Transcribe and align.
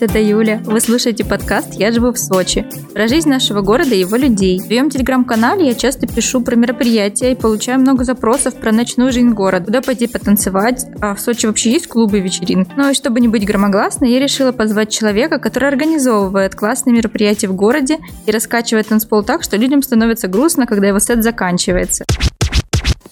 привет, 0.00 0.10
это 0.10 0.20
Юля. 0.20 0.60
Вы 0.64 0.80
слушаете 0.80 1.24
подкаст 1.24 1.74
«Я 1.74 1.92
живу 1.92 2.12
в 2.12 2.18
Сочи». 2.18 2.66
Про 2.94 3.06
жизнь 3.06 3.28
нашего 3.28 3.60
города 3.60 3.94
и 3.94 4.00
его 4.00 4.16
людей. 4.16 4.58
В 4.58 4.62
своем 4.62 4.90
телеграм-канале 4.90 5.66
я 5.66 5.74
часто 5.74 6.06
пишу 6.06 6.40
про 6.40 6.56
мероприятия 6.56 7.32
и 7.32 7.34
получаю 7.34 7.80
много 7.80 8.04
запросов 8.04 8.54
про 8.54 8.72
ночную 8.72 9.12
жизнь 9.12 9.30
города. 9.30 9.66
Куда 9.66 9.82
пойти 9.82 10.06
потанцевать? 10.06 10.86
А 11.00 11.14
в 11.14 11.20
Сочи 11.20 11.46
вообще 11.46 11.72
есть 11.72 11.86
клубы 11.86 12.18
и 12.18 12.20
вечеринки? 12.20 12.70
Ну 12.76 12.90
и 12.90 12.94
чтобы 12.94 13.20
не 13.20 13.28
быть 13.28 13.44
громогласной, 13.44 14.10
я 14.10 14.18
решила 14.18 14.52
позвать 14.52 14.90
человека, 14.90 15.38
который 15.38 15.68
организовывает 15.68 16.54
классные 16.54 16.94
мероприятия 16.94 17.48
в 17.48 17.54
городе 17.54 17.98
и 18.26 18.30
раскачивает 18.30 18.88
танцпол 18.88 19.22
так, 19.22 19.42
что 19.42 19.56
людям 19.56 19.82
становится 19.82 20.28
грустно, 20.28 20.66
когда 20.66 20.88
его 20.88 20.98
сет 20.98 21.22
заканчивается. 21.22 22.04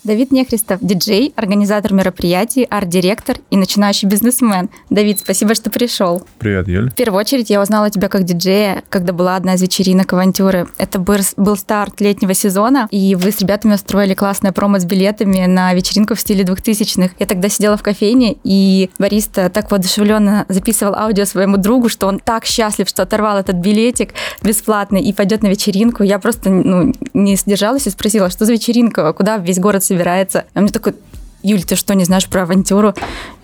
Давид 0.04 0.30
Нехристов, 0.30 0.78
диджей, 0.80 1.32
организатор 1.36 1.92
мероприятий, 1.92 2.64
арт-директор 2.64 3.38
и 3.50 3.56
начинающий 3.56 4.08
бизнесмен. 4.08 4.70
Давид, 4.90 5.18
спасибо, 5.18 5.54
что 5.54 5.70
пришел. 5.70 6.22
Привет, 6.38 6.68
Юль. 6.68 6.90
В 6.90 6.94
первую 6.94 7.20
очередь 7.20 7.50
я 7.50 7.60
узнала 7.60 7.90
тебя 7.90 8.08
как 8.08 8.24
диджея, 8.24 8.82
когда 8.88 9.12
была 9.12 9.36
одна 9.36 9.54
из 9.54 9.62
вечеринок 9.62 10.12
авантюры. 10.12 10.68
Это 10.78 10.98
был 10.98 11.56
старт 11.56 12.00
летнего 12.00 12.34
сезона, 12.34 12.86
и 12.90 13.14
вы 13.14 13.32
с 13.32 13.40
ребятами 13.40 13.74
устроили 13.74 14.14
классное 14.14 14.52
промо 14.52 14.78
с 14.78 14.84
билетами 14.84 15.46
на 15.46 15.74
вечеринку 15.74 16.14
в 16.14 16.20
стиле 16.20 16.44
2000-х. 16.44 17.14
Я 17.18 17.26
тогда 17.26 17.48
сидела 17.48 17.76
в 17.76 17.82
кофейне, 17.82 18.36
и 18.44 18.90
бариста 18.98 19.50
так 19.50 19.70
воодушевленно 19.70 20.46
записывал 20.48 20.94
аудио 20.94 21.24
своему 21.24 21.56
другу, 21.56 21.88
что 21.88 22.06
он 22.06 22.20
так 22.20 22.44
счастлив, 22.44 22.88
что 22.88 23.02
оторвал 23.02 23.38
этот 23.38 23.56
билетик 23.56 24.14
бесплатный 24.42 25.02
и 25.02 25.12
пойдет 25.12 25.42
на 25.42 25.48
вечеринку. 25.48 26.02
Я 26.02 26.18
просто 26.18 26.50
ну, 26.50 26.94
не 27.14 27.36
сдержалась 27.36 27.86
и 27.86 27.90
спросила, 27.90 28.30
что 28.30 28.44
за 28.44 28.52
вечеринка, 28.52 29.12
куда 29.12 29.38
весь 29.38 29.58
город 29.58 29.84
собирается. 29.88 30.44
А 30.54 30.60
мне 30.60 30.70
такой, 30.70 30.94
Юль, 31.42 31.62
ты 31.62 31.76
что, 31.76 31.94
не 31.94 32.04
знаешь 32.04 32.26
про 32.26 32.42
авантюру? 32.42 32.94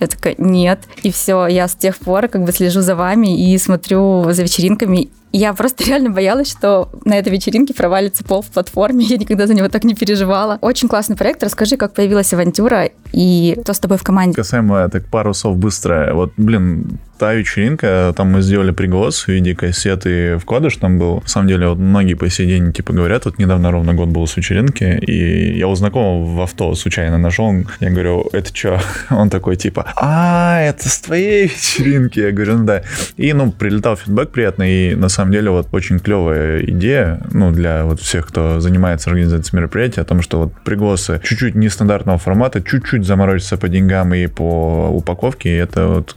Я 0.00 0.06
такая, 0.08 0.34
нет. 0.38 0.80
И 1.02 1.12
все, 1.12 1.46
я 1.46 1.68
с 1.68 1.74
тех 1.74 1.96
пор 1.96 2.28
как 2.28 2.44
бы 2.44 2.52
слежу 2.52 2.80
за 2.80 2.96
вами 2.96 3.52
и 3.52 3.56
смотрю 3.58 4.30
за 4.32 4.42
вечеринками. 4.42 5.10
Я 5.30 5.54
просто 5.54 5.84
реально 5.88 6.10
боялась, 6.10 6.50
что 6.50 6.90
на 7.04 7.16
этой 7.16 7.32
вечеринке 7.32 7.72
провалится 7.72 8.24
пол 8.24 8.42
в 8.42 8.46
платформе. 8.46 9.04
Я 9.08 9.16
никогда 9.16 9.46
за 9.46 9.54
него 9.54 9.68
так 9.68 9.84
не 9.84 9.94
переживала. 9.94 10.58
Очень 10.60 10.88
классный 10.88 11.16
проект. 11.16 11.42
Расскажи, 11.42 11.76
как 11.76 11.94
появилась 11.94 12.32
авантюра 12.32 12.90
и 13.12 13.56
кто 13.62 13.72
с 13.72 13.78
тобой 13.78 13.98
в 13.98 14.02
команде. 14.02 14.36
Касаемо 14.36 14.88
так 14.88 15.06
пару 15.06 15.32
слов 15.32 15.56
быстро. 15.56 16.14
Вот, 16.14 16.32
блин, 16.36 16.98
та 17.18 17.34
вечеринка, 17.34 18.12
там 18.16 18.32
мы 18.32 18.42
сделали 18.42 18.70
приглас 18.70 19.24
в 19.24 19.28
виде 19.28 19.54
кассеты 19.54 20.38
вкладыш 20.38 20.76
там 20.76 20.98
был. 20.98 21.20
На 21.22 21.28
самом 21.28 21.48
деле, 21.48 21.68
вот 21.68 21.78
многие 21.78 22.14
по 22.14 22.28
сей 22.28 22.46
день, 22.46 22.72
типа, 22.72 22.92
говорят, 22.92 23.24
вот 23.24 23.38
недавно 23.38 23.70
ровно 23.70 23.94
год 23.94 24.08
был 24.08 24.26
с 24.26 24.36
вечеринки, 24.36 24.84
и 24.84 25.56
я 25.58 25.68
у 25.68 25.74
знакомого 25.74 26.24
в 26.24 26.40
авто 26.40 26.74
случайно 26.74 27.18
нашел, 27.18 27.52
я 27.80 27.90
говорю, 27.90 28.28
это 28.32 28.54
что? 28.54 28.80
Он 29.10 29.30
такой, 29.30 29.56
типа, 29.56 29.86
а, 29.96 30.60
это 30.60 30.88
с 30.88 31.00
твоей 31.00 31.44
вечеринки? 31.44 32.20
Я 32.20 32.32
говорю, 32.32 32.58
ну 32.58 32.64
да. 32.64 32.82
И, 33.16 33.32
ну, 33.32 33.52
прилетал 33.52 33.96
фидбэк 33.96 34.30
приятный, 34.30 34.92
и 34.92 34.94
на 34.94 35.08
самом 35.08 35.32
деле 35.32 35.50
вот 35.50 35.68
очень 35.72 35.98
клевая 35.98 36.62
идея, 36.64 37.20
ну, 37.32 37.52
для 37.52 37.84
вот 37.84 38.00
всех, 38.00 38.26
кто 38.26 38.60
занимается 38.60 39.10
организацией 39.10 39.58
мероприятия, 39.58 40.00
о 40.00 40.04
том, 40.04 40.22
что 40.22 40.38
вот 40.38 40.52
пригласы 40.64 41.20
чуть-чуть 41.24 41.54
нестандартного 41.54 42.18
формата, 42.18 42.62
чуть-чуть 42.62 43.04
заморочиться 43.04 43.56
по 43.56 43.68
деньгам 43.68 44.14
и 44.14 44.26
по 44.26 44.88
упаковке, 44.90 45.50
и 45.50 45.56
это 45.56 45.86
вот 45.86 46.16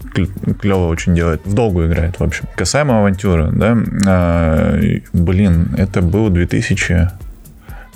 клево 0.59 0.88
очень 0.98 1.16
делает. 1.16 1.42
В 1.45 1.53
долгу 1.53 1.86
играет, 1.86 2.20
в 2.20 2.23
общем. 2.23 2.45
Касаемо 2.56 3.00
авантюры, 3.00 3.52
да, 3.52 3.78
а, 4.08 4.80
блин, 5.14 5.70
это 5.78 6.02
был 6.02 6.30
2000 6.30 7.09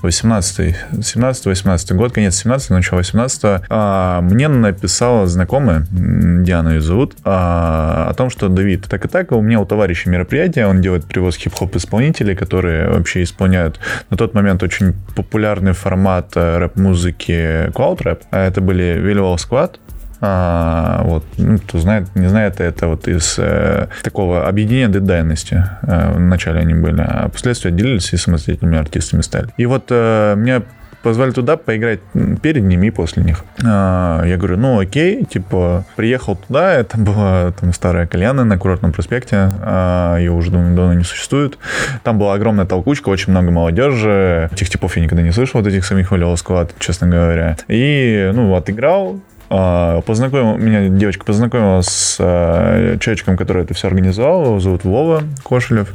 18 0.02 0.76
17-18 0.94 1.94
год, 1.94 2.12
конец 2.12 2.36
17 2.38 2.72
начало 2.72 2.98
18 3.00 3.62
а, 3.70 4.22
мне 4.22 4.48
написала 4.48 5.28
знакомая, 5.28 5.86
Диана 5.92 6.70
ее 6.70 6.82
зовут, 6.82 7.16
а, 7.24 8.08
о 8.10 8.14
том, 8.16 8.32
что 8.32 8.50
Давид, 8.50 8.88
так 8.90 9.06
и 9.06 9.08
так, 9.08 9.32
у 9.32 9.42
меня 9.42 9.60
у 9.60 9.66
товарища 9.66 10.10
мероприятие, 10.10 10.66
он 10.66 10.82
делает 10.82 11.06
привоз 11.06 11.36
хип-хоп 11.38 11.76
исполнителей, 11.76 12.36
которые 12.36 12.90
вообще 12.90 13.22
исполняют 13.22 13.80
на 14.10 14.18
тот 14.18 14.34
момент 14.34 14.64
очень 14.64 14.96
популярный 15.16 15.74
формат 15.74 16.32
э, 16.36 16.58
рэп-музыки 16.58 17.70
Cloud. 17.70 18.22
А 18.32 18.48
это 18.48 18.60
были 18.60 18.96
Visual 18.96 19.36
Squad, 19.36 19.78
а, 20.22 21.02
вот, 21.04 21.26
ну, 21.38 21.58
кто 21.58 21.80
знает, 21.80 22.08
не 22.16 22.28
знает, 22.28 22.62
это 22.62 22.88
вот 22.88 23.08
из 23.08 23.36
э, 23.40 23.88
такого 24.04 24.48
объединения 24.48 24.88
дедайности. 24.88 25.66
Э, 25.82 26.14
вначале 26.14 26.60
они 26.60 26.76
были, 26.76 27.02
а 27.02 27.28
впоследствии 27.30 27.70
отделились 27.70 28.14
и 28.14 28.18
самостоятельными 28.18 28.78
артистами 28.78 29.22
стали. 29.22 29.48
И 29.58 29.66
вот 29.66 29.88
э, 29.90 30.36
меня 30.38 30.62
позвали 31.02 31.32
туда 31.32 31.58
поиграть 31.58 32.00
перед 32.42 32.64
ними 32.64 32.88
и 32.88 32.92
после 32.92 33.24
них. 33.24 33.44
А, 33.64 34.24
я 34.26 34.38
говорю, 34.38 34.58
ну 34.58 34.80
окей, 34.80 35.26
типа, 35.26 35.86
приехал 35.96 36.36
туда, 36.36 36.74
это 36.74 36.98
была 36.98 37.52
там 37.60 37.74
старая 37.74 38.08
кальяна 38.08 38.44
на 38.44 38.58
Курортном 38.58 38.92
проспекте, 38.92 39.50
а, 39.62 40.18
ее 40.18 40.32
уже 40.32 40.52
давно, 40.52 40.76
давно 40.76 40.94
не 40.94 41.04
существует. 41.04 41.58
Там 42.04 42.20
была 42.20 42.34
огромная 42.34 42.66
толкучка, 42.66 43.10
очень 43.10 43.32
много 43.32 43.52
молодежи. 43.52 44.50
Этих 44.52 44.70
типов 44.70 44.96
я 44.98 45.04
никогда 45.04 45.24
не 45.24 45.32
слышал, 45.32 45.62
вот 45.62 45.68
этих 45.68 45.86
самих 45.86 46.12
Валиол 46.12 46.38
честно 46.80 47.08
говоря. 47.08 47.58
И, 47.68 48.32
ну, 48.34 48.56
отыграл, 48.56 49.20
познакомил, 49.52 50.58
меня 50.58 50.88
девочка 50.88 51.26
познакомила 51.26 51.82
с 51.82 52.16
э, 52.20 52.98
человечком, 53.02 53.36
который 53.36 53.64
это 53.64 53.74
все 53.74 53.88
организовал, 53.88 54.46
его 54.46 54.60
зовут 54.60 54.86
Вова 54.86 55.24
Кошелев. 55.44 55.94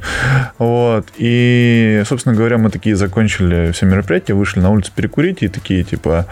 Вот. 0.58 1.06
И, 1.16 2.02
собственно 2.06 2.34
говоря, 2.34 2.58
мы 2.58 2.70
такие 2.70 2.96
закончили 2.96 3.72
все 3.72 3.86
мероприятие, 3.86 4.34
вышли 4.34 4.60
на 4.60 4.70
улицу 4.70 4.92
перекурить 4.94 5.42
и 5.42 5.48
такие, 5.48 5.84
типа, 5.84 6.26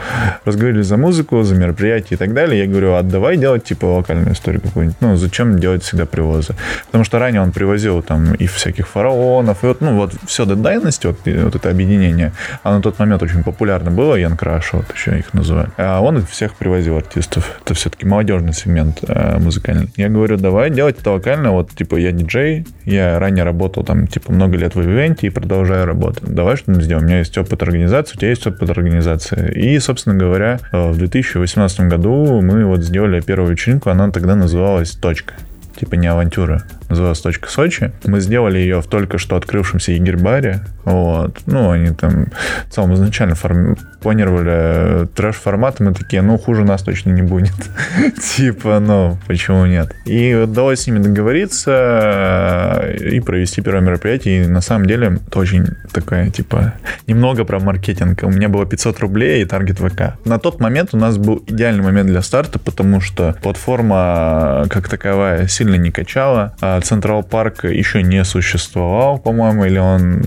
разговаривали 0.45 0.83
за 0.83 0.97
музыку, 0.97 1.43
за 1.43 1.55
мероприятие 1.55 2.17
и 2.17 2.17
так 2.17 2.35
далее. 2.35 2.61
Я 2.61 2.67
говорю, 2.67 2.95
а 2.95 3.03
давай 3.03 3.39
делать, 3.39 3.65
типа, 3.65 3.87
локальную 3.87 4.35
историю 4.35 4.61
какую-нибудь. 4.61 5.01
Ну, 5.01 5.17
зачем 5.17 5.59
делать 5.59 5.83
всегда 5.83 6.05
привозы? 6.05 6.55
Потому 6.87 7.05
что 7.05 7.19
ранее 7.19 7.41
он 7.41 7.53
привозил 7.53 8.03
там 8.03 8.35
и 8.35 8.47
всяких 8.47 8.87
фараонов, 8.87 9.65
и 9.65 9.67
вот, 9.67 9.81
ну, 9.81 9.97
вот 9.97 10.12
все 10.27 10.45
дайности, 10.45 11.06
вот, 11.06 11.21
вот 11.25 11.55
это 11.55 11.71
объединение, 11.71 12.33
оно 12.62 12.77
на 12.77 12.83
тот 12.83 12.99
момент 12.99 13.23
очень 13.23 13.43
популярно 13.43 13.91
было, 13.91 14.15
Ян 14.15 14.37
Краш, 14.37 14.75
вот 14.75 14.93
еще 14.95 15.19
их 15.19 15.33
называют. 15.33 15.71
А 15.79 16.01
он 16.01 16.25
всех 16.27 16.55
привозил 16.55 16.99
артистов. 17.15 17.61
Это 17.65 17.75
все-таки 17.75 18.07
молодежный 18.07 18.53
сегмент 18.53 18.99
э, 19.07 19.39
музыкальный. 19.39 19.89
Я 19.97 20.09
говорю, 20.09 20.37
давай 20.37 20.71
делать 20.71 20.99
это 20.99 21.13
локально. 21.13 21.53
Вот, 21.53 21.71
типа, 21.71 21.97
я 21.97 22.13
диджей, 22.13 22.67
я 22.85 23.19
ранее 23.19 23.45
работал 23.45 23.85
там, 23.85 24.07
типа, 24.07 24.33
много 24.33 24.57
лет 24.57 24.75
в 24.75 24.83
ивенте 24.83 25.29
и 25.29 25.31
продолжаю 25.31 25.87
работать. 25.87 26.25
Давай 26.25 26.57
что-нибудь 26.57 26.85
сделаем. 26.85 27.07
У 27.07 27.09
меня 27.09 27.19
есть 27.19 27.37
опыт 27.39 27.63
организации, 27.63 28.17
у 28.17 28.19
тебя 28.19 28.31
есть 28.31 28.47
опыт 28.47 28.71
организации. 28.71 29.53
И, 29.53 29.79
собственно 29.79 30.17
говоря, 30.17 30.59
э, 30.73 30.91
в 30.91 30.99
2018 30.99 31.81
году 31.89 32.41
мы 32.41 32.65
вот 32.65 32.83
сделали 32.83 33.21
первую 33.21 33.53
вечеринку, 33.53 33.91
она 33.91 34.11
тогда 34.11 34.35
называлась 34.35 34.93
«Точка» 34.93 35.35
типа 35.77 35.97
не 35.97 36.07
авантюра, 36.07 36.63
называлась 36.89 37.21
«Точка 37.21 37.49
Сочи». 37.50 37.93
Мы 38.05 38.21
сделали 38.21 38.59
ее 38.59 38.81
в 38.81 38.87
только 38.87 39.19
что 39.19 39.37
открывшемся 39.37 39.93
Егербаре. 39.93 40.61
Вот. 40.84 41.39
Ну, 41.47 41.71
они 41.71 41.91
там 41.91 42.27
в 42.69 42.75
целом 42.75 42.95
изначально 42.95 43.34
форми- 43.34 43.77
планировали 44.00 45.06
трэш-формат, 45.06 45.81
мы 45.81 45.94
такие, 45.94 46.21
ну, 46.21 46.37
хуже 46.37 46.62
нас 46.65 46.83
точно 46.83 47.11
не 47.11 47.23
будет. 47.23 47.55
типа, 48.37 48.78
ну, 48.81 49.17
почему 49.27 49.65
нет? 49.65 49.94
И 50.05 50.34
удалось 50.34 50.81
с 50.81 50.87
ними 50.87 50.99
договориться 50.99 52.81
э, 52.83 52.97
и 53.12 53.21
провести 53.21 53.62
первое 53.62 53.81
мероприятие. 53.81 54.44
И 54.44 54.47
на 54.47 54.61
самом 54.61 54.87
деле 54.87 55.19
это 55.27 55.39
очень 55.39 55.67
такая, 55.93 56.31
типа, 56.31 56.75
немного 57.06 57.44
про 57.44 57.61
маркетинг. 57.61 58.21
У 58.23 58.31
меня 58.31 58.49
было 58.50 58.67
500 58.67 59.00
рублей 59.00 59.43
и 59.43 59.47
таргет 59.47 59.78
ВК. 59.78 60.19
На 60.27 60.39
тот 60.39 60.61
момент 60.61 60.91
у 60.93 60.99
нас 60.99 61.17
был 61.17 61.43
идеальный 61.47 61.83
момент 61.83 62.09
для 62.09 62.21
старта, 62.21 62.59
потому 62.59 63.00
что 63.00 63.34
платформа 63.43 64.67
как 64.69 64.89
таковая 64.89 65.49
сильно 65.49 65.77
не 65.77 65.91
качала. 65.91 66.55
Централ 66.81 67.23
Парк 67.23 67.65
еще 67.65 68.03
не 68.03 68.25
существовал, 68.25 69.19
по-моему, 69.19 69.65
или 69.65 69.79
он... 69.79 70.21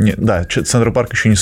Не... 0.00 0.14
Да, 0.16 0.44
Централ 0.44 0.92
Парк 0.92 1.12
еще 1.12 1.28
не, 1.28 1.36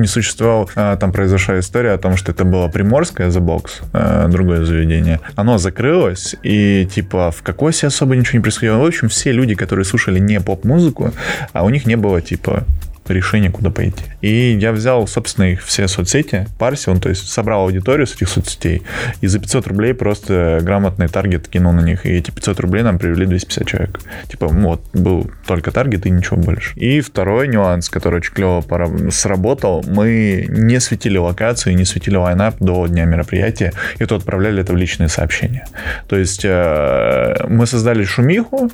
не 0.00 0.06
существовал. 0.06 0.70
А, 0.74 0.96
там 0.96 1.12
произошла 1.12 1.58
история 1.58 1.92
о 1.92 1.98
том, 1.98 2.16
что 2.16 2.32
это 2.32 2.44
было 2.44 2.68
Приморское 2.68 3.28
The 3.28 3.40
Box, 3.40 3.82
э, 3.92 4.28
другое 4.28 4.64
заведение. 4.64 5.20
Оно 5.36 5.58
закрылось, 5.58 6.34
и 6.42 6.88
типа 6.92 7.30
в 7.30 7.42
Кокосе 7.42 7.88
особо 7.88 8.16
ничего 8.16 8.38
не 8.38 8.42
происходило. 8.42 8.78
В 8.78 8.86
общем, 8.86 9.08
все 9.08 9.32
люди, 9.32 9.54
которые 9.54 9.84
слушали 9.84 10.18
не 10.18 10.40
поп-музыку, 10.40 11.12
а 11.52 11.64
у 11.64 11.70
них 11.70 11.86
не 11.86 11.96
было 11.96 12.20
типа 12.20 12.64
решение, 13.08 13.50
куда 13.50 13.70
пойти. 13.70 14.04
И 14.20 14.52
я 14.52 14.72
взял, 14.72 15.06
собственно, 15.06 15.52
их 15.52 15.62
все 15.62 15.88
соцсети, 15.88 16.46
парсил, 16.58 16.98
то 16.98 17.08
есть 17.08 17.28
собрал 17.28 17.62
аудиторию 17.62 18.06
с 18.06 18.14
этих 18.14 18.28
соцсетей, 18.28 18.82
и 19.20 19.26
за 19.26 19.38
500 19.38 19.66
рублей 19.66 19.94
просто 19.94 20.60
грамотный 20.62 21.08
таргет 21.08 21.48
кинул 21.48 21.72
на 21.72 21.80
них, 21.80 22.06
и 22.06 22.10
эти 22.10 22.30
500 22.30 22.60
рублей 22.60 22.82
нам 22.82 22.98
привели 22.98 23.26
250 23.26 23.66
человек. 23.66 24.00
Типа, 24.28 24.46
вот, 24.48 24.82
был 24.92 25.30
только 25.46 25.70
таргет 25.72 26.06
и 26.06 26.10
ничего 26.10 26.36
больше. 26.36 26.78
И 26.78 27.00
второй 27.00 27.48
нюанс, 27.48 27.88
который 27.88 28.16
очень 28.16 28.32
клево 28.32 28.62
сработал, 29.10 29.84
мы 29.86 30.46
не 30.48 30.80
светили 30.80 31.18
локацию, 31.18 31.76
не 31.76 31.84
светили 31.84 32.16
лайнап 32.16 32.56
до 32.60 32.86
дня 32.86 33.04
мероприятия, 33.04 33.72
и 33.98 34.04
то 34.04 34.16
отправляли 34.16 34.62
это 34.62 34.72
в 34.72 34.76
личные 34.76 35.08
сообщения. 35.08 35.66
То 36.08 36.16
есть 36.16 36.44
э, 36.44 37.46
мы 37.48 37.66
создали 37.66 38.04
шумиху, 38.04 38.70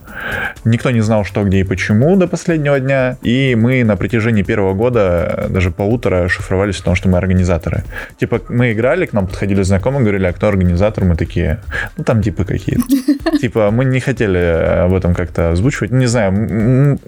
никто 0.64 0.90
не 0.90 1.00
знал, 1.00 1.24
что, 1.24 1.44
где 1.44 1.60
и 1.60 1.64
почему 1.64 2.16
до 2.16 2.28
последнего 2.28 2.78
дня, 2.78 3.16
и 3.22 3.54
мы 3.54 3.84
на 3.84 3.96
протяжении 3.96 4.17
протяжении 4.18 4.42
первого 4.42 4.74
года 4.74 5.46
даже 5.48 5.70
полутора 5.70 6.28
шифровались, 6.28 6.78
потому 6.78 6.96
что 6.96 7.08
мы 7.08 7.18
организаторы. 7.18 7.84
Типа, 8.18 8.40
мы 8.48 8.72
играли, 8.72 9.06
к 9.06 9.12
нам 9.12 9.28
подходили 9.28 9.62
знакомые, 9.62 10.00
говорили, 10.00 10.26
а 10.26 10.32
кто 10.32 10.48
организатор? 10.48 11.04
Мы 11.04 11.14
такие, 11.14 11.60
ну, 11.96 12.02
там 12.02 12.20
типы 12.20 12.44
какие-то. 12.44 13.38
Типа, 13.38 13.70
мы 13.70 13.84
не 13.84 14.00
хотели 14.00 14.38
об 14.84 14.92
этом 14.92 15.14
как-то 15.14 15.52
озвучивать. 15.52 15.92
Не 15.92 16.06
знаю, 16.06 16.98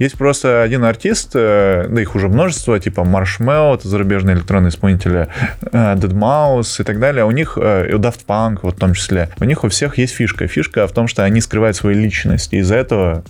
есть 0.00 0.18
просто 0.18 0.62
один 0.62 0.82
артист, 0.82 1.30
э, 1.34 1.86
да 1.88 2.00
их 2.00 2.16
уже 2.16 2.28
множество, 2.28 2.80
типа 2.80 3.02
Marshmallow, 3.02 3.76
это 3.76 3.88
зарубежные 3.88 4.34
электронные 4.34 4.70
исполнители, 4.70 5.28
э, 5.62 5.94
Dead 5.94 6.12
Mouse 6.12 6.80
и 6.80 6.84
так 6.84 6.98
далее. 6.98 7.24
У 7.24 7.30
них, 7.30 7.56
э, 7.60 7.88
и 7.88 7.92
Daft 7.92 8.26
Punk 8.26 8.60
вот 8.62 8.74
в 8.74 8.78
том 8.78 8.94
числе, 8.94 9.28
у 9.38 9.44
них 9.44 9.62
у 9.62 9.68
всех 9.68 9.98
есть 9.98 10.14
фишка. 10.14 10.48
Фишка 10.48 10.88
в 10.88 10.92
том, 10.92 11.06
что 11.06 11.22
они 11.22 11.40
скрывают 11.40 11.76
свою 11.76 11.96
личность. 11.96 12.52
И 12.52 12.58
из-за 12.58 12.74
этого 12.74 13.22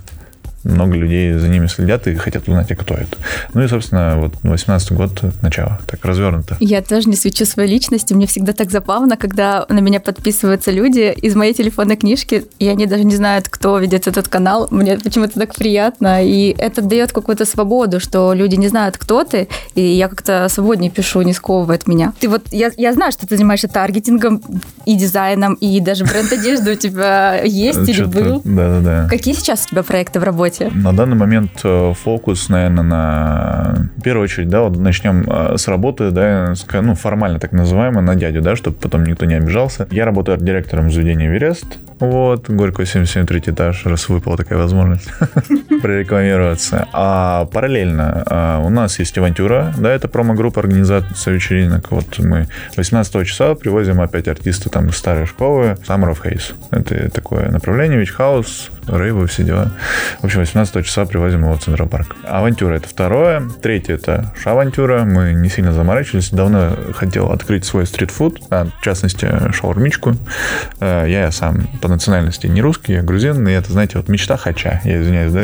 много 0.66 0.94
людей 0.94 1.32
за 1.32 1.48
ними 1.48 1.66
следят 1.66 2.06
и 2.06 2.14
хотят 2.14 2.48
узнать, 2.48 2.70
а 2.70 2.76
кто 2.76 2.94
это. 2.94 3.16
Ну 3.54 3.62
и, 3.62 3.68
собственно, 3.68 4.14
вот 4.16 4.34
18 4.42 4.92
год 4.92 5.22
начало, 5.42 5.78
так 5.86 6.04
развернуто. 6.04 6.56
Я 6.60 6.82
тоже 6.82 7.08
не 7.08 7.16
свечу 7.16 7.44
своей 7.44 7.70
личности, 7.70 8.14
мне 8.14 8.26
всегда 8.26 8.52
так 8.52 8.70
забавно, 8.70 9.16
когда 9.16 9.66
на 9.68 9.80
меня 9.80 10.00
подписываются 10.00 10.70
люди 10.70 11.12
из 11.12 11.34
моей 11.34 11.54
телефонной 11.54 11.96
книжки, 11.96 12.44
и 12.58 12.68
они 12.68 12.86
даже 12.86 13.04
не 13.04 13.16
знают, 13.16 13.48
кто 13.48 13.78
ведет 13.78 14.06
этот 14.06 14.28
канал. 14.28 14.68
Мне 14.70 14.98
почему-то 14.98 15.38
так 15.38 15.54
приятно, 15.54 16.24
и 16.24 16.54
это 16.58 16.82
дает 16.82 17.12
какую-то 17.12 17.44
свободу, 17.44 18.00
что 18.00 18.32
люди 18.32 18.56
не 18.56 18.68
знают, 18.68 18.96
кто 18.98 19.24
ты, 19.24 19.48
и 19.74 19.82
я 19.82 20.08
как-то 20.08 20.48
свободнее 20.48 20.90
пишу, 20.90 21.22
не 21.22 21.32
сковывает 21.32 21.86
меня. 21.86 22.12
Ты 22.20 22.28
вот, 22.28 22.42
я, 22.50 22.70
я 22.76 22.92
знаю, 22.92 23.12
что 23.12 23.26
ты 23.26 23.36
занимаешься 23.36 23.68
таргетингом 23.68 24.42
и 24.84 24.96
дизайном, 24.96 25.54
и 25.54 25.80
даже 25.80 26.04
бренд 26.04 26.32
одежды 26.32 26.72
у 26.72 26.76
тебя 26.76 27.40
есть 27.42 27.88
или 27.88 28.04
был. 28.04 28.40
Да-да-да. 28.44 29.08
Какие 29.08 29.34
сейчас 29.34 29.66
у 29.66 29.70
тебя 29.70 29.82
проекты 29.82 30.20
в 30.20 30.24
работе? 30.24 30.55
Работе? 30.60 30.78
На 30.78 30.92
данный 30.92 31.16
момент 31.16 31.60
э, 31.64 31.92
фокус, 31.94 32.48
наверное, 32.48 32.84
на... 32.84 33.90
В 33.96 34.02
первую 34.02 34.24
очередь, 34.24 34.48
да, 34.48 34.62
вот 34.62 34.76
начнем 34.76 35.24
э, 35.28 35.56
с 35.56 35.68
работы, 35.68 36.10
да, 36.10 36.54
ну, 36.72 36.94
формально 36.94 37.38
так 37.38 37.52
называемой, 37.52 38.02
на 38.02 38.14
дядю, 38.14 38.42
да, 38.42 38.56
чтобы 38.56 38.76
потом 38.76 39.04
никто 39.04 39.26
не 39.26 39.34
обижался. 39.34 39.86
Я 39.90 40.04
работаю 40.04 40.38
директором 40.38 40.90
заведения 40.90 41.30
Верест. 41.30 41.78
Вот, 41.98 42.50
Горького 42.50 42.84
77, 42.84 43.26
третий 43.26 43.52
этаж, 43.52 43.86
раз 43.86 44.08
выпала 44.10 44.36
такая 44.36 44.58
возможность 44.58 45.08
прорекламироваться. 45.82 46.86
А 46.92 47.46
параллельно 47.46 48.22
а, 48.26 48.58
у 48.60 48.68
нас 48.68 48.98
есть 48.98 49.16
авантюра, 49.16 49.72
да, 49.78 49.92
это 49.92 50.06
промо-группа 50.06 50.60
организации 50.60 51.32
вечеринок. 51.32 51.90
Вот 51.90 52.18
мы 52.18 52.48
18 52.76 53.26
числа 53.26 53.54
привозим 53.54 54.02
опять 54.02 54.28
артисты 54.28 54.68
там 54.68 54.88
из 54.88 54.96
старой 54.96 55.24
школы, 55.24 55.78
Summer 55.88 56.14
of 56.14 56.22
Haze. 56.22 56.54
Это 56.70 57.10
такое 57.10 57.50
направление, 57.50 58.02
Witch 58.02 58.14
House, 58.18 58.70
рейвы, 58.86 59.26
все 59.26 59.44
дела. 59.44 59.72
В 60.20 60.24
общем, 60.24 60.44
18 60.46 60.86
числа 60.86 61.06
привозим 61.06 61.42
его 61.42 61.54
в 61.54 61.58
Центral 61.58 61.88
Парк. 61.88 62.14
Авантюра 62.24 62.74
это 62.74 62.88
второе. 62.88 63.42
Третье 63.62 63.94
это 63.94 64.32
шавантюра. 64.40 65.04
Мы 65.04 65.32
не 65.32 65.48
сильно 65.48 65.72
заморачивались. 65.72 66.30
Давно 66.30 66.70
хотел 66.94 67.32
открыть 67.32 67.64
свой 67.64 67.84
стритфуд, 67.84 68.40
а, 68.50 68.66
в 68.66 68.80
частности, 68.80 69.28
шаурмичку. 69.52 70.14
Э, 70.78 71.06
я 71.08 71.32
сам 71.32 71.66
по 71.82 71.88
национальности 71.88 72.46
не 72.46 72.62
русский, 72.62 72.92
я 72.92 73.02
грузин, 73.02 73.46
и 73.48 73.52
это, 73.52 73.72
знаете, 73.72 73.98
вот 73.98 74.08
мечта 74.08 74.36
хача. 74.36 74.80
Я 74.84 75.02
извиняюсь, 75.02 75.32
да? 75.32 75.40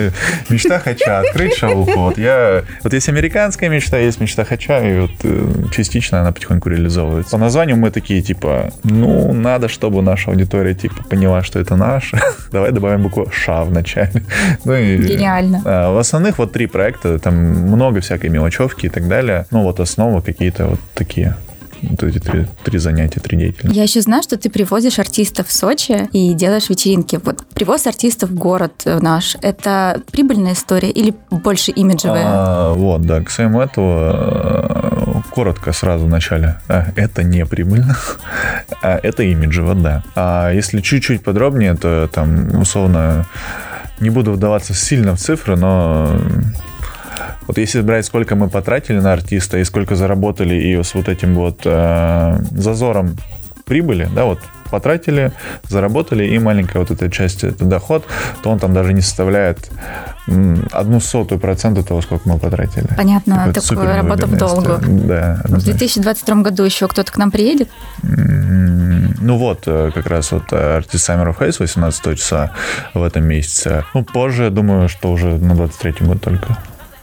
Мечта 0.49 0.79
хача, 0.79 1.21
открыть 1.21 1.57
шавуху. 1.57 1.99
Вот 1.99 2.19
я... 2.19 2.63
Вот 2.85 2.93
есть 2.93 3.09
американская 3.09 3.69
мечта, 3.69 3.99
есть 3.99 4.21
мечта 4.21 4.45
хача, 4.45 4.79
и 4.89 5.01
вот 5.01 5.11
э, 5.25 5.53
частично 5.75 6.21
она 6.21 6.31
потихоньку 6.31 6.69
реализовывается. 6.69 7.33
По 7.33 7.39
названию 7.39 7.77
мы 7.77 7.91
такие, 7.91 8.23
типа, 8.23 8.73
ну, 8.85 9.33
надо, 9.33 9.69
чтобы 9.69 10.01
наша 10.01 10.31
аудитория, 10.31 10.75
типа, 10.75 11.03
поняла, 11.11 11.43
что 11.43 11.59
это 11.59 11.75
наше. 11.75 12.21
Давай 12.53 12.71
добавим 12.71 13.03
букву 13.03 13.29
ша 13.33 13.65
в 13.65 13.73
начале. 13.73 14.23
Ну, 14.65 14.75
и, 14.75 14.92
Гениально. 14.97 15.63
А, 15.65 15.93
в 15.93 15.99
основных 15.99 16.39
вот 16.39 16.53
три 16.53 16.67
проекта, 16.67 17.19
там 17.19 17.35
много 17.35 18.01
всякой 18.01 18.31
мелочевки 18.31 18.87
и 18.87 18.89
так 18.89 19.09
далее. 19.09 19.47
Ну, 19.51 19.63
вот 19.63 19.81
основа 19.81 20.21
какие-то 20.21 20.67
вот 20.67 20.81
такие 20.95 21.37
вот 21.83 22.03
эти 22.03 22.19
три, 22.19 22.47
три 22.65 22.79
занятия, 22.79 23.21
три 23.21 23.37
деятельности. 23.39 23.77
Я 23.77 23.83
еще 23.83 24.01
знаю, 24.01 24.23
что 24.23 24.37
ты 24.37 24.51
привозишь 24.51 24.99
артистов 24.99 25.49
в 25.49 25.53
Сочи 25.53 26.09
и 26.13 26.33
делаешь 26.35 26.71
вечеринки. 26.71 27.19
Вот 27.23 27.45
привоз 27.55 27.87
артистов 27.87 28.31
в 28.31 28.35
город 28.35 28.83
наш, 28.85 29.37
это 29.43 30.01
прибыльная 30.13 30.53
история 30.53 30.91
или 30.91 31.15
больше 31.31 31.71
имиджевая? 31.73 32.25
А, 32.27 32.75
вот, 32.75 33.03
да, 33.03 33.21
касаемо 33.21 33.65
этого, 33.65 35.23
э, 35.25 35.35
коротко 35.35 35.73
сразу 35.73 36.07
в 36.07 36.09
начале. 36.09 36.59
А, 36.69 36.87
это 36.97 37.23
не 37.23 37.45
прибыльно, 37.47 37.97
а 38.83 38.99
это 39.03 39.23
имиджево, 39.23 39.75
да. 39.75 40.05
А 40.15 40.53
если 40.53 40.81
чуть-чуть 40.81 41.23
подробнее, 41.23 41.75
то 41.75 42.09
там 42.13 42.61
условно 42.61 43.27
не 44.03 44.11
буду 44.11 44.33
вдаваться 44.33 44.75
сильно 44.75 45.15
в 45.15 45.19
цифры, 45.19 45.57
но 45.57 46.21
вот 47.47 47.59
если 47.59 47.81
брать, 47.81 48.05
сколько 48.05 48.37
мы 48.37 48.49
потратили 48.49 48.99
на 48.99 49.13
артиста 49.13 49.59
и 49.59 49.65
сколько 49.65 49.95
заработали, 49.95 50.55
и 50.55 50.83
с 50.83 50.95
вот 50.95 51.09
этим 51.09 51.35
вот 51.35 51.63
э, 51.65 52.39
зазором 52.51 53.17
прибыли, 53.65 54.09
да, 54.15 54.25
вот 54.25 54.39
потратили, 54.73 55.33
заработали, 55.69 56.25
и 56.25 56.39
маленькая 56.39 56.79
вот 56.79 56.91
эта 56.91 57.11
часть, 57.11 57.45
это 57.45 57.65
доход, 57.65 58.05
то 58.43 58.51
он 58.51 58.59
там 58.59 58.73
даже 58.73 58.93
не 58.95 59.03
составляет 59.03 59.71
одну 60.73 61.01
сотую 61.01 61.41
процента 61.41 61.83
того, 61.83 62.01
сколько 62.01 62.29
мы 62.29 62.39
потратили. 62.39 62.87
Понятно, 62.97 63.53
типа, 63.53 63.67
такая 63.67 63.97
работа 63.97 64.27
в 64.27 64.37
долгу. 64.37 64.79
Да. 64.81 65.43
В 65.45 65.65
2022 65.65 66.43
году 66.43 66.65
еще 66.65 66.89
кто-то 66.89 67.13
к 67.13 67.19
нам 67.19 67.31
приедет? 67.31 67.69
Ну 68.03 69.37
вот, 69.39 69.63
э, 69.67 69.91
как 69.95 70.07
раз 70.07 70.33
вот 70.33 70.53
э, 70.53 70.77
артист 70.77 71.09
Summer 71.09 71.29
of 71.29 71.39
Haze 71.39 71.57
18 71.61 72.19
часа 72.19 72.51
в 72.95 73.03
этом 73.03 73.25
месяце. 73.25 73.85
Ну, 73.95 74.05
позже, 74.05 74.45
я 74.45 74.51
думаю, 74.51 74.89
что 74.89 75.13
уже 75.13 75.39
на 75.39 75.55
23 75.55 76.07
год 76.07 76.21
только. 76.21 76.59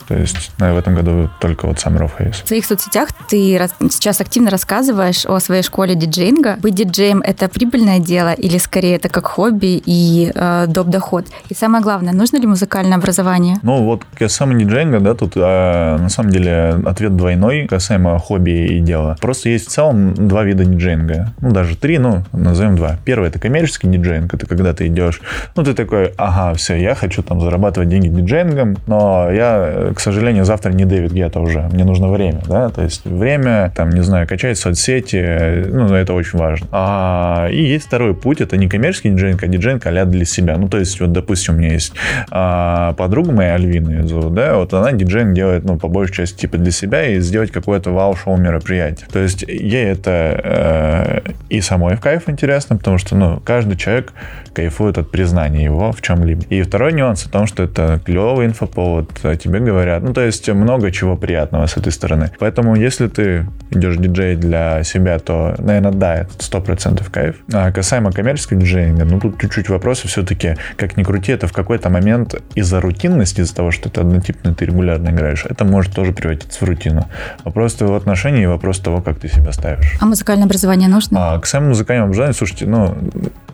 То 0.10 0.18
есть 0.18 0.52
ну, 0.58 0.74
в 0.74 0.78
этом 0.78 0.96
году 0.96 1.30
только 1.40 1.68
вот 1.68 1.78
Summer 1.78 2.02
of 2.02 2.12
Haze. 2.18 2.44
В 2.44 2.48
своих 2.48 2.66
соцсетях 2.66 3.10
ты 3.30 3.60
сейчас 3.92 4.20
активно 4.20 4.50
рассказываешь 4.50 5.24
о 5.28 5.40
своей 5.40 5.62
школе 5.62 5.94
диджейнга. 5.94 6.58
Быть 6.60 6.74
диджеем— 6.74 7.22
это 7.24 7.48
прибыльное 7.48 8.00
дело 8.00 8.34
или 8.34 8.58
скорее 8.58 8.96
это 8.96 9.08
как 9.08 9.28
хобби 9.28 9.80
и 9.86 10.32
э, 10.34 10.66
доп. 10.68 10.88
доход? 10.88 11.28
И 11.50 11.54
самое 11.54 11.84
главное, 11.84 12.12
нужно 12.12 12.38
ли 12.38 12.48
музыкальное 12.48 12.98
образование? 12.98 13.58
Ну 13.62 13.84
вот 13.84 14.02
касаемо 14.18 14.56
диджейнга, 14.56 15.00
да, 15.00 15.14
тут 15.14 15.34
э, 15.36 15.98
на 16.00 16.10
самом 16.10 16.32
деле 16.32 16.82
ответ 16.88 17.16
двойной 17.16 17.68
касаемо 17.68 18.18
хобби 18.18 18.78
и 18.78 18.80
дела. 18.80 19.16
Просто 19.22 19.50
есть 19.50 19.68
в 19.68 19.70
целом 19.70 20.16
два 20.16 20.44
вида 20.44 20.66
диджейнга. 20.66 21.34
Ну 21.40 21.52
даже 21.52 21.78
три, 21.78 22.00
ну 22.00 22.24
назовем 22.32 22.76
два. 22.78 22.98
Первый— 23.06 23.30
это 23.30 23.38
коммерческий 23.38 23.88
диджейнг. 23.88 24.34
Это 24.34 24.48
когда 24.48 24.74
ты 24.74 24.88
идешь, 24.88 25.22
ну 25.56 25.64
ты 25.64 25.76
такой, 25.76 26.14
ага, 26.18 26.56
все, 26.56 26.74
я 26.74 26.96
хочу 26.96 27.22
там 27.22 27.40
зарабатывать 27.42 27.90
деньги 27.90 28.08
диджеингом, 28.08 28.78
но 28.88 29.30
я 29.32 29.92
к 30.00 30.02
сожалению, 30.02 30.46
завтра 30.46 30.72
не 30.72 30.86
Дэвид 30.86 31.12
Гетта 31.12 31.42
уже. 31.42 31.68
Мне 31.74 31.84
нужно 31.84 32.08
время, 32.08 32.42
да, 32.48 32.70
то 32.70 32.82
есть 32.82 33.04
время, 33.04 33.74
там, 33.76 33.90
не 33.90 34.00
знаю, 34.00 34.30
качать 34.30 34.58
соцсети, 34.58 35.66
ну, 35.68 35.94
это 35.94 36.14
очень 36.14 36.40
важно. 36.40 36.68
А, 36.72 37.50
и 37.52 37.62
есть 37.62 37.88
второй 37.88 38.16
путь, 38.16 38.40
это 38.40 38.56
не 38.56 38.70
коммерческий 38.70 39.10
диджеинг, 39.10 39.44
а 39.44 39.48
диджеинг 39.48 39.86
а 39.86 40.06
для 40.06 40.24
себя. 40.24 40.58
Ну, 40.58 40.70
то 40.70 40.78
есть, 40.78 41.02
вот, 41.02 41.12
допустим, 41.12 41.56
у 41.56 41.58
меня 41.58 41.74
есть 41.74 41.92
а, 42.32 42.94
подруга 42.94 43.34
моя, 43.34 43.56
Альвина 43.56 43.90
ее 43.90 44.08
зовут, 44.08 44.34
да, 44.36 44.56
вот 44.56 44.74
она 44.74 44.94
диджеинг 44.94 45.34
делает, 45.34 45.66
ну, 45.66 45.78
по 45.78 45.90
большей 45.90 46.16
части, 46.16 46.40
типа, 46.40 46.58
для 46.58 46.72
себя 46.72 47.06
и 47.06 47.20
сделать 47.20 47.52
какое-то 47.52 47.92
вау-шоу 47.92 48.38
мероприятие. 48.38 49.06
То 49.12 49.20
есть, 49.20 49.42
ей 49.42 49.84
это 49.84 51.24
э, 51.26 51.32
и 51.50 51.60
самой 51.60 51.98
в 51.98 52.00
кайф 52.00 52.30
интересно, 52.30 52.78
потому 52.78 53.00
что, 53.00 53.18
ну, 53.18 53.42
каждый 53.42 53.76
человек 53.76 54.14
кайфует 54.54 54.98
от 54.98 55.12
признания 55.12 55.66
его 55.66 55.92
в 55.92 56.02
чем-либо. 56.02 56.44
И 56.50 56.62
второй 56.62 56.94
нюанс 56.94 57.24
в 57.24 57.30
том, 57.30 57.48
что 57.48 57.64
это 57.64 58.00
клевый 58.06 58.46
инфоповод, 58.46 59.12
тебе 59.42 59.60
говорят. 59.60 59.89
Ну, 60.00 60.14
то 60.14 60.22
есть 60.22 60.48
много 60.50 60.92
чего 60.92 61.18
приятного 61.18 61.66
с 61.66 61.78
этой 61.78 61.92
стороны. 61.92 62.32
Поэтому, 62.40 62.76
если 62.76 63.08
ты 63.08 63.48
идешь 63.72 63.98
диджей 63.98 64.36
для 64.36 64.84
себя, 64.84 65.18
то, 65.20 65.56
наверное, 65.58 65.92
да, 65.92 66.16
это 66.16 66.32
100% 66.38 67.10
кайф. 67.10 67.38
А 67.52 67.72
касаемо 67.72 68.12
коммерческого 68.12 68.60
диджеинга, 68.60 69.06
ну, 69.06 69.20
тут 69.20 69.40
чуть-чуть 69.40 69.70
вопросы 69.70 70.08
все-таки, 70.08 70.58
как 70.76 70.98
ни 70.98 71.04
крути, 71.04 71.32
это 71.32 71.48
в 71.48 71.54
какой-то 71.54 71.90
момент 71.90 72.36
из-за 72.56 72.82
рутинности, 72.82 73.42
из-за 73.42 73.56
того, 73.56 73.72
что 73.72 73.90
это 73.90 74.02
однотипно, 74.02 74.54
ты 74.54 74.66
регулярно 74.66 75.10
играешь, 75.10 75.46
это 75.46 75.66
может 75.66 75.94
тоже 75.94 76.12
превратиться 76.12 76.64
в 76.64 76.68
рутину. 76.68 77.08
Вопрос 77.44 77.74
твоего 77.76 77.96
отношения 77.96 78.44
и 78.44 78.48
вопрос 78.48 78.80
того, 78.80 79.02
как 79.02 79.20
ты 79.20 79.28
себя 79.28 79.52
ставишь. 79.52 79.98
А 80.00 80.06
музыкальное 80.06 80.46
образование 80.46 80.90
нужно? 80.90 81.34
А, 81.34 81.40
к 81.40 81.46
самому 81.46 81.70
музыкальному 81.70 82.08
образованию, 82.08 82.36
слушайте, 82.36 82.66
ну, 82.66 82.98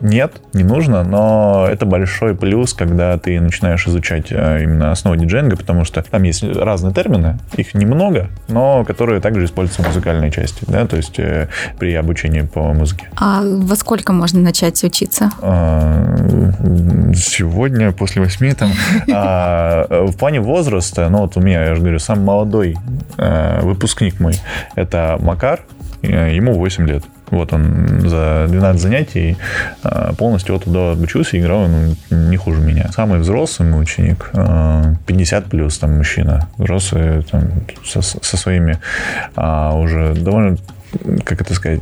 нет, 0.00 0.34
не 0.52 0.64
нужно, 0.64 1.04
но 1.04 1.68
это 1.70 1.86
большой 1.86 2.34
плюс, 2.34 2.72
когда 2.74 3.16
ты 3.18 3.40
начинаешь 3.40 3.86
изучать 3.86 4.26
э, 4.30 4.62
именно 4.62 4.90
основу 4.90 5.16
диджейнга, 5.16 5.56
потому 5.56 5.84
что 5.84 6.02
там 6.02 6.22
есть 6.26 6.42
разные 6.42 6.92
термины, 6.92 7.38
их 7.54 7.74
немного, 7.74 8.28
но 8.48 8.84
которые 8.84 9.20
также 9.20 9.44
используются 9.44 9.82
в 9.82 9.86
музыкальной 9.88 10.30
части, 10.30 10.64
да, 10.66 10.86
то 10.86 10.96
есть 10.96 11.18
э, 11.18 11.48
при 11.78 11.94
обучении 11.94 12.42
по 12.42 12.72
музыке. 12.72 13.08
А 13.16 13.42
во 13.42 13.76
сколько 13.76 14.12
можно 14.12 14.40
начать 14.40 14.82
учиться? 14.84 15.30
А, 15.40 16.16
сегодня, 17.14 17.92
после 17.92 18.22
восьми, 18.22 18.52
там, 18.52 18.70
а, 19.12 20.06
в 20.06 20.16
плане 20.16 20.40
возраста, 20.40 21.08
ну 21.08 21.18
вот 21.18 21.36
у 21.36 21.40
меня, 21.40 21.64
я 21.64 21.74
же 21.74 21.80
говорю, 21.80 21.98
самый 21.98 22.24
молодой 22.24 22.76
э, 23.16 23.60
выпускник 23.62 24.20
мой, 24.20 24.34
это 24.74 25.18
Макар, 25.20 25.60
ему 26.02 26.54
8 26.54 26.86
лет. 26.86 27.04
Вот 27.30 27.52
он 27.52 28.00
за 28.08 28.46
12 28.48 28.80
занятий 28.80 29.36
а, 29.82 30.12
полностью 30.14 30.54
от 30.56 30.66
до 30.66 30.92
обучился 30.92 31.36
и 31.36 31.40
играл 31.40 31.66
ну, 31.68 31.94
не 32.10 32.36
хуже 32.36 32.60
меня. 32.60 32.90
Самый 32.92 33.18
взрослый 33.18 33.68
мой 33.68 33.82
ученик, 33.82 34.30
50 34.32 35.46
а, 35.46 35.48
плюс 35.48 35.78
там 35.78 35.96
мужчина, 35.96 36.48
взрослый 36.58 37.22
там, 37.22 37.48
со, 37.84 38.02
со 38.02 38.36
своими 38.36 38.78
а, 39.34 39.74
уже 39.76 40.14
довольно 40.14 40.56
как 41.24 41.40
это 41.40 41.54
сказать, 41.54 41.80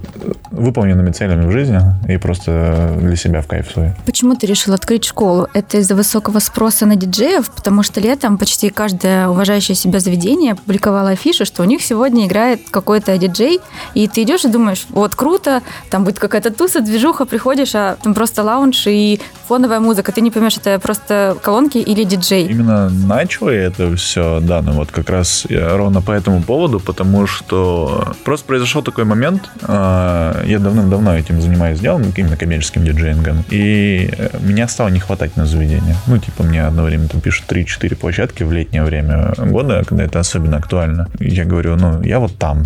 выполненными 0.50 1.10
целями 1.10 1.46
в 1.46 1.50
жизни 1.50 1.80
и 2.08 2.16
просто 2.16 2.96
для 3.00 3.16
себя 3.16 3.40
в 3.40 3.46
кайф 3.46 3.70
свой. 3.70 3.92
Почему 4.06 4.34
ты 4.34 4.46
решил 4.46 4.74
открыть 4.74 5.04
школу? 5.04 5.48
Это 5.52 5.78
из-за 5.78 5.94
высокого 5.94 6.38
спроса 6.38 6.86
на 6.86 6.96
диджеев, 6.96 7.50
потому 7.50 7.82
что 7.82 8.00
летом 8.00 8.38
почти 8.38 8.70
каждое 8.70 9.28
уважающее 9.28 9.74
себя 9.74 10.00
заведение 10.00 10.54
публиковало 10.54 11.10
афиши, 11.10 11.44
что 11.44 11.62
у 11.62 11.66
них 11.66 11.82
сегодня 11.82 12.26
играет 12.26 12.60
какой-то 12.70 13.16
диджей, 13.18 13.60
и 13.94 14.08
ты 14.08 14.22
идешь 14.22 14.44
и 14.44 14.48
думаешь, 14.48 14.86
вот 14.90 15.14
круто, 15.14 15.62
там 15.90 16.04
будет 16.04 16.18
какая-то 16.18 16.50
туса, 16.52 16.80
движуха, 16.80 17.24
приходишь, 17.24 17.74
а 17.74 17.96
там 18.02 18.14
просто 18.14 18.42
лаунж 18.42 18.86
и 18.86 19.20
фоновая 19.46 19.80
музыка, 19.80 20.12
ты 20.12 20.20
не 20.20 20.30
поймешь, 20.30 20.56
это 20.56 20.78
просто 20.78 21.36
колонки 21.42 21.78
или 21.78 22.04
диджей. 22.04 22.46
Именно 22.46 22.88
начал 22.90 23.50
я 23.50 23.64
это 23.64 23.94
все, 23.96 24.40
да, 24.40 24.62
ну 24.62 24.72
вот 24.72 24.90
как 24.90 25.10
раз 25.10 25.46
ровно 25.50 26.00
по 26.00 26.12
этому 26.12 26.42
поводу, 26.42 26.80
потому 26.80 27.26
что 27.26 28.14
просто 28.24 28.46
произошел 28.46 28.82
такой 28.82 29.03
момент, 29.04 29.50
а, 29.62 30.42
я 30.44 30.58
давным-давно 30.58 31.16
этим 31.16 31.40
занимаюсь 31.40 31.80
делом, 31.80 32.02
именно 32.16 32.36
коммерческим 32.36 32.84
диджеингом, 32.84 33.44
и 33.50 34.10
меня 34.40 34.68
стало 34.68 34.88
не 34.88 35.00
хватать 35.00 35.36
на 35.36 35.46
заведение. 35.46 35.96
Ну, 36.06 36.18
типа, 36.18 36.42
мне 36.42 36.64
одно 36.64 36.84
время 36.84 37.08
там 37.08 37.20
пишут 37.20 37.44
3-4 37.50 37.96
площадки 37.96 38.42
в 38.42 38.52
летнее 38.52 38.84
время 38.84 39.34
года, 39.38 39.82
когда 39.86 40.04
это 40.04 40.20
особенно 40.20 40.56
актуально. 40.56 41.08
Я 41.18 41.44
говорю, 41.44 41.76
ну, 41.76 42.02
я 42.02 42.18
вот 42.18 42.36
там, 42.38 42.64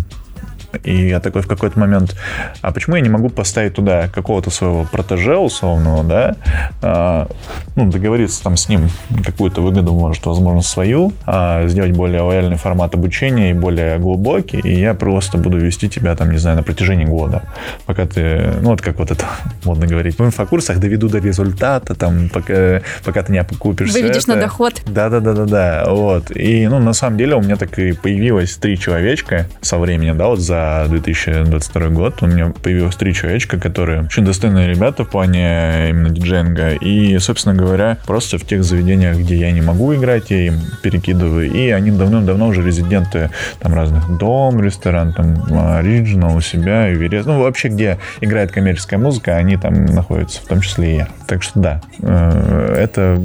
и 0.83 1.09
я 1.09 1.19
такой 1.19 1.41
в 1.41 1.47
какой-то 1.47 1.79
момент, 1.79 2.15
а 2.61 2.71
почему 2.71 2.95
я 2.95 3.01
не 3.01 3.09
могу 3.09 3.29
поставить 3.29 3.75
туда 3.75 4.07
какого-то 4.07 4.49
своего 4.49 4.85
протеже 4.85 5.37
условного, 5.37 6.03
да, 6.03 6.35
а, 6.81 7.27
ну, 7.75 7.89
договориться 7.89 8.43
там 8.43 8.57
с 8.57 8.69
ним, 8.69 8.89
какую-то 9.25 9.61
выгоду, 9.61 9.93
может, 9.93 10.25
возможно, 10.25 10.61
свою, 10.61 11.13
а, 11.25 11.67
сделать 11.67 11.91
более 11.91 12.21
лояльный 12.21 12.57
формат 12.57 12.93
обучения 12.93 13.51
и 13.51 13.53
более 13.53 13.97
глубокий, 13.97 14.59
и 14.59 14.79
я 14.79 14.93
просто 14.93 15.37
буду 15.37 15.57
вести 15.57 15.89
тебя 15.89 16.15
там, 16.15 16.31
не 16.31 16.37
знаю, 16.37 16.57
на 16.57 16.63
протяжении 16.63 17.05
года, 17.05 17.43
пока 17.85 18.05
ты, 18.05 18.53
ну, 18.61 18.69
вот 18.69 18.81
как 18.81 18.99
вот 18.99 19.11
это 19.11 19.25
модно 19.63 19.87
говорить, 19.87 20.19
в 20.19 20.23
инфокурсах 20.23 20.79
доведу 20.79 21.09
до 21.09 21.19
результата, 21.19 21.95
там, 21.95 22.29
пока, 22.29 22.81
пока 23.03 23.23
ты 23.23 23.31
не 23.31 23.39
окупишь 23.39 23.91
Выведешь 23.91 24.23
это. 24.23 24.35
на 24.35 24.41
доход. 24.41 24.81
Да-да-да-да-да, 24.85 25.85
вот. 25.87 26.31
И, 26.35 26.67
ну, 26.67 26.79
на 26.79 26.93
самом 26.93 27.17
деле 27.17 27.35
у 27.35 27.41
меня 27.41 27.55
так 27.55 27.77
и 27.79 27.93
появилось 27.93 28.55
три 28.57 28.77
человечка 28.77 29.47
со 29.61 29.77
временем, 29.77 30.17
да, 30.17 30.27
вот 30.27 30.39
за 30.39 30.58
за 30.59 30.85
2022 30.89 31.89
год 31.89 32.21
у 32.21 32.27
меня 32.27 32.51
появилось 32.61 32.95
три 32.95 33.13
человечка, 33.13 33.59
которые 33.59 34.03
очень 34.03 34.25
достойные 34.25 34.67
ребята 34.67 35.03
в 35.03 35.09
плане 35.09 35.89
именно 35.89 36.09
диджейнга. 36.09 36.73
И, 36.73 37.17
собственно 37.19 37.55
говоря, 37.55 37.97
просто 38.05 38.37
в 38.37 38.45
тех 38.45 38.63
заведениях, 38.63 39.17
где 39.17 39.35
я 39.35 39.51
не 39.51 39.61
могу 39.61 39.93
играть, 39.95 40.29
я 40.29 40.47
им 40.47 40.59
перекидываю. 40.81 41.51
И 41.51 41.69
они 41.69 41.91
давным-давно 41.91 42.47
уже 42.47 42.63
резиденты 42.63 43.29
там 43.59 43.73
разных 43.73 44.17
дом, 44.17 44.61
ресторан, 44.61 45.13
там 45.13 45.35
Original 45.49 46.35
у 46.35 46.41
себя, 46.41 46.91
Эверест. 46.91 47.27
Ну, 47.27 47.39
вообще, 47.39 47.69
где 47.69 47.97
играет 48.21 48.51
коммерческая 48.51 48.99
музыка, 48.99 49.35
они 49.35 49.57
там 49.57 49.85
находятся, 49.85 50.41
в 50.41 50.45
том 50.45 50.61
числе 50.61 50.93
и 50.93 50.95
я. 50.97 51.07
Так 51.27 51.43
что 51.43 51.59
да, 51.59 51.81
э, 52.01 52.75
это 52.79 53.21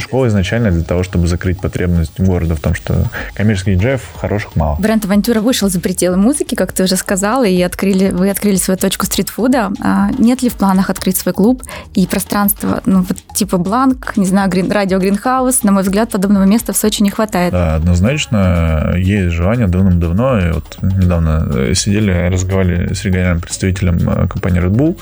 школа 0.00 0.28
изначально 0.28 0.70
для 0.70 0.84
того, 0.84 1.02
чтобы 1.02 1.26
закрыть 1.26 1.60
потребность 1.60 2.18
города 2.18 2.56
в 2.56 2.60
том, 2.60 2.74
что 2.74 3.04
коммерческих 3.34 3.76
диджеев 3.76 4.02
хороших 4.16 4.56
мало. 4.56 4.76
Бренд 4.80 5.04
«Авантюра» 5.04 5.40
вышел 5.40 5.68
за 5.68 5.80
пределы 5.80 6.16
музыки, 6.16 6.54
как 6.54 6.71
ты 6.72 6.84
уже 6.84 6.96
сказала, 6.96 7.44
и 7.44 7.60
открыли, 7.62 8.10
вы 8.10 8.30
открыли 8.30 8.56
свою 8.56 8.78
точку 8.78 9.06
стритфуда. 9.06 9.72
А 9.82 10.10
нет 10.18 10.42
ли 10.42 10.48
в 10.48 10.54
планах 10.54 10.90
открыть 10.90 11.16
свой 11.16 11.34
клуб 11.34 11.62
и 11.94 12.06
пространство, 12.06 12.82
ну, 12.86 13.02
вот 13.02 13.16
типа 13.34 13.58
Бланк, 13.58 14.16
не 14.16 14.26
знаю, 14.26 14.50
грин, 14.50 14.70
радио 14.70 14.98
Гринхаус? 14.98 15.62
На 15.62 15.72
мой 15.72 15.82
взгляд, 15.82 16.10
подобного 16.10 16.44
места 16.44 16.72
в 16.72 16.76
Сочи 16.76 17.02
не 17.02 17.10
хватает. 17.10 17.52
Да, 17.52 17.76
однозначно 17.76 18.94
есть 18.96 19.32
желание 19.34 19.66
давным-давно. 19.66 20.38
И 20.40 20.52
вот 20.52 20.78
недавно 20.82 21.48
э, 21.54 21.74
сидели, 21.74 22.28
разговаривали 22.28 22.94
с 22.94 23.04
региональным 23.04 23.40
представителем 23.40 24.08
э, 24.08 24.28
компании 24.28 24.62
Red 24.62 24.74
Bull 24.74 24.98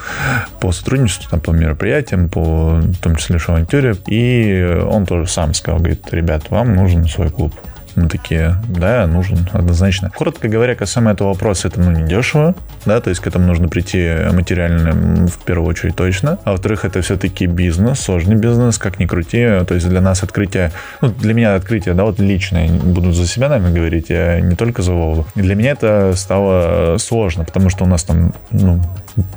по 0.60 0.72
сотрудничеству, 0.72 1.30
там, 1.30 1.40
по 1.40 1.50
мероприятиям, 1.50 2.28
по 2.28 2.80
в 2.80 2.98
том 2.98 3.16
числе 3.16 3.38
шавантюре. 3.38 3.96
И 4.06 4.80
он 4.86 5.06
тоже 5.06 5.26
сам 5.28 5.54
сказал, 5.54 5.78
говорит, 5.78 6.06
ребят, 6.12 6.50
вам 6.50 6.74
нужен 6.74 7.06
свой 7.06 7.30
клуб. 7.30 7.54
Мы 7.96 8.08
такие, 8.08 8.56
да, 8.68 9.06
нужен 9.06 9.48
однозначно. 9.52 10.10
Коротко 10.10 10.48
говоря, 10.48 10.74
касаемо 10.74 11.12
этого 11.12 11.28
вопроса, 11.28 11.68
это 11.68 11.80
ну 11.80 11.90
не 11.90 12.06
дешево, 12.06 12.54
да, 12.86 13.00
то 13.00 13.10
есть 13.10 13.20
к 13.20 13.26
этому 13.26 13.46
нужно 13.46 13.68
прийти 13.68 14.08
материально 14.32 15.26
в 15.26 15.38
первую 15.44 15.68
очередь 15.68 15.96
точно. 15.96 16.38
А 16.44 16.52
во-вторых, 16.52 16.84
это 16.84 17.02
все-таки 17.02 17.46
бизнес, 17.46 18.00
сложный 18.00 18.36
бизнес, 18.36 18.78
как 18.78 18.98
ни 18.98 19.06
крути. 19.06 19.46
То 19.66 19.74
есть 19.74 19.88
для 19.88 20.00
нас 20.00 20.22
открытие, 20.22 20.72
ну 21.00 21.08
для 21.08 21.34
меня 21.34 21.54
открытие, 21.54 21.94
да, 21.94 22.04
вот 22.04 22.18
личное, 22.18 22.68
буду 22.68 23.12
за 23.12 23.26
себя, 23.26 23.48
наверное, 23.48 23.74
говорить, 23.74 24.10
я 24.10 24.40
не 24.40 24.56
только 24.56 24.82
за 24.82 24.92
Вову. 24.92 25.26
И 25.34 25.42
для 25.42 25.54
меня 25.54 25.72
это 25.72 26.12
стало 26.16 26.96
сложно, 26.98 27.44
потому 27.44 27.70
что 27.70 27.84
у 27.84 27.86
нас 27.86 28.04
там, 28.04 28.34
ну, 28.50 28.82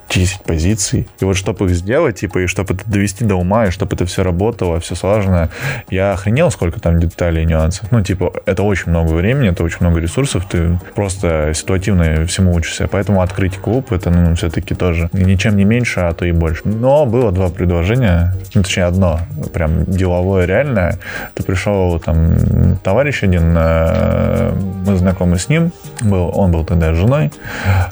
10 0.10 0.42
позиций. 0.42 1.08
И 1.20 1.26
вот 1.26 1.36
чтобы 1.36 1.66
их 1.66 1.72
сделать, 1.72 2.20
типа, 2.20 2.40
и 2.40 2.48
чтобы 2.48 2.74
это 2.76 2.84
довести 2.90 3.26
до 3.26 3.36
ума, 3.36 3.68
и 3.68 3.72
чтобы 3.72 3.96
это 3.96 4.06
все 4.06 4.24
работало, 4.24 4.80
все 4.80 4.96
слажено, 4.96 5.50
я 5.90 6.14
охренел, 6.14 6.52
сколько 6.52 6.80
там 6.80 7.00
деталей 7.00 7.44
и 7.44 7.46
нюансов. 7.46 7.92
Ну, 7.92 8.02
типа, 8.02 8.34
это 8.46 8.64
очень 8.64 8.92
много 8.92 9.14
времени, 9.14 9.50
это 9.50 9.64
очень 9.64 9.78
много 9.82 10.00
ресурсов, 10.00 10.46
ты 10.50 10.80
просто 10.96 11.52
ситуативно 11.54 12.26
всему 12.26 12.54
учишься. 12.54 12.88
Поэтому 12.88 13.22
открыть 13.22 13.58
клуб, 13.58 13.92
это, 13.92 14.10
ну, 14.10 14.36
все-таки 14.36 14.76
тоже 14.76 15.10
ничем 15.14 15.58
не 15.58 15.66
меньше, 15.66 16.02
а 16.02 16.14
то 16.14 16.26
и 16.26 16.32
больше. 16.32 16.62
Но 16.66 17.06
было 17.06 17.32
два 17.32 17.50
предложения, 17.50 18.36
ну, 18.54 18.64
точнее, 18.64 18.86
одно, 18.86 19.20
прям 19.54 19.86
деловое, 19.86 20.46
реальное. 20.46 21.00
Ты 21.34 21.44
пришел, 21.44 22.00
там, 22.00 22.78
товарищ 22.84 23.24
один, 23.24 23.54
э, 23.58 24.52
мы 24.86 24.96
знакомы 24.96 25.38
с 25.38 25.50
ним, 25.50 25.72
был, 26.02 26.32
он 26.34 26.52
был 26.52 26.66
тогда 26.66 26.94
женой, 26.94 27.32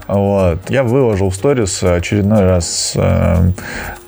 вот. 0.07 0.69
Я 0.69 0.83
выложил 0.83 1.29
в 1.29 1.35
сторис 1.35 1.80
очередной 1.83 2.45
раз 2.45 2.93
э, 2.95 3.51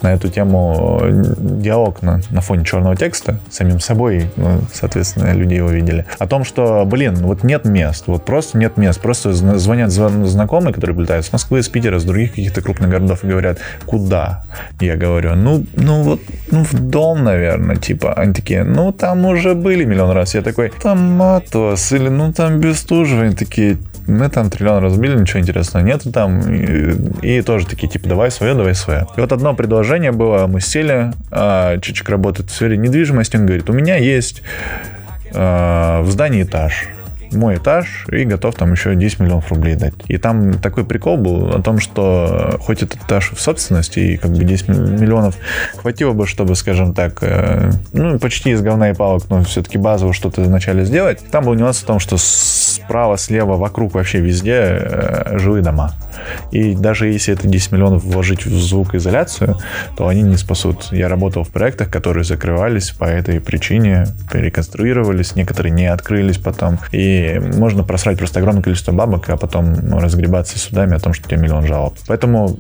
на 0.03 0.13
эту 0.13 0.29
тему 0.29 1.01
диалог 1.37 2.01
на, 2.01 2.21
на 2.29 2.41
фоне 2.41 2.65
черного 2.65 2.95
текста 2.95 3.39
самим 3.49 3.79
собой, 3.79 4.29
ну, 4.35 4.61
соответственно, 4.73 5.33
люди 5.33 5.55
его 5.55 5.69
видели, 5.69 6.05
о 6.19 6.27
том, 6.27 6.43
что, 6.43 6.85
блин, 6.85 7.15
вот 7.15 7.43
нет 7.43 7.65
мест, 7.65 8.03
вот 8.07 8.25
просто 8.25 8.57
нет 8.57 8.77
мест, 8.77 8.99
просто 9.01 9.33
звонят 9.33 9.91
знакомые, 9.91 10.73
которые 10.73 10.95
прилетают 10.95 11.25
с 11.25 11.31
Москвы, 11.31 11.63
с 11.63 11.69
Питера, 11.69 11.99
с 11.99 12.03
других 12.03 12.31
каких-то 12.31 12.61
крупных 12.61 12.89
городов 12.89 13.23
и 13.23 13.27
говорят, 13.27 13.59
куда? 13.85 14.43
Я 14.79 14.97
говорю, 14.97 15.35
ну, 15.35 15.65
ну 15.75 16.03
вот, 16.03 16.21
ну 16.51 16.63
в 16.63 16.73
дом, 16.73 17.23
наверное, 17.23 17.77
типа, 17.77 18.13
они 18.13 18.33
такие, 18.33 18.63
ну 18.63 18.91
там 18.91 19.25
уже 19.25 19.55
были 19.55 19.85
миллион 19.85 20.11
раз, 20.11 20.35
я 20.35 20.41
такой, 20.41 20.71
там 20.81 21.13
Матос, 21.13 21.91
или 21.91 22.09
ну 22.09 22.33
там 22.33 22.59
Бестужев, 22.59 23.21
они 23.21 23.35
такие, 23.35 23.77
мы 24.07 24.29
там 24.29 24.49
триллион 24.49 24.83
разбили, 24.83 25.17
ничего 25.17 25.39
интересного 25.39 25.83
нету 25.83 26.11
там. 26.11 26.39
И, 26.53 27.37
и 27.37 27.41
тоже 27.41 27.65
такие, 27.67 27.87
типа, 27.87 28.07
давай 28.09 28.31
свое, 28.31 28.53
давай 28.53 28.75
свое. 28.75 29.07
И 29.15 29.21
вот 29.21 29.31
одно 29.31 29.53
предложение 29.53 29.92
было, 30.11 30.47
мы 30.47 30.61
сели, 30.61 31.11
а 31.31 31.77
Чичик 31.79 32.09
работает 32.09 32.49
в 32.49 32.53
сфере 32.53 32.77
недвижимости, 32.77 33.37
он 33.37 33.45
говорит, 33.45 33.69
у 33.69 33.73
меня 33.73 33.97
есть 33.97 34.43
а, 35.33 36.01
в 36.01 36.11
здании 36.11 36.43
этаж 36.43 36.87
мой 37.35 37.57
этаж 37.57 38.05
и 38.11 38.23
готов 38.25 38.55
там 38.55 38.71
еще 38.71 38.95
10 38.95 39.19
миллионов 39.19 39.49
рублей 39.49 39.75
дать. 39.75 39.93
И 40.07 40.17
там 40.17 40.53
такой 40.59 40.85
прикол 40.85 41.17
был 41.17 41.49
о 41.49 41.61
том, 41.61 41.79
что 41.79 42.57
хоть 42.61 42.83
этот 42.83 43.01
этаж 43.03 43.31
в 43.31 43.41
собственности 43.41 43.99
и 43.99 44.17
как 44.17 44.31
бы 44.31 44.43
10 44.43 44.69
миллионов 44.69 45.35
хватило 45.75 46.13
бы, 46.13 46.27
чтобы, 46.27 46.55
скажем 46.55 46.93
так, 46.93 47.19
э, 47.21 47.71
ну, 47.93 48.19
почти 48.19 48.51
из 48.51 48.61
говна 48.61 48.91
и 48.91 48.93
палок, 48.93 49.23
но 49.29 49.43
все-таки 49.43 49.77
базово 49.77 50.13
что-то 50.13 50.41
вначале 50.41 50.85
сделать. 50.85 51.19
Там 51.31 51.45
был 51.45 51.53
нюанс 51.53 51.79
в 51.79 51.85
том, 51.85 51.99
что 51.99 52.17
справа, 52.17 53.17
слева, 53.17 53.55
вокруг, 53.55 53.93
вообще 53.93 54.19
везде 54.19 54.77
э, 54.79 55.37
жилые 55.37 55.63
дома. 55.63 55.93
И 56.51 56.75
даже 56.75 57.07
если 57.07 57.33
это 57.33 57.47
10 57.47 57.71
миллионов 57.71 58.03
вложить 58.03 58.45
в 58.45 58.61
звукоизоляцию, 58.61 59.57
то 59.97 60.07
они 60.07 60.21
не 60.21 60.37
спасут. 60.37 60.87
Я 60.91 61.09
работал 61.09 61.43
в 61.43 61.49
проектах, 61.49 61.89
которые 61.89 62.23
закрывались 62.23 62.91
по 62.91 63.05
этой 63.05 63.39
причине, 63.39 64.05
переконструировались, 64.31 65.35
некоторые 65.35 65.71
не 65.71 65.87
открылись 65.87 66.37
потом. 66.37 66.79
И 66.91 67.22
можно 67.39 67.83
просрать 67.83 68.17
просто 68.17 68.39
огромное 68.39 68.63
количество 68.63 68.91
бабок, 68.91 69.29
а 69.29 69.37
потом 69.37 69.75
разгребаться 69.99 70.59
судами 70.59 70.95
о 70.95 70.99
том, 70.99 71.13
что 71.13 71.25
у 71.25 71.29
тебя 71.29 71.41
миллион 71.41 71.65
жалоб. 71.65 71.95
Поэтому 72.07 72.57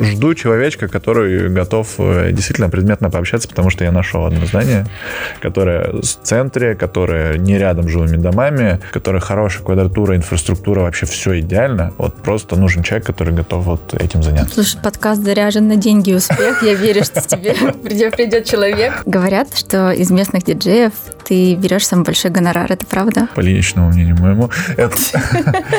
жду 0.00 0.34
человечка, 0.34 0.88
который 0.88 1.48
готов 1.48 1.94
э, 1.98 2.30
действительно 2.32 2.68
предметно 2.70 3.10
пообщаться, 3.10 3.48
потому 3.48 3.70
что 3.70 3.84
я 3.84 3.92
нашел 3.92 4.24
одно 4.24 4.46
здание, 4.46 4.86
которое 5.40 5.92
в 5.92 6.02
центре, 6.02 6.74
которое 6.74 7.38
не 7.38 7.58
рядом 7.58 7.88
с 7.88 7.92
жилыми 7.92 8.16
домами, 8.16 8.80
которое 8.92 9.20
хорошая 9.20 9.64
квадратура, 9.64 10.16
инфраструктура, 10.16 10.80
вообще 10.80 11.06
все 11.06 11.40
идеально. 11.40 11.92
Вот 11.98 12.16
просто 12.16 12.56
нужен 12.56 12.82
человек, 12.82 13.06
который 13.06 13.34
готов 13.34 13.64
вот 13.64 13.94
этим 13.94 14.22
заняться. 14.22 14.54
Слушай, 14.54 14.80
подкаст 14.82 15.22
заряжен 15.22 15.68
на 15.68 15.76
деньги 15.76 16.10
и 16.10 16.14
успех. 16.14 16.62
Я 16.62 16.74
верю, 16.74 17.04
что 17.04 17.20
тебе 17.20 17.54
придет 18.10 18.44
человек. 18.44 19.02
Говорят, 19.06 19.56
что 19.56 19.92
из 19.92 20.10
местных 20.10 20.44
диджеев 20.44 20.92
ты 21.24 21.54
берешь 21.54 21.86
самый 21.86 22.04
большой 22.04 22.30
гонорар. 22.30 22.70
Это 22.70 22.86
правда? 22.86 23.28
По 23.34 23.40
личному 23.40 23.88
мнению 23.88 24.16
моему. 24.18 24.50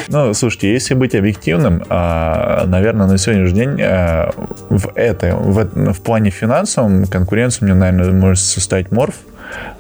Ну, 0.08 0.34
слушайте, 0.34 0.72
если 0.72 0.94
быть 0.94 1.16
объективным, 1.16 1.84
а, 1.90 2.66
наверное, 2.66 3.08
на 3.08 3.18
сегодняшний 3.18 3.60
день 3.60 3.82
а, 3.82 4.32
в 4.70 4.92
этой, 4.96 5.34
в 5.34 6.02
плане 6.02 6.30
финансовом 6.30 7.06
конкуренцию 7.06 7.70
мне, 7.70 7.74
наверное, 7.74 8.12
может 8.12 8.44
составить 8.44 8.92
Морф, 8.92 9.16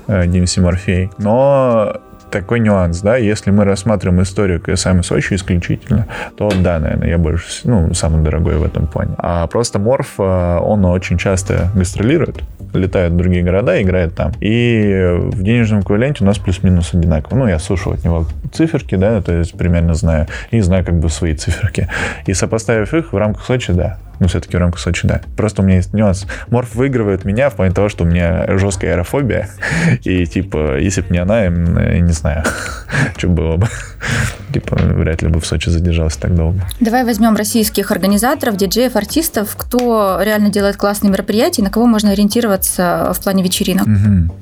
э, 0.07 0.25
Морфей. 0.57 1.09
Но 1.17 2.01
такой 2.33 2.59
нюанс, 2.59 3.01
да, 3.01 3.15
если 3.15 3.51
мы 3.51 3.63
рассматриваем 3.63 4.23
историю 4.23 4.59
КСМ 4.59 5.03
Сочи 5.03 5.35
исключительно, 5.35 6.07
то 6.35 6.49
да, 6.49 6.79
наверное, 6.79 7.07
я 7.07 7.17
больше, 7.19 7.45
ну, 7.63 7.93
самый 7.93 8.23
дорогой 8.23 8.57
в 8.57 8.63
этом 8.63 8.87
плане. 8.87 9.13
А 9.19 9.45
просто 9.45 9.77
Морф, 9.77 10.15
э, 10.17 10.57
он 10.59 10.83
очень 10.85 11.19
часто 11.19 11.69
гастролирует, 11.75 12.41
летает 12.73 13.13
в 13.13 13.17
другие 13.17 13.43
города, 13.43 13.79
играет 13.79 14.15
там. 14.15 14.31
И 14.39 15.15
в 15.15 15.43
денежном 15.43 15.81
эквиваленте 15.81 16.23
у 16.23 16.27
нас 16.27 16.39
плюс-минус 16.39 16.95
одинаково. 16.95 17.37
Ну, 17.37 17.47
я 17.47 17.59
слушал 17.59 17.93
от 17.93 18.03
него 18.03 18.25
циферки, 18.51 18.95
да, 18.95 19.21
то 19.21 19.31
есть 19.31 19.55
примерно 19.55 19.93
знаю, 19.93 20.25
и 20.49 20.59
знаю 20.61 20.83
как 20.83 20.95
бы 20.95 21.09
свои 21.09 21.35
циферки. 21.35 21.87
И 22.25 22.33
сопоставив 22.33 22.95
их 22.95 23.13
в 23.13 23.17
рамках 23.17 23.45
Сочи, 23.45 23.73
да, 23.73 23.99
ну, 24.19 24.27
все-таки 24.27 24.55
в 24.57 24.59
рамках 24.59 24.79
Сочи, 24.79 25.07
да. 25.07 25.21
Просто 25.35 25.61
у 25.61 25.65
меня 25.65 25.77
есть 25.77 25.93
нюанс. 25.93 26.25
Морф 26.49 26.75
выигрывает 26.75 27.25
меня 27.25 27.49
в 27.49 27.55
плане 27.55 27.73
того, 27.73 27.89
что 27.89 28.03
у 28.03 28.07
меня 28.07 28.45
жесткая 28.57 28.93
аэрофобия. 28.93 29.49
И, 30.03 30.25
типа, 30.25 30.77
если 30.77 31.01
бы 31.01 31.07
не 31.09 31.19
она, 31.19 31.43
я 31.43 31.49
не 31.49 32.11
знаю, 32.11 32.43
что 33.17 33.27
было 33.27 33.57
бы. 33.57 33.67
Типа, 34.53 34.75
вряд 34.75 35.23
ли 35.23 35.29
бы 35.29 35.39
в 35.39 35.45
Сочи 35.47 35.69
задержался 35.69 36.19
так 36.19 36.35
долго. 36.35 36.61
Давай 36.79 37.03
возьмем 37.03 37.35
российских 37.35 37.91
организаторов, 37.91 38.55
диджеев, 38.55 38.95
артистов, 38.95 39.55
кто 39.57 40.19
реально 40.21 40.49
делает 40.49 40.77
классные 40.77 41.11
мероприятия, 41.11 41.63
на 41.63 41.71
кого 41.71 41.87
можно 41.87 42.11
ориентироваться 42.11 43.13
в 43.15 43.23
плане 43.23 43.43
вечеринок. 43.43 43.87
Угу. 43.87 44.35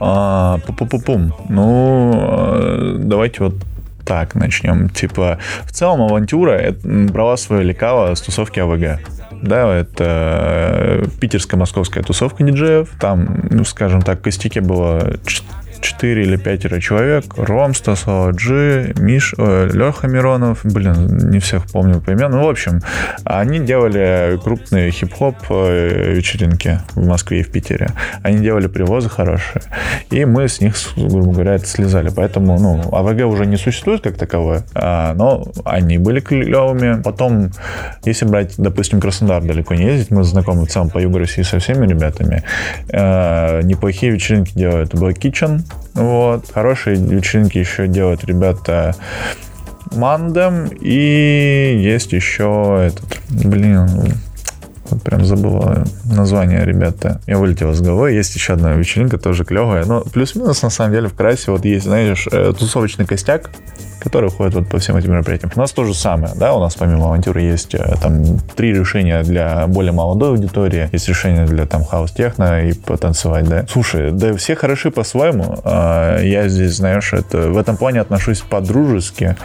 А, 0.00 0.58
пу-пу-пу-пум. 0.66 1.32
Ну, 1.48 2.12
э, 2.14 2.96
давайте 2.98 3.44
вот 3.44 3.54
так 4.04 4.34
начнем. 4.34 4.88
Типа, 4.88 5.38
в 5.64 5.72
целом 5.72 6.02
авантюра 6.02 6.74
брала 6.82 7.36
свое 7.36 7.62
лекало 7.64 8.14
с 8.14 8.20
тусовки 8.20 8.60
АВГ. 8.60 9.00
Да, 9.42 9.74
это 9.74 10.04
э, 10.04 11.04
питерско-московская 11.20 12.02
тусовка 12.02 12.44
диджеев. 12.44 12.88
Там, 12.98 13.46
ну, 13.50 13.64
скажем 13.64 14.02
так, 14.02 14.22
костяки 14.22 14.60
было 14.60 15.18
4 15.84 16.22
или 16.22 16.36
5 16.36 16.82
человек. 16.82 17.24
Ром, 17.36 17.74
Стасова 17.74 18.30
Джи, 18.30 18.94
Миш, 18.98 19.34
э, 19.36 19.68
Леха 19.72 20.08
Миронов. 20.08 20.60
Блин, 20.64 21.30
не 21.30 21.38
всех 21.38 21.66
помню 21.66 22.00
по 22.00 22.10
именам. 22.10 22.32
Ну, 22.32 22.46
в 22.46 22.48
общем, 22.48 22.80
они 23.24 23.60
делали 23.60 24.38
крупные 24.42 24.90
хип-хоп 24.90 25.36
э, 25.50 26.12
вечеринки 26.14 26.80
в 26.94 27.06
Москве 27.06 27.40
и 27.40 27.42
в 27.42 27.50
Питере. 27.50 27.90
Они 28.22 28.38
делали 28.38 28.66
привозы 28.66 29.08
хорошие. 29.08 29.62
И 30.10 30.24
мы 30.24 30.48
с 30.48 30.60
них, 30.60 30.74
грубо 30.96 31.32
говоря, 31.32 31.58
слезали. 31.58 32.10
Поэтому, 32.14 32.58
ну, 32.58 32.94
АВГ 32.94 33.26
уже 33.26 33.46
не 33.46 33.56
существует 33.56 34.00
как 34.02 34.16
таковое, 34.16 34.64
а, 34.74 35.14
но 35.14 35.46
они 35.64 35.98
были 35.98 36.20
клевыми. 36.20 37.02
Потом, 37.02 37.50
если 38.04 38.24
брать, 38.24 38.54
допустим, 38.56 39.00
Краснодар 39.00 39.42
далеко 39.42 39.74
не 39.74 39.84
ездить, 39.84 40.10
мы 40.10 40.24
знакомы 40.24 40.66
в 40.66 40.70
целом 40.70 40.90
по 40.90 40.98
Югу 40.98 41.18
России 41.18 41.42
со 41.42 41.58
всеми 41.58 41.86
ребятами. 41.86 42.42
Э, 42.88 43.60
неплохие 43.62 44.12
вечеринки 44.12 44.52
делают 44.54 44.94
Black 44.94 45.18
Kitchen, 45.18 45.60
вот. 45.94 46.50
Хорошие 46.52 46.96
вечеринки 46.96 47.58
еще 47.58 47.86
делают 47.86 48.24
ребята 48.24 48.94
Мандем. 49.92 50.66
И 50.80 51.78
есть 51.82 52.12
еще 52.12 52.88
этот, 52.88 53.20
блин, 53.28 53.88
вот 54.90 55.02
прям 55.02 55.24
забыла 55.24 55.84
название, 56.04 56.64
ребята. 56.64 57.20
Я 57.26 57.38
вылетел 57.38 57.72
с 57.72 57.80
головы. 57.80 58.12
Есть 58.12 58.34
еще 58.34 58.54
одна 58.54 58.74
вечеринка, 58.74 59.18
тоже 59.18 59.44
клевая. 59.44 59.84
Но 59.84 60.02
плюс-минус, 60.02 60.62
на 60.62 60.70
самом 60.70 60.92
деле, 60.92 61.08
в 61.08 61.14
Красе 61.14 61.50
вот 61.50 61.64
есть, 61.64 61.84
знаешь, 61.84 62.26
э, 62.30 62.52
тусовочный 62.56 63.06
костяк 63.06 63.50
которые 64.04 64.30
ходят 64.30 64.54
вот 64.54 64.68
по 64.68 64.78
всем 64.78 64.96
этим 64.96 65.12
мероприятиям. 65.12 65.50
У 65.56 65.58
нас 65.58 65.72
то 65.72 65.84
же 65.84 65.94
самое, 65.94 66.34
да, 66.36 66.52
у 66.52 66.60
нас 66.60 66.74
помимо 66.74 67.06
авантюры 67.06 67.40
есть 67.40 67.74
э, 67.74 67.94
там 68.02 68.38
три 68.54 68.74
решения 68.74 69.22
для 69.22 69.66
более 69.66 69.92
молодой 69.92 70.28
аудитории, 70.30 70.90
есть 70.92 71.08
решение 71.08 71.46
для 71.46 71.64
там 71.64 71.84
хаус-техно 71.84 72.68
и 72.68 72.74
потанцевать, 72.74 73.48
да. 73.48 73.64
Слушай, 73.66 74.12
да 74.12 74.34
все 74.36 74.56
хороши 74.56 74.90
по-своему, 74.90 75.58
а 75.64 76.20
я 76.20 76.48
здесь, 76.48 76.76
знаешь, 76.76 77.14
это, 77.14 77.48
в 77.48 77.56
этом 77.56 77.78
плане 77.78 78.02
отношусь 78.02 78.40
по-дружески, 78.40 79.36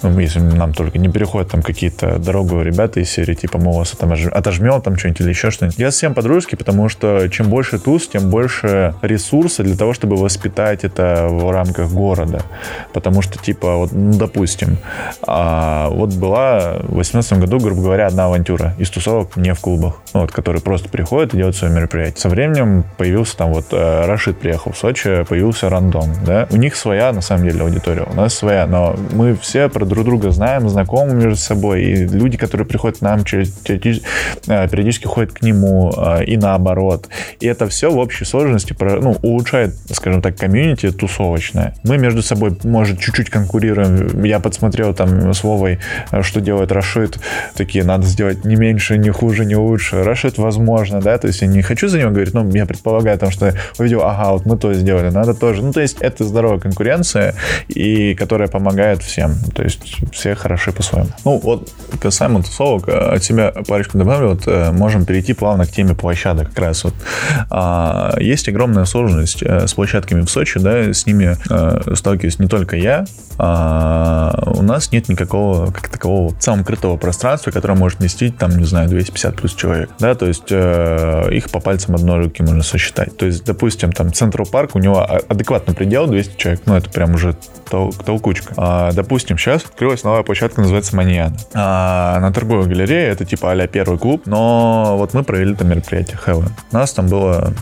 ну, 0.00 0.18
если 0.18 0.40
нам 0.40 0.72
только 0.72 0.98
не 0.98 1.10
переходят 1.10 1.50
там 1.50 1.60
какие-то 1.60 2.18
дорогу 2.18 2.62
ребята 2.62 3.00
из 3.00 3.10
серии, 3.10 3.34
типа 3.34 3.58
мы 3.58 3.72
вас 3.72 3.90
там 3.90 4.14
отожмем 4.32 4.80
там 4.86 4.96
что-нибудь 4.96 5.20
или 5.20 5.28
еще 5.30 5.50
что-нибудь. 5.50 5.78
Я 5.78 5.90
всем 5.90 6.14
по-дружески, 6.14 6.54
потому 6.54 6.88
что 6.88 7.28
чем 7.28 7.48
больше 7.48 7.80
туз, 7.80 8.06
тем 8.06 8.30
больше 8.30 8.94
ресурса 9.02 9.64
для 9.64 9.76
того, 9.76 9.94
чтобы 9.94 10.16
воспитать 10.16 10.84
это 10.84 11.26
в 11.28 11.50
рамках 11.50 11.90
города. 11.90 12.42
Потому 12.92 13.20
что, 13.20 13.36
типа, 13.36 13.76
вот 13.76 13.90
ну, 13.92 14.16
допустим, 14.16 14.78
а, 15.26 15.88
вот 15.90 16.14
была 16.14 16.74
в 16.82 16.94
2018 16.94 17.40
году, 17.40 17.58
грубо 17.58 17.82
говоря, 17.82 18.06
одна 18.06 18.26
авантюра 18.26 18.74
из 18.78 18.88
тусовок 18.90 19.36
не 19.36 19.54
в 19.54 19.60
клубах, 19.60 19.96
ну, 20.14 20.20
вот, 20.20 20.30
которые 20.30 20.62
просто 20.62 20.88
приходят 20.88 21.34
и 21.34 21.38
делают 21.38 21.56
свое 21.56 21.74
мероприятие. 21.74 22.18
Со 22.18 22.28
временем 22.28 22.84
появился 22.96 23.36
там 23.36 23.52
вот 23.52 23.66
э, 23.72 24.06
Рашид 24.06 24.38
приехал 24.38 24.70
в 24.70 24.78
Сочи, 24.78 25.24
появился 25.24 25.68
Рандом, 25.68 26.12
да, 26.24 26.46
у 26.50 26.56
них 26.56 26.76
своя, 26.76 27.12
на 27.12 27.22
самом 27.22 27.48
деле, 27.48 27.62
аудитория, 27.62 28.06
у 28.08 28.14
нас 28.14 28.34
своя, 28.34 28.66
но 28.66 28.94
мы 29.12 29.34
все 29.34 29.68
про 29.68 29.84
друг 29.84 30.04
друга 30.04 30.30
знаем, 30.30 30.68
знакомы 30.68 31.14
между 31.14 31.36
собой, 31.36 31.82
и 31.82 32.06
люди, 32.06 32.36
которые 32.36 32.68
приходят 32.68 32.98
к 32.98 33.00
нам, 33.00 33.24
через, 33.24 33.52
э, 34.46 34.68
периодически 34.76 35.06
ходят 35.06 35.32
к 35.32 35.42
нему, 35.42 35.92
э, 35.96 36.24
и 36.24 36.36
наоборот. 36.36 37.08
И 37.40 37.46
это 37.46 37.66
все 37.66 37.90
в 37.90 37.98
общей 37.98 38.24
сложности 38.24 38.76
ну, 38.78 39.16
улучшает, 39.22 39.74
скажем 39.90 40.20
так, 40.20 40.36
комьюнити 40.36 40.90
тусовочное. 40.90 41.74
Мы 41.82 41.98
между 41.98 42.22
собой, 42.22 42.56
может, 42.64 43.00
чуть-чуть 43.00 43.30
конкурируем 43.30 44.22
я 44.24 44.38
подсмотрел 44.40 44.94
там 44.94 45.32
с 45.32 45.42
Вовой, 45.42 45.78
э, 46.10 46.22
что 46.22 46.40
делает 46.40 46.72
Рашид. 46.72 47.18
Такие, 47.54 47.84
надо 47.84 48.06
сделать 48.06 48.44
не 48.44 48.56
меньше, 48.56 48.98
не 48.98 49.10
хуже, 49.10 49.44
не 49.44 49.56
лучше. 49.56 50.02
Рашид 50.02 50.38
возможно, 50.38 51.00
да, 51.00 51.16
то 51.18 51.26
есть 51.26 51.40
я 51.40 51.48
не 51.48 51.62
хочу 51.62 51.88
за 51.88 51.98
него 51.98 52.10
говорить, 52.10 52.34
но 52.34 52.46
я 52.50 52.66
предполагаю, 52.66 53.16
потому 53.16 53.32
что 53.32 53.54
увидел, 53.78 54.02
ага, 54.02 54.32
вот 54.32 54.46
мы 54.46 54.58
то 54.58 54.74
сделали, 54.74 55.08
надо 55.10 55.34
тоже. 55.34 55.62
Ну, 55.62 55.72
то 55.72 55.80
есть 55.80 55.96
это 56.00 56.24
здоровая 56.24 56.58
конкуренция, 56.58 57.34
и 57.68 58.14
которая 58.14 58.48
помогает 58.48 59.02
всем. 59.02 59.34
То 59.54 59.62
есть 59.62 59.80
все 60.12 60.34
хороши 60.34 60.72
по-своему. 60.72 61.08
Ну, 61.24 61.40
вот 61.42 61.72
касаемо 62.00 62.42
тусовок, 62.42 62.88
э, 62.88 62.92
от 62.92 63.24
себя 63.24 63.52
парочку 63.66 63.98
добавлю, 63.98 64.28
вот 64.30 64.42
э, 64.46 64.65
можем 64.72 65.04
перейти 65.04 65.32
плавно 65.32 65.66
к 65.66 65.70
теме 65.70 65.94
площадок 65.94 66.48
как 66.48 66.58
раз. 66.58 66.84
Вот. 66.84 66.94
А, 67.50 68.16
есть 68.18 68.48
огромная 68.48 68.84
сложность 68.84 69.42
с 69.42 69.74
площадками 69.74 70.22
в 70.22 70.30
Сочи, 70.30 70.58
да, 70.58 70.92
с 70.92 71.06
ними 71.06 71.36
сталкиваюсь 71.94 72.38
не 72.38 72.48
только 72.48 72.76
я, 72.76 73.06
а, 73.38 74.32
у 74.46 74.62
нас 74.62 74.92
нет 74.92 75.08
никакого, 75.08 75.70
как 75.70 75.88
такового, 75.88 76.34
самого 76.40 76.64
крытого 76.64 76.96
пространства, 76.96 77.50
которое 77.50 77.74
может 77.74 78.00
вместить, 78.00 78.38
там, 78.38 78.56
не 78.56 78.64
знаю, 78.64 78.88
250 78.88 79.36
плюс 79.36 79.54
человек, 79.54 79.90
да, 79.98 80.14
то 80.14 80.26
есть 80.26 80.50
э, 80.50 81.28
их 81.32 81.50
по 81.50 81.60
пальцам 81.60 81.94
одной 81.94 82.18
руки 82.18 82.42
можно 82.42 82.62
сосчитать. 82.62 83.16
То 83.16 83.26
есть, 83.26 83.44
допустим, 83.44 83.92
там, 83.92 84.12
Централ 84.12 84.46
Парк, 84.46 84.74
у 84.74 84.78
него 84.78 85.06
адекватный 85.28 85.74
предел 85.74 86.06
200 86.06 86.36
человек, 86.38 86.62
ну, 86.66 86.76
это 86.76 86.90
прям 86.90 87.14
уже 87.14 87.36
тол 87.68 87.92
толкучка. 87.92 88.54
А, 88.56 88.92
допустим, 88.92 89.36
сейчас 89.36 89.64
открылась 89.64 90.02
новая 90.04 90.22
площадка, 90.22 90.60
называется 90.60 90.96
Маньяна. 90.96 91.36
А, 91.54 92.18
на 92.20 92.32
торговой 92.32 92.66
галерее, 92.66 93.08
это 93.08 93.24
типа 93.24 93.52
а 93.52 93.66
первый 93.66 93.98
клуб, 93.98 94.22
но 94.26 94.55
вот 94.96 95.14
мы 95.14 95.22
провели 95.22 95.54
там 95.54 95.68
мероприятие 95.68 96.18
Heaven. 96.24 96.50
Нас 96.72 96.92
там 96.92 97.08
было 97.08 97.52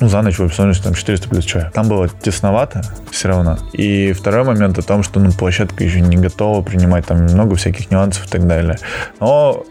ну, 0.00 0.08
за 0.08 0.22
ночь 0.22 0.38
в 0.38 0.42
общей 0.42 0.82
там 0.82 0.94
400 0.94 1.28
плюс 1.28 1.44
человек. 1.44 1.72
Там 1.72 1.88
было 1.88 2.08
тесновато 2.08 2.82
все 3.10 3.28
равно. 3.28 3.58
И 3.72 4.12
второй 4.12 4.44
момент 4.44 4.78
о 4.78 4.82
том, 4.82 5.02
что 5.02 5.20
ну, 5.20 5.30
площадка 5.32 5.84
еще 5.84 6.00
не 6.00 6.16
готова 6.16 6.62
принимать 6.62 7.06
там 7.06 7.24
много 7.24 7.56
всяких 7.56 7.90
нюансов 7.90 8.26
и 8.26 8.28
так 8.28 8.46
далее. 8.46 8.78
Но 9.20 9.64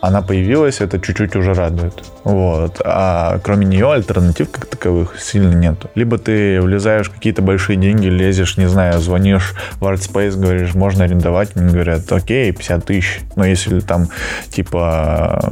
она 0.00 0.22
появилась, 0.22 0.80
это 0.80 0.98
чуть-чуть 0.98 1.36
уже 1.36 1.54
радует. 1.54 2.04
Вот. 2.24 2.80
А 2.84 3.38
кроме 3.42 3.66
нее 3.66 3.92
альтернатив 3.92 4.50
как 4.50 4.66
таковых 4.66 5.20
сильно 5.20 5.54
нету. 5.54 5.90
Либо 5.94 6.18
ты 6.18 6.60
влезаешь 6.60 7.08
в 7.08 7.14
какие-то 7.14 7.42
большие 7.42 7.76
деньги, 7.76 8.06
лезешь, 8.06 8.56
не 8.56 8.66
знаю, 8.66 9.00
звонишь 9.00 9.54
в 9.78 9.84
ArtSpace, 9.84 10.36
говоришь, 10.36 10.74
можно 10.74 11.04
арендовать, 11.04 11.50
они 11.54 11.72
говорят, 11.72 12.10
окей, 12.12 12.52
50 12.52 12.84
тысяч. 12.84 13.20
Но 13.36 13.44
если 13.44 13.80
там, 13.80 14.08
типа, 14.50 15.42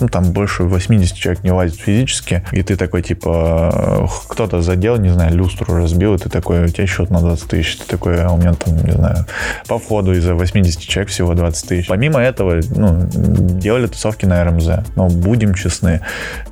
ну, 0.00 0.08
там 0.08 0.32
больше 0.32 0.64
80 0.64 1.16
человек 1.16 1.44
не 1.44 1.52
лазит 1.52 1.78
физически, 1.78 2.44
и 2.52 2.62
ты 2.62 2.76
такой, 2.76 3.02
типа, 3.02 4.08
кто-то 4.28 4.62
задел, 4.62 4.96
не 4.96 5.10
знаю, 5.10 5.34
люстру 5.34 5.76
разбил, 5.76 6.14
и 6.14 6.18
ты 6.18 6.28
такой, 6.28 6.64
у 6.64 6.68
тебя 6.68 6.86
счет 6.86 7.10
на 7.10 7.20
20 7.20 7.48
тысяч, 7.48 7.78
ты 7.78 7.86
такой, 7.86 8.22
а 8.22 8.30
у 8.30 8.36
меня 8.36 8.54
там, 8.54 8.76
не 8.84 8.92
знаю, 8.92 9.26
по 9.68 9.78
входу 9.78 10.12
из-за 10.12 10.34
80 10.34 10.80
человек 10.80 11.10
всего 11.10 11.34
20 11.34 11.68
тысяч. 11.68 11.88
Помимо 11.88 12.20
этого, 12.20 12.60
ну, 12.74 13.08
делать 13.12 13.73
делали 13.74 13.88
тусовки 13.88 14.24
на 14.24 14.44
РМЗ. 14.44 14.68
Но 14.94 15.08
будем 15.08 15.54
честны, 15.54 16.00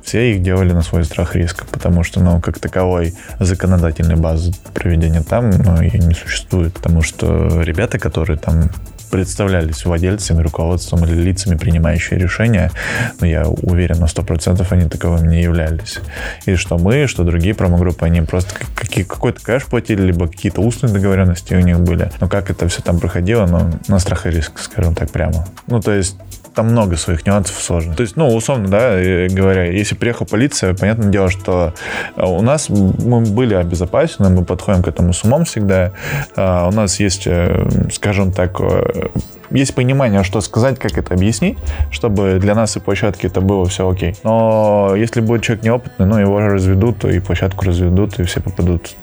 все 0.03 0.33
их 0.33 0.41
делали 0.41 0.73
на 0.73 0.81
свой 0.81 1.05
страх 1.05 1.35
и 1.35 1.39
риск, 1.39 1.65
потому 1.71 2.03
что, 2.03 2.19
ну, 2.19 2.41
как 2.41 2.59
таковой 2.59 3.13
законодательной 3.39 4.15
базы 4.15 4.51
проведения 4.73 5.21
там, 5.21 5.49
ну, 5.49 5.81
и 5.81 5.97
не 5.97 6.13
существует, 6.13 6.73
потому 6.73 7.01
что 7.01 7.61
ребята, 7.61 7.97
которые 7.97 8.37
там 8.37 8.69
представлялись 9.09 9.85
владельцами, 9.85 10.41
руководством 10.41 11.05
или 11.05 11.13
лицами, 11.13 11.55
принимающие 11.55 12.19
решения, 12.19 12.71
но 13.21 13.27
я 13.27 13.45
уверен 13.45 13.99
на 13.99 14.05
100% 14.05 14.65
они 14.71 14.89
таковыми 14.89 15.27
не 15.27 15.43
являлись. 15.43 15.99
И 16.47 16.55
что 16.55 16.79
мы, 16.79 17.05
что 17.05 17.23
другие 17.23 17.53
промо-группы, 17.53 18.07
они 18.07 18.21
просто 18.21 18.55
какие, 18.75 19.03
какой-то 19.03 19.39
кэш 19.39 19.65
платили, 19.65 20.01
либо 20.01 20.27
какие-то 20.27 20.61
устные 20.61 20.91
договоренности 20.91 21.53
у 21.53 21.59
них 21.59 21.79
были. 21.79 22.11
Но 22.19 22.27
как 22.27 22.49
это 22.49 22.67
все 22.67 22.81
там 22.81 22.99
проходило, 22.99 23.45
ну, 23.45 23.69
на 23.87 23.99
страх 23.99 24.25
и 24.25 24.31
риск, 24.31 24.53
скажем 24.57 24.95
так 24.95 25.11
прямо. 25.11 25.45
Ну, 25.67 25.79
то 25.79 25.91
есть 25.91 26.15
там 26.53 26.67
много 26.67 26.95
своих 26.97 27.25
нюансов 27.25 27.61
сложно. 27.61 27.95
То 27.95 28.01
есть, 28.01 28.15
ну, 28.15 28.27
условно, 28.33 28.67
да, 28.67 28.91
говоря, 29.29 29.65
если 29.65 29.95
приехала 29.95 30.27
полиция, 30.27 30.73
понятное 30.73 31.09
дело, 31.09 31.29
что 31.29 31.73
э, 32.15 32.25
у 32.25 32.41
нас 32.41 32.69
мы 32.69 33.21
были 33.21 33.53
обезопасены, 33.53 34.29
мы 34.29 34.45
подходим 34.45 34.83
к 34.83 34.87
этому 34.87 35.13
с 35.13 35.23
умом 35.23 35.45
всегда. 35.45 35.93
А, 36.35 36.67
у 36.67 36.71
нас 36.71 36.99
есть, 36.99 37.23
э, 37.25 37.67
скажем 37.91 38.31
так, 38.31 38.59
э, 38.59 39.09
есть 39.51 39.75
понимание, 39.75 40.23
что 40.23 40.41
сказать, 40.41 40.79
как 40.79 40.97
это 40.97 41.13
объяснить, 41.13 41.57
чтобы 41.91 42.39
для 42.39 42.55
нас 42.55 42.75
и 42.75 42.79
площадки 42.79 43.27
это 43.27 43.41
было 43.41 43.65
все 43.65 43.89
окей. 43.89 44.15
Но 44.23 44.93
если 44.95 45.21
будет 45.21 45.43
человек 45.43 45.63
неопытный, 45.63 46.05
ну, 46.05 46.17
его 46.17 46.39
разведут, 46.39 47.05
и 47.05 47.19
площадку 47.19 47.65
разведут, 47.65 48.19
и 48.19 48.23
все 48.23 48.41
попадут 48.41 48.95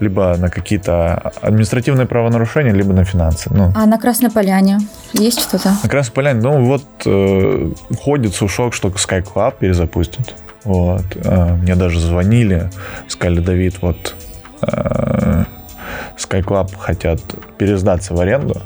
либо 0.00 0.36
на 0.38 0.50
какие-то 0.50 1.32
административные 1.40 2.06
правонарушения, 2.06 2.72
либо 2.72 2.92
на 2.92 3.04
финансы. 3.04 3.50
Ну. 3.50 3.72
А 3.74 3.86
на 3.86 3.98
Красной 3.98 4.30
Поляне 4.30 4.78
есть 5.12 5.40
что-то? 5.40 5.72
На 5.82 5.88
Красной 5.88 6.12
Поляне, 6.12 6.40
ну 6.40 6.64
вот 6.64 6.84
э, 7.04 7.72
ходит 8.02 8.34
сушок, 8.34 8.74
что 8.74 8.88
Sky 8.88 9.24
Club 9.24 9.54
перезапустит. 9.58 10.34
Вот. 10.64 11.04
Э, 11.16 11.54
мне 11.54 11.74
даже 11.74 12.00
звонили, 12.00 12.70
сказали, 13.08 13.40
Давид, 13.40 13.76
вот 13.80 14.14
э, 14.62 15.44
Sky 16.18 16.42
хотят 16.78 17.20
пересдаться 17.58 18.14
в 18.14 18.20
аренду, 18.20 18.60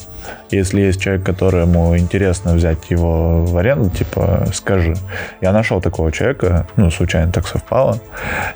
если 0.51 0.83
есть 0.83 1.01
человек, 1.01 1.25
которому 1.25 1.97
интересно 1.97 2.55
взять 2.55 2.91
его 2.91 3.45
в 3.45 3.57
аренду, 3.57 3.91
типа, 3.91 4.47
скажи. 4.53 4.95
Я 5.41 5.53
нашел 5.53 5.81
такого 5.81 6.13
человека, 6.13 6.67
ну, 6.77 6.91
случайно 6.91 7.33
так 7.33 7.47
совпало. 7.47 8.01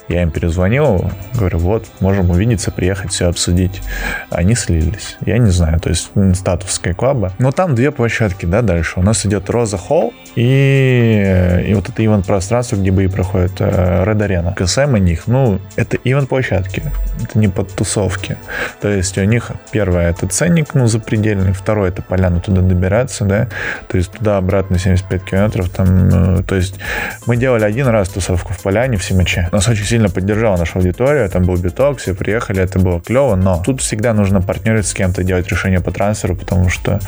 Я 0.08 0.22
им 0.22 0.30
перезвонил, 0.30 1.10
говорю, 1.34 1.58
вот, 1.58 1.86
можем 2.00 2.30
увидеться, 2.30 2.70
приехать, 2.70 3.12
все 3.12 3.28
обсудить. 3.28 3.82
Они 4.30 4.54
слились. 4.54 5.16
Я 5.24 5.38
не 5.38 5.50
знаю, 5.50 5.80
то 5.80 5.88
есть 5.88 6.10
статус 6.34 6.72
скайклаба. 6.72 7.32
Но 7.38 7.52
там 7.52 7.74
две 7.74 7.90
площадки, 7.90 8.46
да, 8.46 8.62
дальше. 8.62 9.00
У 9.00 9.02
нас 9.02 9.24
идет 9.24 9.48
Роза 9.50 9.78
Холл 9.78 10.12
и, 10.34 11.64
и 11.66 11.74
вот 11.74 11.88
это 11.88 12.04
ивент-пространство, 12.04 12.76
где 12.76 12.90
бои 12.90 13.08
проходят, 13.08 13.52
э, 13.60 14.04
Red 14.04 14.18
Arena. 14.18 14.92
У 14.92 14.96
них, 14.98 15.26
ну, 15.26 15.60
это 15.76 15.96
ивент-площадки, 15.96 16.82
это 17.22 17.38
не 17.38 17.48
под 17.48 17.72
тусовки. 17.74 18.36
То 18.86 18.92
есть 18.92 19.18
у 19.18 19.24
них 19.24 19.50
первое, 19.72 20.10
это 20.10 20.28
ценник, 20.28 20.74
ну, 20.74 20.86
запредельный, 20.86 21.52
второй 21.52 21.88
это 21.88 22.02
поляна 22.02 22.38
туда 22.38 22.60
добираться, 22.60 23.24
да, 23.24 23.48
то 23.88 23.96
есть 23.96 24.12
туда-обратно 24.12 24.78
75 24.78 25.24
километров, 25.24 25.70
там, 25.70 26.38
э, 26.38 26.42
то 26.44 26.54
есть 26.54 26.76
мы 27.26 27.36
делали 27.36 27.64
один 27.64 27.88
раз 27.88 28.10
тусовку 28.10 28.52
в 28.52 28.62
поляне 28.62 28.96
в 28.96 29.02
Симаче. 29.02 29.48
Нас 29.50 29.66
очень 29.66 29.84
сильно 29.84 30.08
поддержала 30.08 30.56
наша 30.56 30.78
аудитория, 30.78 31.28
там 31.28 31.42
был 31.42 31.56
биток, 31.56 31.98
все 31.98 32.14
приехали, 32.14 32.62
это 32.62 32.78
было 32.78 33.00
клево, 33.00 33.34
но 33.34 33.60
тут 33.60 33.80
всегда 33.80 34.12
нужно 34.12 34.40
партнерить 34.40 34.86
с 34.86 34.94
кем-то, 34.94 35.24
делать 35.24 35.48
решение 35.48 35.80
по 35.80 35.90
трансферу, 35.90 36.36
потому 36.36 36.68
что 36.68 37.00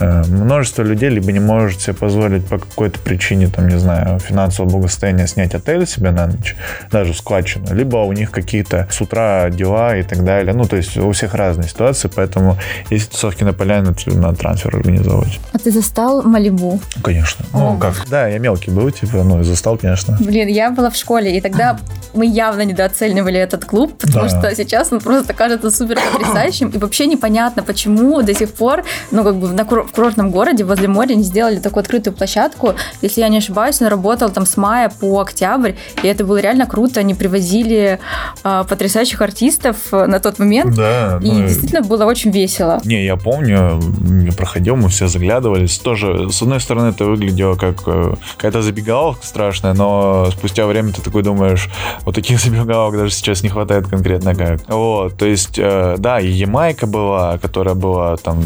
множество 0.00 0.82
людей 0.82 1.10
либо 1.10 1.32
не 1.32 1.40
может 1.40 1.80
себе 1.80 1.94
позволить 1.94 2.46
по 2.46 2.58
какой-то 2.58 2.98
причине, 3.00 3.48
там, 3.48 3.68
не 3.68 3.78
знаю, 3.78 4.18
финансового 4.18 4.70
благосостояния 4.70 5.26
снять 5.26 5.54
отель 5.54 5.86
себе 5.86 6.10
на 6.10 6.26
ночь, 6.26 6.56
даже 6.90 7.14
складчину, 7.14 7.74
либо 7.74 7.98
у 7.98 8.12
них 8.12 8.30
какие-то 8.30 8.88
с 8.90 9.00
утра 9.00 9.50
дела 9.50 9.96
и 9.96 10.02
так 10.02 10.24
далее. 10.24 10.54
Ну, 10.54 10.64
то 10.64 10.76
есть 10.76 10.96
у 10.96 11.10
всех 11.12 11.34
разные 11.34 11.68
ситуации, 11.68 12.10
поэтому 12.14 12.56
если 12.90 13.10
тусовки 13.10 13.44
на 13.44 13.52
поляне, 13.52 13.92
то 13.92 14.10
надо 14.16 14.38
трансфер 14.38 14.76
организовывать. 14.76 15.40
А 15.52 15.58
ты 15.58 15.70
застал 15.70 16.22
Малибу? 16.22 16.80
Конечно. 17.02 17.44
Ну, 17.52 17.74
О. 17.74 17.76
как? 17.76 18.06
Да, 18.08 18.26
я 18.28 18.38
мелкий 18.38 18.70
был, 18.70 18.90
типа, 18.90 19.22
ну, 19.22 19.40
и 19.40 19.44
застал, 19.44 19.76
конечно. 19.76 20.16
Блин, 20.20 20.48
я 20.48 20.70
была 20.70 20.90
в 20.90 20.96
школе, 20.96 21.36
и 21.36 21.40
тогда 21.40 21.78
мы 22.14 22.26
явно 22.26 22.62
недооценивали 22.62 23.38
этот 23.38 23.64
клуб, 23.64 23.96
потому 23.98 24.28
да. 24.28 24.38
что 24.38 24.54
сейчас 24.54 24.92
он 24.92 25.00
просто 25.00 25.34
кажется 25.34 25.70
супер 25.70 25.98
потрясающим, 26.12 26.68
и 26.68 26.78
вообще 26.78 27.06
непонятно, 27.06 27.62
почему 27.62 28.22
до 28.22 28.34
сих 28.34 28.52
пор, 28.52 28.84
ну, 29.10 29.24
как 29.24 29.36
бы 29.36 29.48
на 29.48 29.64
в 29.90 29.92
курортном 29.92 30.30
городе 30.30 30.64
возле 30.64 30.86
моря 30.86 31.14
они 31.14 31.24
сделали 31.24 31.58
такую 31.58 31.82
открытую 31.82 32.14
площадку. 32.14 32.74
Если 33.02 33.20
я 33.20 33.28
не 33.28 33.38
ошибаюсь, 33.38 33.80
он 33.82 33.88
работал 33.88 34.30
там 34.30 34.46
с 34.46 34.56
мая 34.56 34.90
по 35.00 35.20
октябрь, 35.20 35.72
и 36.02 36.06
это 36.06 36.24
было 36.24 36.38
реально 36.40 36.66
круто. 36.66 37.00
Они 37.00 37.14
привозили 37.14 37.98
э, 38.44 38.64
потрясающих 38.68 39.20
артистов 39.20 39.90
на 39.90 40.20
тот 40.20 40.38
момент. 40.38 40.76
Да. 40.76 41.18
И 41.22 41.32
ну, 41.32 41.46
действительно 41.46 41.82
было 41.82 42.04
очень 42.04 42.30
весело. 42.30 42.80
Не, 42.84 43.04
я 43.04 43.16
помню, 43.16 43.80
я 44.24 44.32
проходил, 44.32 44.76
мы 44.76 44.88
все 44.90 45.08
заглядывались. 45.08 45.78
Тоже, 45.78 46.30
с 46.30 46.40
одной 46.40 46.60
стороны, 46.60 46.90
это 46.90 47.04
выглядело 47.04 47.56
как 47.56 47.82
э, 47.86 48.14
какая-то 48.36 48.62
забегаловка 48.62 49.26
страшная, 49.26 49.74
но 49.74 50.28
спустя 50.30 50.66
время 50.66 50.92
ты 50.92 51.02
такой 51.02 51.22
думаешь, 51.22 51.68
вот 52.02 52.14
таких 52.14 52.40
забегаловок 52.40 52.96
даже 52.96 53.12
сейчас 53.12 53.42
не 53.42 53.48
хватает 53.48 53.88
конкретно 53.88 54.34
как. 54.36 54.60
Вот, 54.68 55.16
то 55.16 55.26
есть, 55.26 55.58
э, 55.58 55.96
да, 55.98 56.20
и 56.20 56.28
Ямайка 56.28 56.86
была, 56.86 57.38
которая 57.38 57.74
была 57.74 58.16
там 58.16 58.44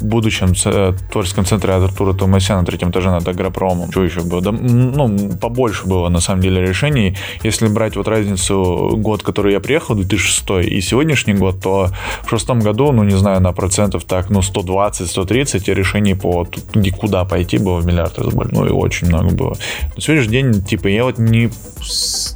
будущем 0.00 0.52
э, 0.64 0.92
творческом 1.10 1.44
центре 1.44 1.72
Артура 1.72 2.12
Томасяна 2.12 2.60
на 2.60 2.66
третьем 2.66 2.90
этаже 2.90 3.10
над 3.10 3.26
Агропромом. 3.26 3.90
Что 3.90 4.04
еще 4.04 4.20
было? 4.20 4.40
Да, 4.40 4.52
ну, 4.52 5.36
побольше 5.40 5.86
было, 5.86 6.08
на 6.08 6.20
самом 6.20 6.42
деле, 6.42 6.62
решений. 6.62 7.16
Если 7.42 7.68
брать 7.68 7.96
вот 7.96 8.08
разницу 8.08 8.94
год, 8.96 9.22
который 9.22 9.52
я 9.52 9.60
приехал, 9.60 9.94
2006, 9.94 10.66
и 10.66 10.80
сегодняшний 10.80 11.34
год, 11.34 11.60
то 11.60 11.90
в 12.24 12.30
шестом 12.30 12.60
году, 12.60 12.92
ну, 12.92 13.04
не 13.04 13.16
знаю, 13.16 13.40
на 13.40 13.52
процентов 13.52 14.04
так, 14.04 14.30
ну, 14.30 14.40
120-130 14.40 15.74
решений 15.74 16.14
по 16.14 16.46
где 16.74 16.90
куда 16.90 17.24
пойти 17.24 17.58
было 17.58 17.80
в 17.80 17.86
миллиард 17.86 18.18
раз 18.18 18.32
больше. 18.32 18.54
Ну, 18.54 18.66
и 18.66 18.70
очень 18.70 19.08
много 19.08 19.34
было. 19.34 19.56
На 19.94 20.00
сегодняшний 20.00 20.32
день, 20.32 20.62
типа, 20.62 20.88
я 20.88 21.04
вот 21.04 21.18
не 21.18 21.50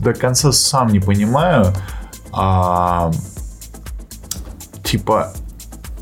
до 0.01 0.15
конца 0.15 0.53
сам 0.53 0.89
не 0.89 1.01
понимаю, 1.01 1.75
а, 2.33 3.11
типа, 4.85 5.33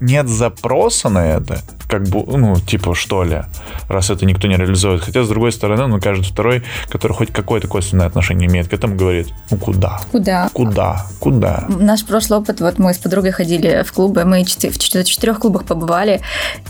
нет 0.01 0.29
запроса 0.29 1.09
на 1.09 1.27
это, 1.27 1.59
как 1.89 2.05
бы, 2.05 2.25
ну, 2.27 2.57
типа, 2.57 2.95
что 2.95 3.25
ли, 3.25 3.43
раз 3.89 4.11
это 4.11 4.27
никто 4.27 4.47
не 4.49 4.57
реализует. 4.57 5.03
Хотя, 5.03 5.25
с 5.25 5.29
другой 5.29 5.53
стороны, 5.53 5.87
ну, 5.87 6.01
каждый 6.01 6.25
второй, 6.25 6.63
который 6.89 7.13
хоть 7.13 7.33
какое-то 7.33 7.69
косвенное 7.69 8.07
отношение 8.07 8.49
имеет 8.49 8.69
к 8.69 8.73
этому, 8.73 8.97
говорит, 8.97 9.29
ну, 9.51 9.57
куда? 9.57 10.01
Куда? 10.13 10.51
Куда? 10.53 11.07
Куда? 11.19 11.65
Наш 11.69 12.05
прошлый 12.05 12.41
опыт, 12.41 12.61
вот 12.61 12.79
мы 12.79 12.93
с 12.93 12.99
подругой 12.99 13.33
ходили 13.33 13.83
в 13.87 13.93
клубы, 13.93 14.25
мы 14.25 14.45
в 14.45 14.79
четырех 14.79 15.39
клубах 15.39 15.65
побывали, 15.65 16.21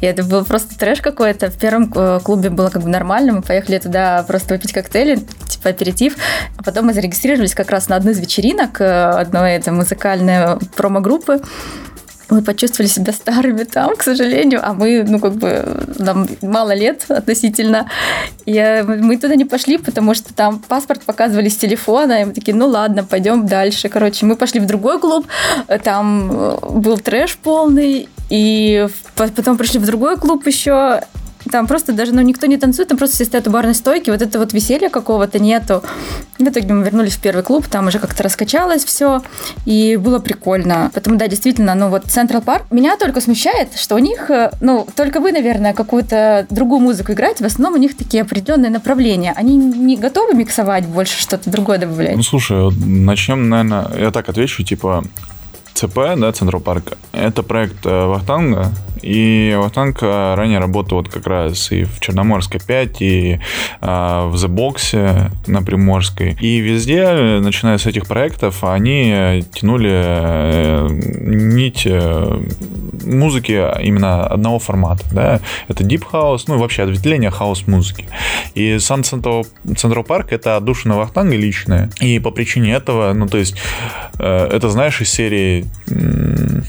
и 0.00 0.06
это 0.06 0.22
был 0.22 0.44
просто 0.44 0.78
трэш 0.78 1.00
какой-то. 1.00 1.50
В 1.50 1.58
первом 1.58 1.92
э, 1.94 2.20
клубе 2.22 2.50
было 2.50 2.70
как 2.70 2.82
бы 2.82 2.88
нормально, 2.88 3.32
мы 3.32 3.42
поехали 3.42 3.78
туда 3.78 4.22
просто 4.22 4.54
выпить 4.54 4.72
коктейли, 4.72 5.18
типа 5.48 5.70
аперитив, 5.70 6.16
а 6.56 6.62
потом 6.62 6.86
мы 6.86 6.94
зарегистрировались 6.94 7.54
как 7.54 7.70
раз 7.70 7.88
на 7.88 7.96
одну 7.96 8.10
из 8.10 8.18
вечеринок 8.18 8.80
э, 8.80 9.10
одной 9.10 9.52
это 9.52 9.72
музыкальной 9.72 10.58
промо-группы, 10.76 11.40
мы 12.30 12.42
почувствовали 12.42 12.88
себя 12.88 13.12
старыми 13.12 13.64
там, 13.64 13.96
к 13.96 14.02
сожалению, 14.02 14.60
а 14.62 14.74
мы, 14.74 15.04
ну, 15.06 15.18
как 15.18 15.34
бы, 15.34 15.86
нам 15.98 16.28
мало 16.42 16.74
лет 16.74 17.06
относительно. 17.08 17.88
И 18.44 18.84
мы 18.86 19.16
туда 19.16 19.34
не 19.34 19.44
пошли, 19.44 19.78
потому 19.78 20.14
что 20.14 20.34
там 20.34 20.58
паспорт 20.58 21.02
показывали 21.02 21.48
с 21.48 21.56
телефона, 21.56 22.22
и 22.22 22.24
мы 22.26 22.32
такие, 22.32 22.54
ну 22.54 22.66
ладно, 22.66 23.04
пойдем 23.04 23.46
дальше. 23.46 23.88
Короче, 23.88 24.26
мы 24.26 24.36
пошли 24.36 24.60
в 24.60 24.66
другой 24.66 24.98
клуб, 25.00 25.26
там 25.82 26.30
э, 26.30 26.58
был 26.70 26.98
трэш 26.98 27.36
полный, 27.38 28.08
и 28.30 28.86
потом 29.16 29.56
пришли 29.56 29.78
в 29.78 29.86
другой 29.86 30.16
клуб 30.16 30.46
еще, 30.46 31.02
там 31.48 31.66
просто 31.66 31.92
даже, 31.92 32.14
ну, 32.14 32.20
никто 32.20 32.46
не 32.46 32.56
танцует, 32.56 32.88
там 32.88 32.98
просто 32.98 33.16
все 33.16 33.24
стоят 33.24 33.48
у 33.48 33.50
барной 33.50 33.74
стойки, 33.74 34.11
вот 34.11 34.22
это 34.22 34.38
вот 34.38 34.52
веселья 34.52 34.88
какого-то 34.88 35.38
нету. 35.38 35.82
В 36.38 36.44
итоге 36.44 36.72
мы 36.72 36.84
вернулись 36.84 37.14
в 37.14 37.20
первый 37.20 37.42
клуб, 37.42 37.66
там 37.66 37.88
уже 37.88 37.98
как-то 37.98 38.22
раскачалось 38.22 38.84
все, 38.84 39.22
и 39.64 39.96
было 39.96 40.18
прикольно. 40.18 40.90
Поэтому, 40.94 41.16
да, 41.16 41.26
действительно, 41.26 41.74
ну, 41.74 41.88
вот 41.88 42.04
Central 42.07 42.42
Park 42.42 42.66
меня 42.70 42.96
только 42.96 43.20
смущает, 43.20 43.74
что 43.76 43.96
у 43.96 43.98
них, 43.98 44.30
э, 44.30 44.50
ну, 44.61 44.87
только 44.94 45.20
вы, 45.20 45.32
наверное, 45.32 45.74
какую-то 45.74 46.46
другую 46.50 46.80
музыку 46.80 47.12
играете, 47.12 47.44
в 47.44 47.46
основном 47.46 47.74
у 47.74 47.82
них 47.82 47.96
такие 47.96 48.22
определенные 48.22 48.70
направления. 48.70 49.32
Они 49.37 49.56
не 49.56 49.96
готовы 49.96 50.34
миксовать 50.34 50.87
больше, 50.87 51.20
что-то 51.20 51.50
другое 51.50 51.78
добавлять? 51.78 52.16
Ну, 52.16 52.22
слушай, 52.22 52.70
начнем, 52.84 53.48
наверное, 53.48 53.90
я 53.98 54.11
так 54.11 54.28
отвечу, 54.28 54.62
типа, 54.62 55.04
ЦП, 55.78 56.16
да, 56.16 56.32
Central 56.33 56.61
Park, 56.61 56.98
это 57.12 57.44
проект 57.44 57.86
э, 57.86 58.06
Вахтанга, 58.06 58.72
и 59.02 59.54
Вахтанг 59.56 60.02
ранее 60.02 60.58
работал 60.58 60.98
вот 60.98 61.08
как 61.08 61.26
раз 61.26 61.70
и 61.70 61.84
в 61.84 62.00
Черноморской 62.00 62.60
5, 62.60 63.02
и 63.02 63.40
а, 63.80 64.26
в 64.26 64.34
The 64.34 64.48
Box 64.48 65.30
на 65.46 65.62
Приморской. 65.62 66.36
И 66.40 66.58
везде, 66.58 67.06
начиная 67.40 67.78
с 67.78 67.86
этих 67.86 68.06
проектов, 68.06 68.64
они 68.64 69.44
тянули 69.52 69.90
э, 69.92 70.88
нить, 70.90 71.82
э, 71.86 72.42
музыки 73.04 73.64
именно 73.82 74.26
одного 74.26 74.58
формата, 74.58 75.04
да, 75.12 75.40
это 75.68 75.84
Deep 75.84 76.04
House, 76.12 76.44
ну 76.48 76.56
и 76.56 76.58
вообще 76.58 76.82
ответвление 76.82 77.30
house-музыки. 77.31 78.09
И 78.54 78.78
сам 78.78 79.04
Central 79.04 79.46
Park 80.07 80.33
это 80.32 80.56
отдушина 80.56 80.96
Вахтанга 80.96 81.36
личная, 81.36 81.90
и 82.00 82.18
по 82.18 82.30
причине 82.30 82.72
этого, 82.74 83.12
ну 83.12 83.26
то 83.26 83.38
есть, 83.38 83.56
э, 84.18 84.48
это 84.52 84.68
знаешь 84.70 85.00
из 85.00 85.10
серии, 85.10 85.66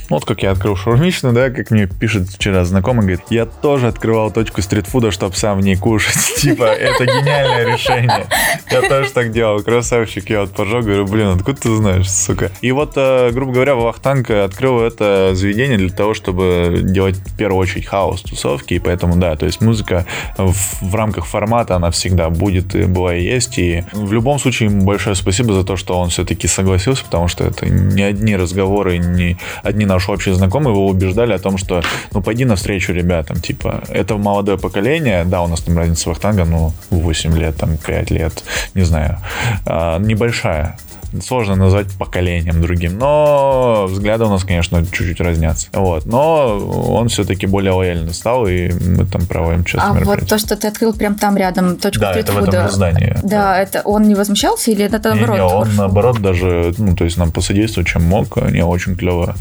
вот 0.10 0.26
как 0.26 0.44
я 0.44 0.52
открыл 0.52 0.76
шаурмичную, 0.76 1.34
да, 1.34 1.50
как 1.50 1.72
мне 1.72 1.88
пишет 1.88 2.30
вчера 2.30 2.64
знакомый, 2.66 3.02
говорит, 3.02 3.22
я 3.30 3.46
тоже 3.46 3.88
открывал 3.88 4.32
точку 4.32 4.62
стритфуда, 4.62 5.12
чтобы 5.12 5.36
сам 5.36 5.60
в 5.60 5.62
ней 5.62 5.76
кушать, 5.76 6.36
типа, 6.38 6.64
это 6.64 7.06
гениальное 7.06 7.74
решение. 7.74 8.28
Я 8.72 8.82
тоже 8.82 9.12
так 9.12 9.32
делал, 9.32 9.62
красавчик, 9.62 10.30
я 10.30 10.42
вот 10.42 10.52
пожал, 10.52 10.82
говорю, 10.82 11.06
блин, 11.06 11.28
откуда 11.28 11.62
ты 11.62 11.76
знаешь, 11.76 12.10
сука. 12.10 12.52
И 12.62 12.72
вот, 12.72 12.94
э, 12.96 13.32
грубо 13.32 13.54
говоря, 13.54 13.76
Вахтанг 13.76 14.30
открыл 14.30 14.82
это 14.82 15.32
заведение 15.34 15.78
для 15.78 15.90
того, 15.90 16.14
чтобы 16.14 16.80
делать 16.84 17.16
в 17.16 17.38
первую 17.38 17.62
очередь 17.62 17.86
хаос 17.86 18.22
тусовки, 18.22 18.76
и 18.76 18.80
поэтому, 18.80 19.16
да, 19.16 19.36
то 19.36 19.46
есть 19.46 19.62
музыка 19.62 20.06
в, 20.38 20.82
в 20.82 20.96
рамках 20.96 21.26
формата, 21.26 21.76
она 21.76 21.92
всегда 21.92 22.30
будет, 22.30 22.76
и 22.76 22.84
была 22.84 23.16
и 23.16 23.24
есть, 23.24 23.58
и 23.58 23.84
в 23.92 24.14
любом 24.14 24.40
случае 24.40 24.70
ему 24.70 24.86
большое 24.86 25.16
спасибо 25.16 25.54
за 25.54 25.64
то, 25.64 25.76
что 25.76 26.00
он 26.00 26.10
все-таки 26.10 26.48
согласился, 26.48 27.04
потому 27.04 27.28
что 27.28 27.44
это 27.44 27.68
не 27.68 28.04
одни 28.04 28.36
разговоры, 28.36 28.89
не 28.98 29.38
одни 29.64 29.86
наши 29.86 30.12
общие 30.12 30.36
знакомые 30.36 30.74
его 30.74 30.88
убеждали 30.88 31.34
о 31.34 31.40
том, 31.40 31.58
что, 31.58 31.82
ну, 32.14 32.22
пойди 32.22 32.46
навстречу 32.46 32.94
ребятам, 32.94 33.40
типа, 33.40 33.84
это 33.90 34.18
молодое 34.18 34.58
поколение, 34.58 35.24
да, 35.26 35.42
у 35.42 35.48
нас 35.48 35.62
там 35.62 35.78
разница 35.78 36.10
Вахтанга, 36.10 36.46
ну, 36.46 36.74
8 36.90 37.38
лет, 37.38 37.56
там, 37.58 37.78
5 37.78 38.12
лет, 38.12 38.44
не 38.74 38.84
знаю, 38.84 39.20
а, 39.66 40.00
небольшая, 40.00 40.78
сложно 41.24 41.56
назвать 41.56 41.88
поколением 41.98 42.62
другим, 42.62 42.98
но 42.98 43.88
взгляды 43.90 44.26
у 44.26 44.30
нас, 44.30 44.44
конечно, 44.44 44.86
чуть-чуть 44.86 45.20
разнятся. 45.22 45.68
Вот. 45.74 46.06
Но 46.06 46.58
он 46.58 47.10
все-таки 47.10 47.46
более 47.46 47.72
лояльно 47.72 48.14
стал, 48.14 48.48
и 48.48 48.72
мы 48.72 49.06
там 49.06 49.26
проводим 49.26 49.66
сейчас 49.66 49.84
А 49.84 49.94
вот 49.94 50.28
то, 50.28 50.38
что 50.38 50.56
ты 50.56 50.68
открыл 50.68 50.94
прям 50.94 51.16
там 51.16 51.38
рядом, 51.38 51.78
точку 51.78 52.02
да, 52.02 52.14
это 52.14 52.32
в 52.32 52.44
этом 52.44 52.70
здании. 52.70 53.16
Да, 53.24 53.30
да, 53.30 53.62
это 53.62 53.82
он 53.84 54.04
не 54.04 54.16
возмущался 54.16 54.72
или 54.72 54.86
это 54.86 55.00
наоборот? 55.04 55.38
Не, 55.38 55.42
не, 55.42 55.42
он 55.42 55.76
наоборот 55.76 56.22
даже, 56.22 56.74
ну, 56.78 56.96
то 56.96 57.04
есть 57.04 57.18
нам 57.18 57.32
посодействовал, 57.32 57.86
чем 57.86 58.04
мог, 58.04 58.38
не 58.52 58.64
очень 58.64 58.96
клево. 58.96 59.36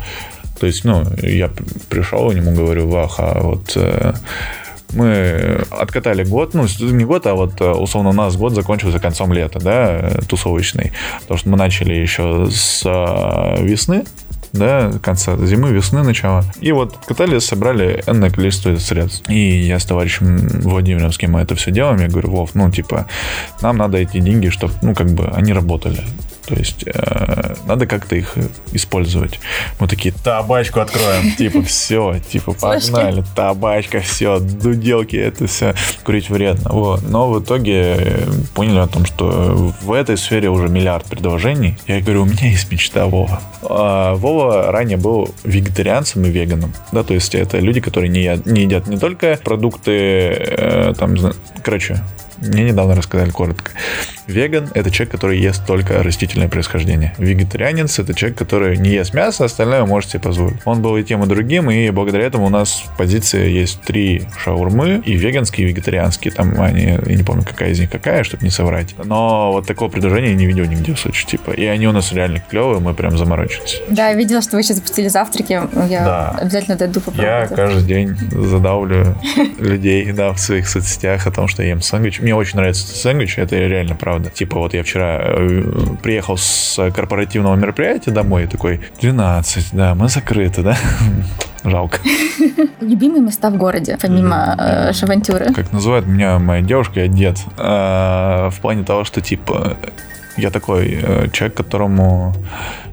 То 0.59 0.67
есть, 0.67 0.85
ну, 0.85 1.05
я 1.23 1.51
пришел 1.89 2.31
к 2.31 2.35
нему, 2.35 2.53
говорю, 2.53 2.89
Ваха, 2.89 3.39
вот 3.41 3.73
э, 3.77 4.13
мы 4.93 5.65
откатали 5.71 6.25
год, 6.25 6.55
ну, 6.55 6.67
не 6.81 7.05
год, 7.05 7.27
а 7.27 7.35
вот, 7.35 7.61
э, 7.61 7.71
условно, 7.71 8.11
у 8.11 8.15
нас 8.15 8.37
год 8.37 8.55
закончился 8.55 8.99
концом 8.99 9.33
лета, 9.33 9.59
да, 9.61 10.11
тусовочный. 10.29 10.93
Потому 11.21 11.39
что 11.39 11.49
мы 11.51 11.57
начали 11.57 11.95
еще 11.95 12.49
с 12.51 12.83
э, 12.85 13.63
весны, 13.63 14.05
да, 14.53 14.93
конца 15.03 15.37
зимы, 15.37 15.71
весны, 15.71 16.03
начала. 16.03 16.45
И 16.61 16.73
вот 16.73 16.97
катали, 17.07 17.39
собрали 17.39 18.03
энное 18.07 18.31
количество 18.31 18.77
средств. 18.77 19.29
И 19.29 19.67
я 19.67 19.79
с 19.79 19.85
товарищем 19.85 20.49
Владимиром, 20.63 21.13
с 21.13 21.19
кем 21.19 21.33
мы 21.33 21.41
это 21.41 21.55
все 21.55 21.71
делаем, 21.71 22.01
я 22.01 22.09
говорю, 22.09 22.31
Вов, 22.31 22.55
ну, 22.55 22.71
типа, 22.71 23.07
нам 23.61 23.77
надо 23.77 23.99
эти 23.99 24.19
деньги, 24.21 24.49
чтобы, 24.49 24.73
ну, 24.83 24.95
как 24.95 25.09
бы, 25.09 25.29
они 25.29 25.53
работали. 25.53 26.03
То 26.49 26.55
есть 26.55 26.85
э, 26.87 27.55
надо 27.67 27.87
как-то 27.87 28.17
их 28.17 28.35
использовать. 28.73 29.39
Мы 29.79 29.87
такие, 29.87 30.15
табачку 30.15 30.81
откроем. 30.81 31.33
Типа, 31.37 31.63
все, 31.63 32.17
типа, 32.31 32.55
погнали. 32.55 33.23
Табачка, 33.37 34.01
все, 34.01 34.41
дуделки, 34.41 35.17
это 35.17 35.47
все. 35.47 35.75
Курить 36.05 36.31
вредно. 36.31 36.71
Вот. 36.71 37.03
Но 37.03 37.31
в 37.31 37.43
итоге 37.43 38.27
поняли 38.55 38.79
о 38.79 38.87
том, 38.87 39.05
что 39.05 39.75
в 39.83 39.93
этой 39.93 40.17
сфере 40.17 40.49
уже 40.49 40.69
миллиард 40.69 41.05
предложений. 41.05 41.77
Я 41.87 42.01
говорю, 42.01 42.23
у 42.23 42.27
меня 42.27 42.49
есть 42.49 42.73
мечта 42.73 43.07
Вова. 43.07 43.43
А 43.63 44.15
Вова 44.15 44.73
ранее 44.73 44.97
был 44.97 45.35
вегетарианцем 45.45 46.25
и 46.25 46.31
веганом. 46.31 46.73
Да, 46.93 47.03
то 47.03 47.13
есть 47.13 47.35
это 47.35 47.59
люди, 47.59 47.81
которые 47.81 48.09
не, 48.09 48.41
не 48.47 48.63
едят 48.63 48.87
не 48.87 48.97
только 48.97 49.39
продукты, 49.45 49.93
э, 49.93 50.95
там, 50.99 51.15
короче, 51.63 52.03
мне 52.41 52.65
недавно 52.65 52.95
рассказали 52.95 53.31
коротко. 53.31 53.73
Веган– 54.27 54.69
это 54.75 54.91
человек, 54.91 55.13
который 55.13 55.41
ест 55.41 55.67
только 55.67 56.03
растительное 56.03 56.49
происхождение. 56.49 57.15
Вегетарианец– 57.19 57.99
это 57.99 58.15
человек, 58.15 58.39
который 58.39 58.77
не 58.77 58.91
ест 58.91 59.15
мясо, 59.15 59.47
остальное 59.47 59.85
может 59.87 60.11
себе 60.11 60.21
позволить. 60.21 60.59
Он 60.67 60.83
был 60.83 60.97
и 60.97 61.03
тем, 61.03 61.25
и 61.25 61.27
другим, 61.27 61.71
и 61.71 61.91
благодаря 61.91 62.27
этому 62.27 62.47
у 62.47 62.51
нас 62.51 62.85
в 62.87 62.97
позиции 62.97 63.49
есть 63.49 63.81
три 63.81 64.23
шаурмы, 64.39 65.03
и 65.05 65.15
веганские, 65.15 65.67
и 65.67 65.71
вегетарианские. 65.71 66.33
Там 66.33 66.61
они, 66.61 66.99
я 67.05 67.15
не 67.15 67.23
помню, 67.23 67.45
какая 67.45 67.71
из 67.71 67.81
них 67.81 67.91
какая, 67.91 68.23
чтобы 68.23 68.45
не 68.45 68.51
соврать. 68.51 68.95
Но 69.03 69.53
вот 69.53 69.67
такого 69.67 69.89
предложения 69.89 70.31
я 70.31 70.35
не 70.35 70.47
видел 70.47 70.65
нигде 70.67 70.95
в 70.95 71.01
Сочи, 71.01 71.27
типа. 71.27 71.53
И 71.53 71.65
они 71.65 71.89
у 71.89 71.93
нас 71.93 72.13
реально 72.13 72.43
клевые, 72.51 72.81
мы 72.81 72.93
прям 72.93 73.17
заморочились. 73.17 73.81
Да, 73.89 74.11
я 74.11 74.15
видела, 74.15 74.43
что 74.43 74.57
вы 74.57 74.63
сейчас 74.63 74.77
запустили 74.77 75.09
завтраки. 75.09 75.53
Я 75.89 76.05
да. 76.05 76.31
обязательно 76.39 76.77
дойду 76.77 77.01
попробовать. 77.01 77.51
Я 77.51 77.57
каждый 77.57 77.85
день 77.85 78.17
задавлю 78.31 79.17
людей, 79.59 80.13
да, 80.13 80.33
в 80.33 80.39
своих 80.39 80.69
соцсетях 80.69 81.27
о 81.27 81.31
том, 81.31 81.49
что 81.49 81.63
я 81.63 81.71
ем 81.71 81.81
сэндвич. 81.81 82.21
Мне 82.29 82.35
очень 82.35 82.59
нравится 82.59 82.87
сэндвич, 82.87 83.39
это 83.39 83.57
реально 83.57 83.95
правда. 83.95 84.29
Типа 84.29 84.59
вот 84.59 84.75
я 84.75 84.83
вчера 84.83 85.19
э, 85.19 85.63
приехал 86.03 86.37
с 86.37 86.91
корпоративного 86.95 87.57
мероприятия 87.57 88.11
домой 88.11 88.45
и 88.45 88.47
такой, 88.47 88.83
12, 89.01 89.69
да, 89.73 89.95
мы 89.95 90.11
закрыты, 90.11 90.63
да? 90.63 90.77
Жалко. 91.65 92.01
Любимые 92.83 93.23
места 93.23 93.49
в 93.49 93.57
городе, 93.57 93.97
помимо 93.99 94.55
э, 94.59 94.93
Шавантюры? 94.93 95.55
Как 95.55 95.73
называют 95.73 96.07
меня 96.07 96.39
моя 96.39 96.61
девушка, 96.61 97.01
я 97.01 97.09
дед. 97.09 97.39
Э, 97.57 98.51
в 98.51 98.61
плане 98.61 98.85
того, 98.85 99.05
что 99.05 99.23
типа 99.23 99.79
я 100.37 100.51
такой 100.51 101.01
э, 101.03 101.29
человек, 101.33 101.57
которому 101.57 102.35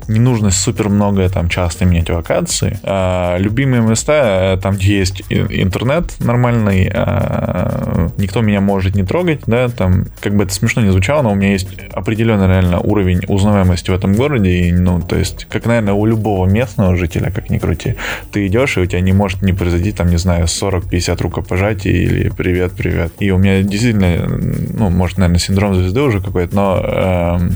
не 0.08 0.20
нужно 0.20 0.52
супер 0.52 0.90
много 0.90 1.28
там 1.30 1.50
часто 1.50 1.86
менять 1.86 2.10
локации. 2.10 2.80
А, 2.84 3.38
любимые 3.38 3.82
места, 3.82 4.54
э, 4.54 4.58
там, 4.62 4.76
где 4.76 5.00
есть 5.00 5.24
интернет 5.30 6.20
нормальный, 6.20 6.90
а, 6.94 8.10
никто 8.18 8.42
меня 8.42 8.62
может 8.62 8.96
не 8.96 9.04
трогать, 9.04 9.42
да, 9.48 9.70
там, 9.70 10.06
как 10.22 10.36
бы 10.36 10.44
это 10.44 10.54
смешно 10.54 10.82
не 10.82 10.92
звучало, 10.92 11.24
но 11.24 11.32
у 11.32 11.36
меня 11.36 11.52
есть 11.52 11.68
определенный 11.92 12.48
реально 12.48 12.80
уровень 12.80 13.22
узнаваемости 13.28 13.92
в 13.92 13.94
этом 13.94 14.14
городе, 14.14 14.50
и, 14.50 14.72
ну, 14.72 15.02
то 15.02 15.16
есть, 15.16 15.46
как, 15.46 15.66
наверное, 15.66 15.94
у 15.94 16.06
любого 16.06 16.46
местного 16.46 16.96
жителя, 16.96 17.32
как 17.32 17.50
ни 17.50 17.58
крути, 17.58 17.96
ты 18.32 18.48
идешь, 18.48 18.78
и 18.78 18.82
у 18.82 18.86
тебя 18.86 19.02
не 19.02 19.14
может 19.14 19.42
не 19.42 19.54
произойти, 19.54 19.92
там, 19.92 20.10
не 20.10 20.18
знаю, 20.18 20.46
40-50 20.46 21.22
рукопожатий 21.22 21.92
или 21.92 22.30
привет, 22.30 22.74
привет. 22.78 23.14
И 23.20 23.32
у 23.32 23.38
меня 23.38 23.62
действительно, 23.62 24.28
ну, 24.74 24.90
может, 24.90 25.18
наверное, 25.18 25.40
синдром 25.40 25.76
звезды 25.76 26.02
уже 26.02 26.22
какой-то, 26.22 26.56
но 26.56 26.82
э, 26.84 27.50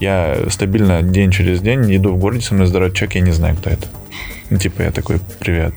я 0.00 0.36
стабильно 0.48 1.02
день 1.02 1.30
через 1.30 1.60
день 1.60 1.94
иду 1.94 2.12
в 2.12 2.18
городе, 2.18 2.42
со 2.42 2.66
здоровый 2.66 2.94
человек, 2.94 3.14
я 3.16 3.20
не 3.20 3.32
знаю, 3.32 3.56
кто 3.56 3.70
это. 3.70 3.86
Ну, 4.48 4.58
типа, 4.58 4.82
я 4.82 4.90
такой, 4.90 5.20
привет. 5.38 5.74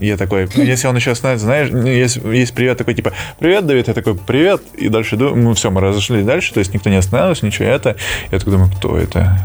Я 0.00 0.16
такой, 0.16 0.48
ну, 0.54 0.62
если 0.62 0.86
он 0.86 0.96
еще 0.96 1.14
знает, 1.14 1.40
знаешь, 1.40 1.68
ну, 1.70 1.86
есть, 1.86 2.16
есть 2.16 2.54
привет 2.54 2.78
такой, 2.78 2.94
типа, 2.94 3.12
привет, 3.38 3.66
Давид, 3.66 3.88
я 3.88 3.94
такой, 3.94 4.14
привет, 4.14 4.62
и 4.74 4.88
дальше 4.88 5.16
иду, 5.16 5.34
ну, 5.34 5.52
все, 5.52 5.70
мы 5.70 5.82
разошлись 5.82 6.24
дальше, 6.24 6.54
то 6.54 6.60
есть 6.60 6.72
никто 6.72 6.88
не 6.88 6.96
остановился, 6.96 7.44
ничего, 7.44 7.68
это, 7.68 7.96
я 8.32 8.38
такой 8.38 8.54
думаю, 8.54 8.70
кто 8.74 8.96
это? 8.96 9.36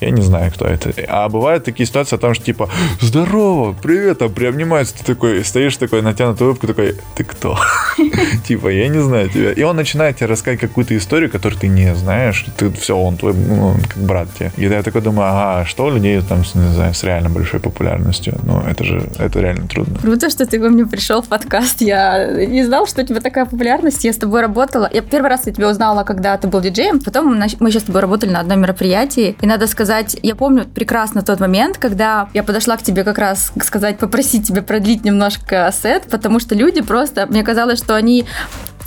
Я 0.00 0.10
не 0.10 0.22
знаю, 0.22 0.50
кто 0.52 0.66
это. 0.66 0.92
А 1.08 1.28
бывают 1.28 1.64
такие 1.64 1.86
ситуации, 1.86 2.16
там 2.16 2.34
что 2.34 2.44
типа, 2.44 2.68
здорово, 3.00 3.74
привет, 3.80 4.18
там 4.18 4.32
приобнимается, 4.32 4.94
ты 4.98 5.04
такой, 5.04 5.44
стоишь 5.44 5.76
такой, 5.76 6.02
натянутую 6.02 6.50
улыбку, 6.50 6.66
такой, 6.66 6.96
ты 7.14 7.24
кто? 7.24 7.58
Типа, 8.46 8.68
я 8.68 8.88
не 8.88 9.00
знаю 9.00 9.28
тебя. 9.28 9.52
И 9.52 9.62
он 9.62 9.76
начинает 9.76 10.16
тебе 10.16 10.26
рассказать 10.26 10.60
какую-то 10.60 10.96
историю, 10.96 11.30
которую 11.30 11.58
ты 11.58 11.68
не 11.68 11.94
знаешь. 11.94 12.44
Ты 12.56 12.70
все, 12.72 12.96
он 12.96 13.16
твой, 13.16 13.34
ну, 13.34 13.76
как 13.88 14.02
брат 14.02 14.28
тебе. 14.38 14.52
И 14.56 14.64
я 14.64 14.82
такой 14.82 15.00
думаю, 15.00 15.28
ага, 15.28 15.64
что 15.64 15.86
у 15.86 15.90
людей 15.90 16.20
там, 16.22 16.38
не 16.38 16.74
знаю, 16.74 16.94
с 16.94 17.02
реально 17.04 17.30
большой 17.30 17.60
популярностью? 17.60 18.38
Ну, 18.42 18.60
это 18.60 18.84
же, 18.84 19.08
это 19.18 19.40
реально 19.40 19.68
трудно. 19.68 19.98
Круто, 19.98 20.30
что 20.30 20.46
ты 20.46 20.58
ко 20.58 20.68
мне 20.68 20.86
пришел 20.86 21.22
в 21.22 21.28
подкаст. 21.28 21.80
Я 21.80 22.46
не 22.46 22.64
знал, 22.64 22.86
что 22.86 23.02
у 23.02 23.06
тебя 23.06 23.20
такая 23.20 23.46
популярность. 23.46 24.04
Я 24.04 24.12
с 24.12 24.16
тобой 24.16 24.40
работала. 24.40 24.90
Я 24.92 25.02
первый 25.02 25.28
раз 25.28 25.46
я 25.46 25.52
тебя 25.52 25.70
узнала, 25.70 26.04
когда 26.04 26.36
ты 26.36 26.48
был 26.48 26.60
диджеем. 26.60 27.00
Потом 27.00 27.34
мы 27.60 27.68
еще 27.68 27.80
с 27.80 27.84
тобой 27.84 28.00
работали 28.00 28.30
на 28.30 28.40
одном 28.40 28.60
мероприятии. 28.60 29.36
И 29.40 29.46
надо 29.46 29.66
сказать, 29.66 29.83
сказать, 29.84 30.16
я 30.22 30.34
помню 30.34 30.64
прекрасно 30.64 31.20
тот 31.20 31.40
момент, 31.40 31.76
когда 31.76 32.28
я 32.32 32.42
подошла 32.42 32.78
к 32.78 32.82
тебе 32.82 33.04
как 33.04 33.18
раз 33.18 33.52
сказать, 33.62 33.98
попросить 33.98 34.48
тебя 34.48 34.62
продлить 34.62 35.04
немножко 35.04 35.70
сет, 35.74 36.04
потому 36.10 36.40
что 36.40 36.54
люди 36.54 36.80
просто, 36.80 37.26
мне 37.26 37.42
казалось, 37.42 37.78
что 37.78 37.94
они 37.94 38.24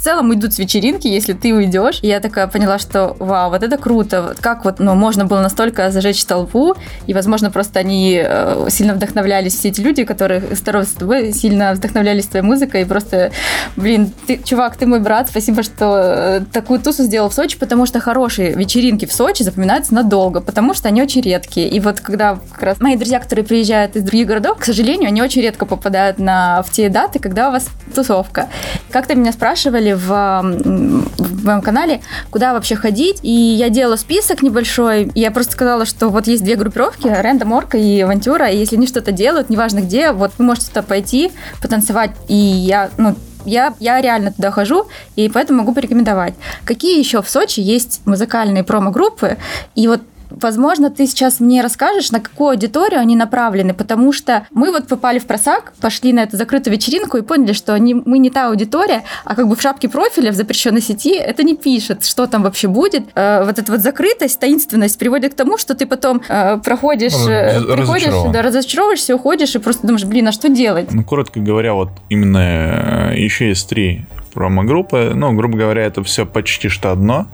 целом 0.08 0.34
идут 0.34 0.54
с 0.54 0.60
вечеринки, 0.60 1.06
если 1.06 1.34
ты 1.34 1.54
уйдешь. 1.54 2.00
И 2.02 2.08
я 2.08 2.22
такая 2.22 2.48
поняла, 2.48 2.80
что 2.80 3.18
вау, 3.20 3.50
вот 3.50 3.62
это 3.62 3.78
круто. 3.78 4.38
Как 4.40 4.64
вот, 4.64 4.80
ну, 4.80 4.96
можно 4.96 5.26
было 5.26 5.42
настолько 5.42 5.92
зажечь 5.92 6.24
толпу, 6.24 6.76
и, 7.08 7.14
возможно, 7.14 7.52
просто 7.52 7.80
они 7.80 8.18
э, 8.24 8.68
сильно 8.70 8.94
вдохновлялись, 8.94 9.54
все 9.54 9.68
эти 9.68 9.82
люди, 9.82 10.06
которые 10.06 10.42
здоровы 10.56 10.86
с 10.86 10.94
тобой, 10.94 11.34
сильно 11.34 11.74
вдохновлялись 11.74 12.26
твоей 12.26 12.46
музыкой, 12.46 12.84
и 12.84 12.86
просто, 12.86 13.32
блин, 13.76 14.14
ты, 14.28 14.42
чувак, 14.42 14.78
ты 14.78 14.86
мой 14.86 15.02
брат, 15.02 15.28
спасибо, 15.30 15.62
что 15.62 16.40
э, 16.40 16.42
такую 16.54 16.80
тусу 16.80 17.04
сделал 17.04 17.28
в 17.28 17.34
Сочи, 17.34 17.58
потому 17.60 17.86
что 17.86 18.00
хорошие 18.00 18.54
вечеринки 18.54 19.06
в 19.06 19.12
Сочи 19.12 19.44
запоминаются 19.44 19.94
надолго, 19.94 20.40
потому 20.40 20.74
что 20.74 20.88
они 20.88 21.02
очень 21.02 21.20
редкие. 21.20 21.68
И 21.68 21.82
вот 21.82 22.00
когда 22.00 22.40
как 22.54 22.64
раз 22.64 22.80
мои 22.80 22.96
друзья, 22.96 23.20
которые 23.20 23.44
приезжают 23.44 23.98
из 23.98 24.04
других 24.04 24.28
городов, 24.28 24.60
к 24.60 24.64
сожалению, 24.64 25.10
они 25.10 25.22
очень 25.22 25.42
редко 25.42 25.66
попадают 25.66 26.18
на, 26.18 26.64
в 26.64 26.72
те 26.72 26.88
даты, 26.88 27.20
когда 27.20 27.50
у 27.50 27.52
вас 27.52 27.68
тусовка. 27.98 28.48
Как-то 28.92 29.16
меня 29.16 29.32
спрашивали 29.32 29.94
в, 29.94 30.08
в 30.08 31.46
моем 31.46 31.62
канале, 31.62 32.02
куда 32.30 32.54
вообще 32.54 32.76
ходить. 32.76 33.20
И 33.24 33.32
я 33.32 33.70
делала 33.70 33.96
список 33.96 34.44
небольшой. 34.44 35.12
Я 35.16 35.32
просто 35.32 35.54
сказала, 35.54 35.86
что 35.86 36.10
вот 36.10 36.28
есть 36.28 36.44
две 36.44 36.56
группировки, 36.56 37.08
Рендом 37.08 37.54
Орка 37.54 37.78
и 37.78 38.00
Авантюра. 38.02 38.50
И 38.50 38.58
если 38.58 38.76
они 38.76 38.86
что-то 38.86 39.12
делают, 39.12 39.50
неважно 39.50 39.80
где, 39.80 40.12
вот 40.12 40.32
вы 40.38 40.46
можете 40.46 40.68
туда 40.68 40.84
пойти, 40.84 41.32
потанцевать. 41.60 42.12
И 42.28 42.36
я, 42.36 42.92
ну, 42.98 43.16
я, 43.46 43.74
я 43.80 44.00
реально 44.00 44.32
туда 44.32 44.52
хожу, 44.52 44.88
и 45.16 45.30
поэтому 45.30 45.60
могу 45.60 45.74
порекомендовать. 45.74 46.36
Какие 46.66 47.00
еще 47.00 47.24
в 47.24 47.30
Сочи 47.30 47.62
есть 47.62 48.02
музыкальные 48.06 48.64
промо-группы? 48.64 49.38
И 49.74 49.88
вот 49.88 50.02
Возможно, 50.30 50.90
ты 50.90 51.08
сейчас 51.08 51.40
мне 51.40 51.62
расскажешь, 51.62 52.12
на 52.12 52.20
какую 52.20 52.52
аудиторию 52.52 53.00
они 53.00 53.16
направлены, 53.16 53.74
потому 53.74 54.12
что 54.12 54.46
мы 54.52 54.72
вот 54.72 54.88
попали 54.88 55.20
в 55.20 55.26
просак, 55.26 55.74
пошли 55.80 56.14
на 56.14 56.22
эту 56.22 56.38
закрытую 56.38 56.74
вечеринку 56.74 57.18
и 57.18 57.22
поняли, 57.22 57.54
что 57.54 57.74
они, 57.74 57.94
мы 57.94 58.20
не 58.20 58.30
та 58.30 58.48
аудитория, 58.48 59.04
а 59.24 59.36
как 59.36 59.48
бы 59.48 59.56
в 59.56 59.62
шапке 59.62 59.90
профиля 59.90 60.32
в 60.32 60.36
запрещенной 60.36 60.82
сети 60.82 61.16
это 61.16 61.44
не 61.44 61.56
пишет, 61.56 62.06
что 62.06 62.28
там 62.28 62.44
вообще 62.44 62.68
будет. 62.68 63.04
Э, 63.16 63.44
вот 63.44 63.58
эта 63.58 63.72
вот 63.72 63.82
закрытость, 63.82 64.40
таинственность 64.40 64.98
приводит 65.00 65.34
к 65.34 65.38
тому, 65.38 65.58
что 65.58 65.76
ты 65.76 65.86
потом 65.86 66.22
э, 66.28 66.58
проходишь, 66.58 67.14
э, 67.28 67.62
приходишь, 67.76 68.14
да, 68.32 68.42
разочаровываешься, 68.42 69.16
уходишь 69.16 69.56
и 69.56 69.60
просто 69.60 69.88
думаешь, 69.88 70.06
блин, 70.06 70.28
а 70.28 70.32
что 70.32 70.50
делать? 70.50 70.92
Ну, 70.92 71.04
коротко 71.04 71.40
говоря, 71.40 71.74
вот 71.74 71.90
именно 72.10 73.12
э, 73.12 73.20
еще 73.20 73.50
есть 73.50 73.70
три 73.70 74.06
промо-группы. 74.38 75.14
Ну, 75.16 75.34
грубо 75.34 75.58
говоря, 75.58 75.82
это 75.82 76.04
все 76.04 76.24
почти 76.24 76.70
что 76.70 76.92
одно. 76.92 77.26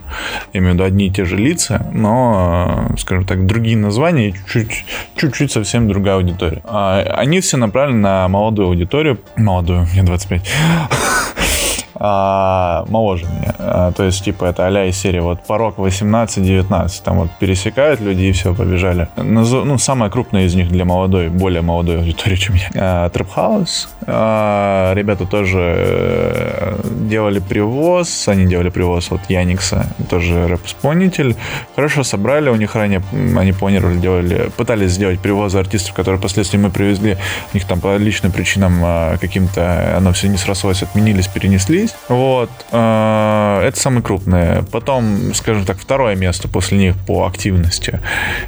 Я 0.54 0.62
имею 0.62 0.72
в 0.72 0.76
виду 0.76 0.84
одни 0.86 1.08
и 1.08 1.10
те 1.10 1.26
же 1.26 1.36
лица, 1.36 1.86
но, 1.92 2.92
скажем 2.98 3.26
так, 3.26 3.46
другие 3.46 3.76
названия, 3.76 4.34
чуть, 4.50 4.86
чуть-чуть 5.18 5.52
совсем 5.52 5.90
другая 5.90 6.16
аудитория. 6.16 6.62
А, 6.64 7.02
они 7.18 7.42
все 7.42 7.58
направлены 7.58 8.00
на 8.00 8.28
молодую 8.30 8.70
аудиторию. 8.70 9.20
Молодую, 9.36 9.86
мне 9.92 10.04
25 10.04 10.50
а, 11.96 12.86
моложе 12.90 13.26
меня. 13.26 13.56
А, 13.60 13.92
то 13.92 14.04
есть, 14.04 14.24
типа, 14.24 14.46
это 14.46 14.68
а 14.68 14.86
из 14.86 14.98
серии 14.98 15.20
вот 15.20 15.44
порог 15.44 15.78
18-19. 15.78 17.04
Там 17.04 17.18
вот 17.20 17.30
пересекают 17.40 18.00
люди 18.02 18.24
и 18.24 18.32
все, 18.32 18.54
побежали. 18.54 19.08
Ну, 19.16 19.78
самая 19.78 20.10
крупная 20.10 20.46
из 20.46 20.56
них 20.56 20.70
для 20.70 20.86
молодой, 20.86 21.30
более 21.30 21.62
молодой 21.62 22.00
аудитории, 22.00 22.36
чем 22.36 22.56
я. 22.56 22.70
А. 22.76 23.10
А, 24.06 24.94
ребята 24.94 25.26
тоже 25.26 25.60
э, 25.60 26.82
делали 27.08 27.40
привоз. 27.40 28.28
Они 28.28 28.46
делали 28.46 28.70
привоз 28.70 29.12
от 29.12 29.30
Яникса, 29.30 29.88
тоже 30.10 30.48
рэп-исполнитель. 30.48 31.36
Хорошо 31.76 32.04
собрали, 32.04 32.50
у 32.50 32.56
них 32.56 32.76
ранее, 32.76 33.02
они 33.38 33.52
планировали, 33.54 33.98
делали, 33.98 34.52
пытались 34.58 34.92
сделать 34.92 35.20
привозы 35.20 35.60
артистов, 35.60 35.94
которые 35.94 36.20
впоследствии 36.20 36.58
мы 36.58 36.70
привезли. 36.70 37.18
У 37.54 37.58
них 37.58 37.66
там 37.66 37.80
по 37.80 37.96
личным 37.98 38.32
причинам 38.32 38.80
а, 38.84 39.18
каким-то 39.18 39.96
оно 39.98 40.12
все 40.14 40.28
не 40.28 40.38
срослось, 40.38 40.84
отменились, 40.84 41.28
перенеслись. 41.84 41.96
Вот. 42.08 42.50
Э, 42.72 43.62
это 43.66 43.80
самое 43.80 44.02
крупное. 44.02 44.64
Потом, 44.72 45.34
скажем 45.34 45.66
так, 45.66 45.78
второе 45.78 46.16
место 46.16 46.48
после 46.48 46.78
них 46.78 46.96
по 47.06 47.26
активности. 47.26 48.00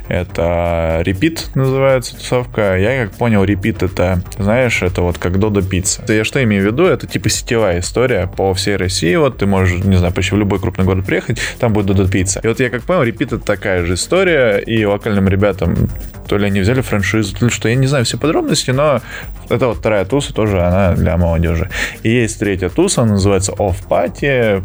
Это 0.08 1.02
Repeat 1.04 1.50
называется 1.54 2.16
тусовка. 2.16 2.76
Я 2.76 3.04
как 3.04 3.16
понял, 3.16 3.44
Repeat 3.44 3.84
это, 3.84 4.22
знаешь, 4.38 4.82
это 4.82 5.02
вот 5.02 5.18
как 5.18 5.38
Додо 5.38 5.62
Пицца. 5.62 6.04
Я 6.08 6.24
что 6.24 6.42
имею 6.42 6.62
в 6.62 6.66
виду? 6.66 6.84
Это 6.84 7.06
типа 7.06 7.28
сетевая 7.28 7.80
история 7.80 8.26
по 8.26 8.52
всей 8.54 8.76
России. 8.76 9.14
Вот 9.16 9.38
ты 9.38 9.46
можешь, 9.46 9.82
не 9.84 9.96
знаю, 9.96 10.12
почти 10.12 10.34
в 10.34 10.38
любой 10.38 10.60
крупный 10.60 10.84
город 10.84 11.06
приехать, 11.06 11.40
там 11.58 11.72
будет 11.72 11.86
Додо 11.86 12.08
Пицца. 12.08 12.40
И 12.42 12.48
вот 12.48 12.60
я 12.60 12.70
как 12.70 12.82
понял, 12.82 13.02
Repeat 13.02 13.26
это 13.26 13.38
такая 13.38 13.84
же 13.84 13.94
история. 13.94 14.58
И 14.58 14.84
локальным 14.84 15.28
ребятам 15.28 15.88
то 16.26 16.38
ли 16.38 16.46
они 16.46 16.60
взяли 16.60 16.80
франшизу, 16.80 17.36
то 17.36 17.44
ли 17.44 17.50
что, 17.50 17.68
я 17.68 17.74
не 17.74 17.86
знаю 17.86 18.04
все 18.04 18.18
подробности, 18.18 18.70
но 18.72 19.00
это 19.48 19.68
вот 19.68 19.78
вторая 19.78 20.04
туса 20.04 20.34
тоже, 20.34 20.60
она 20.60 20.94
для 20.94 21.16
молодежи. 21.16 21.70
И 22.02 22.10
есть 22.10 22.38
третья 22.38 22.68
туса, 22.68 23.04
называется 23.04 23.25
Off 23.34 23.76
Party, 23.88 24.62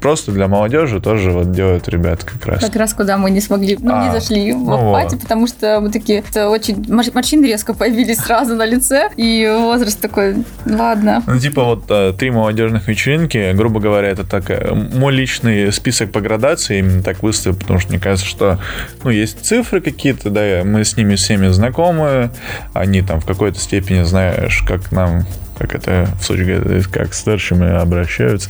просто 0.00 0.32
для 0.32 0.48
молодежи 0.48 1.00
тоже 1.00 1.30
вот 1.30 1.52
делают 1.52 1.88
ребят 1.88 2.24
как 2.24 2.44
раз. 2.46 2.60
Как 2.60 2.74
раз 2.76 2.94
куда 2.94 3.18
мы 3.18 3.30
не 3.30 3.40
смогли, 3.40 3.76
ну, 3.80 3.92
а, 3.94 4.06
не 4.06 4.12
зашли 4.12 4.52
в 4.52 4.58
ну 4.58 4.92
пати, 4.92 5.14
вот. 5.14 5.22
потому 5.22 5.46
что 5.46 5.80
мы 5.80 5.90
такие, 5.90 6.24
это 6.26 6.48
очень, 6.48 6.84
морщины 6.88 7.46
резко 7.46 7.74
появились 7.74 8.18
сразу 8.18 8.56
на 8.56 8.64
лице, 8.64 9.10
и 9.16 9.48
возраст 9.60 10.00
такой, 10.00 10.44
ладно. 10.66 11.22
Ну, 11.26 11.38
типа 11.38 11.64
вот 11.64 11.84
э, 11.88 12.12
три 12.18 12.30
молодежных 12.30 12.88
вечеринки, 12.88 13.52
грубо 13.52 13.80
говоря, 13.80 14.08
это 14.08 14.24
так, 14.24 14.50
э, 14.50 14.72
мой 14.74 15.12
личный 15.12 15.72
список 15.72 16.12
по 16.12 16.20
градации 16.20 16.78
именно 16.78 17.02
так 17.02 17.22
выставил, 17.22 17.56
потому 17.56 17.78
что 17.78 17.90
мне 17.90 18.00
кажется, 18.00 18.26
что, 18.26 18.58
ну, 19.04 19.10
есть 19.10 19.44
цифры 19.44 19.80
какие-то, 19.80 20.30
да, 20.30 20.62
мы 20.64 20.84
с 20.84 20.96
ними 20.96 21.14
всеми 21.16 21.48
знакомы, 21.48 22.30
они 22.72 23.02
там 23.02 23.20
в 23.20 23.26
какой-то 23.26 23.58
степени, 23.60 24.02
знаешь, 24.02 24.62
как 24.66 24.90
нам 24.92 25.26
как 25.60 25.74
это 25.74 26.08
в 26.18 26.24
Сочи 26.24 26.40
говорят, 26.40 26.86
как 26.86 27.12
старшими 27.12 27.70
обращаются. 27.70 28.48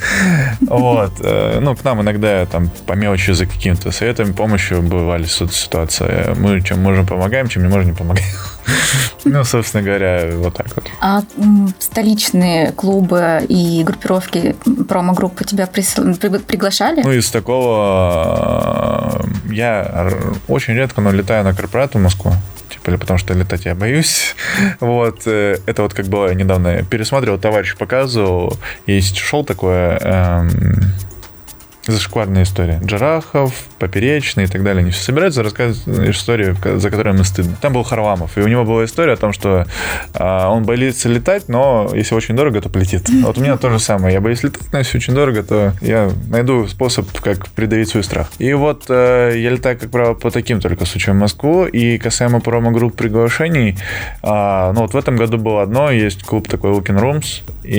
Вот. 0.61 1.13
Э, 1.21 1.59
ну, 1.61 1.75
к 1.75 1.83
нам 1.83 2.01
иногда 2.03 2.47
там 2.47 2.71
по 2.87 2.93
мелочи 2.93 3.33
за 3.33 3.47
какими-то 3.47 3.91
советами, 3.91 4.31
помощью 4.31 4.81
бывали 4.81 5.25
ситуации. 5.25 6.33
Мы 6.39 6.61
чем 6.61 6.81
можем 6.81 7.07
помогаем, 7.07 7.49
чем 7.49 7.65
не 7.65 7.69
можем 7.69 7.91
не 7.91 7.97
помогаем. 7.97 8.29
Ну, 9.25 9.45
собственно 9.45 9.83
говоря, 9.83 10.31
вот 10.37 10.55
так 10.55 10.69
вот. 10.75 10.85
А 11.01 11.23
столичные 11.79 12.73
клубы 12.73 13.45
и 13.49 13.83
группировки 13.85 14.57
промо-группы 14.89 15.45
тебя 15.45 15.67
приглашали? 15.67 17.03
Ну, 17.03 17.13
из 17.13 17.31
такого 17.31 19.21
э, 19.49 19.53
я 19.53 20.11
очень 20.49 20.75
редко, 20.75 21.01
но 21.03 21.11
летаю 21.11 21.45
на 21.45 21.55
корпораты 21.55 21.99
в 21.99 22.03
Москву 22.03 22.33
потому 22.85 23.19
что 23.19 23.35
летать 23.35 23.65
я 23.65 23.75
боюсь. 23.75 24.35
Вот, 24.81 25.23
э, 25.27 25.59
это 25.67 25.83
вот 25.83 25.95
как 25.95 26.09
я 26.29 26.35
недавно 26.35 26.83
пересматривал, 26.83 27.39
товарищ 27.39 27.77
показывал, 27.77 28.57
есть 28.87 29.17
шоу 29.17 29.45
такое, 29.45 29.99
эм, 29.99 30.93
зашкварная 31.87 32.45
история. 32.45 32.81
Джарахов, 32.85 33.55
Поперечный 33.79 34.45
и 34.45 34.47
так 34.47 34.63
далее. 34.63 34.83
Они 34.83 34.91
все 34.91 35.03
собираются 35.03 35.43
рассказывать 35.43 36.11
историю, 36.11 36.57
за 36.63 36.91
которой 36.91 37.15
мы 37.15 37.25
стыдно. 37.25 37.57
Там 37.61 37.73
был 37.73 37.83
Харламов, 37.83 38.37
и 38.37 38.43
у 38.43 38.49
него 38.49 38.65
была 38.65 38.85
история 38.85 39.15
о 39.15 39.17
том, 39.17 39.33
что 39.33 39.67
а, 40.15 40.51
он 40.51 40.65
боится 40.65 41.09
летать, 41.09 41.49
но 41.49 41.91
если 41.95 42.15
очень 42.15 42.37
дорого, 42.37 42.61
то 42.61 42.69
полетит. 42.69 43.09
Вот 43.31 43.39
у 43.39 43.41
меня 43.41 43.57
то 43.57 43.71
же 43.71 43.79
самое. 43.79 44.15
Я 44.15 44.21
боюсь 44.21 44.43
летать, 44.43 44.73
но 44.73 44.79
если 44.79 44.99
очень 44.99 45.15
дорого, 45.15 45.43
то 45.43 45.73
я 45.81 46.11
найду 46.29 46.67
способ, 46.67 47.07
как 47.21 47.49
придавить 47.49 47.89
свой 47.89 48.03
страх. 48.03 48.29
И 48.39 48.53
вот 48.53 48.85
э, 48.89 49.35
я 49.37 49.51
летаю, 49.51 49.79
как 49.79 49.91
правило, 49.91 50.15
по 50.15 50.31
таким 50.31 50.61
только 50.61 50.85
случаям 50.85 51.17
в 51.17 51.21
Москву. 51.21 51.65
И 51.67 51.97
касаемо 51.99 52.41
промо-групп 52.41 52.97
приглашений, 52.97 53.79
а, 54.23 54.73
ну 54.73 54.83
вот 54.83 54.95
в 54.95 54.97
этом 54.97 55.17
году 55.17 55.39
было 55.39 55.63
одно, 55.63 55.91
есть 55.91 56.25
клуб 56.25 56.49
такой 56.49 56.73
Looking 56.73 57.01
Rooms, 57.01 57.43
и 57.63 57.77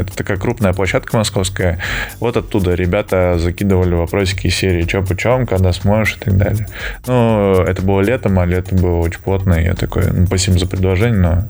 это 0.00 0.14
такая 0.14 0.36
крупная 0.36 0.72
площадка 0.72 1.16
московская. 1.16 1.78
Вот 2.18 2.36
оттуда 2.36 2.59
ребята 2.64 3.38
закидывали 3.38 3.94
вопросики 3.94 4.46
из 4.46 4.54
серии 4.54 4.82
«Чё 4.82 5.04
почем?», 5.04 5.46
«Когда 5.46 5.72
сможешь?» 5.72 6.16
и 6.16 6.24
так 6.24 6.36
далее. 6.36 6.66
Ну, 7.06 7.54
это 7.54 7.82
было 7.82 8.00
летом, 8.00 8.38
а 8.38 8.46
лето 8.46 8.74
было 8.74 8.98
очень 8.98 9.20
плотно, 9.20 9.54
и 9.54 9.64
я 9.64 9.74
такой, 9.74 10.10
ну, 10.12 10.26
спасибо 10.26 10.58
за 10.58 10.66
предложение, 10.66 11.20
но 11.20 11.44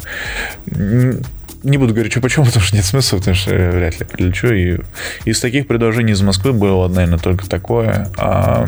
не 1.63 1.77
буду 1.77 1.93
говорить, 1.93 2.13
что 2.13 2.21
почему, 2.21 2.45
потому 2.47 2.65
что 2.65 2.77
нет 2.77 2.85
смысла, 2.85 3.19
потому 3.19 3.37
что 3.37 3.51
вряд 3.51 3.99
ли 4.01 4.07
прилечу. 4.07 4.49
И 4.49 4.79
из 5.25 5.41
таких 5.41 5.67
предложений 5.67 6.13
из 6.13 6.23
Москвы 6.23 6.53
было, 6.53 6.89
наверное, 6.89 7.19
только 7.19 7.49
такое. 7.49 8.09
А 8.17 8.67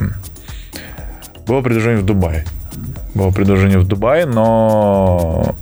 было 1.47 1.63
предложение 1.63 2.01
в 2.01 2.07
Дубае. 2.07 2.45
Было 3.15 3.31
предложение 3.31 3.79
в 3.79 3.87
Дубае, 3.87 4.27
но 4.27 5.55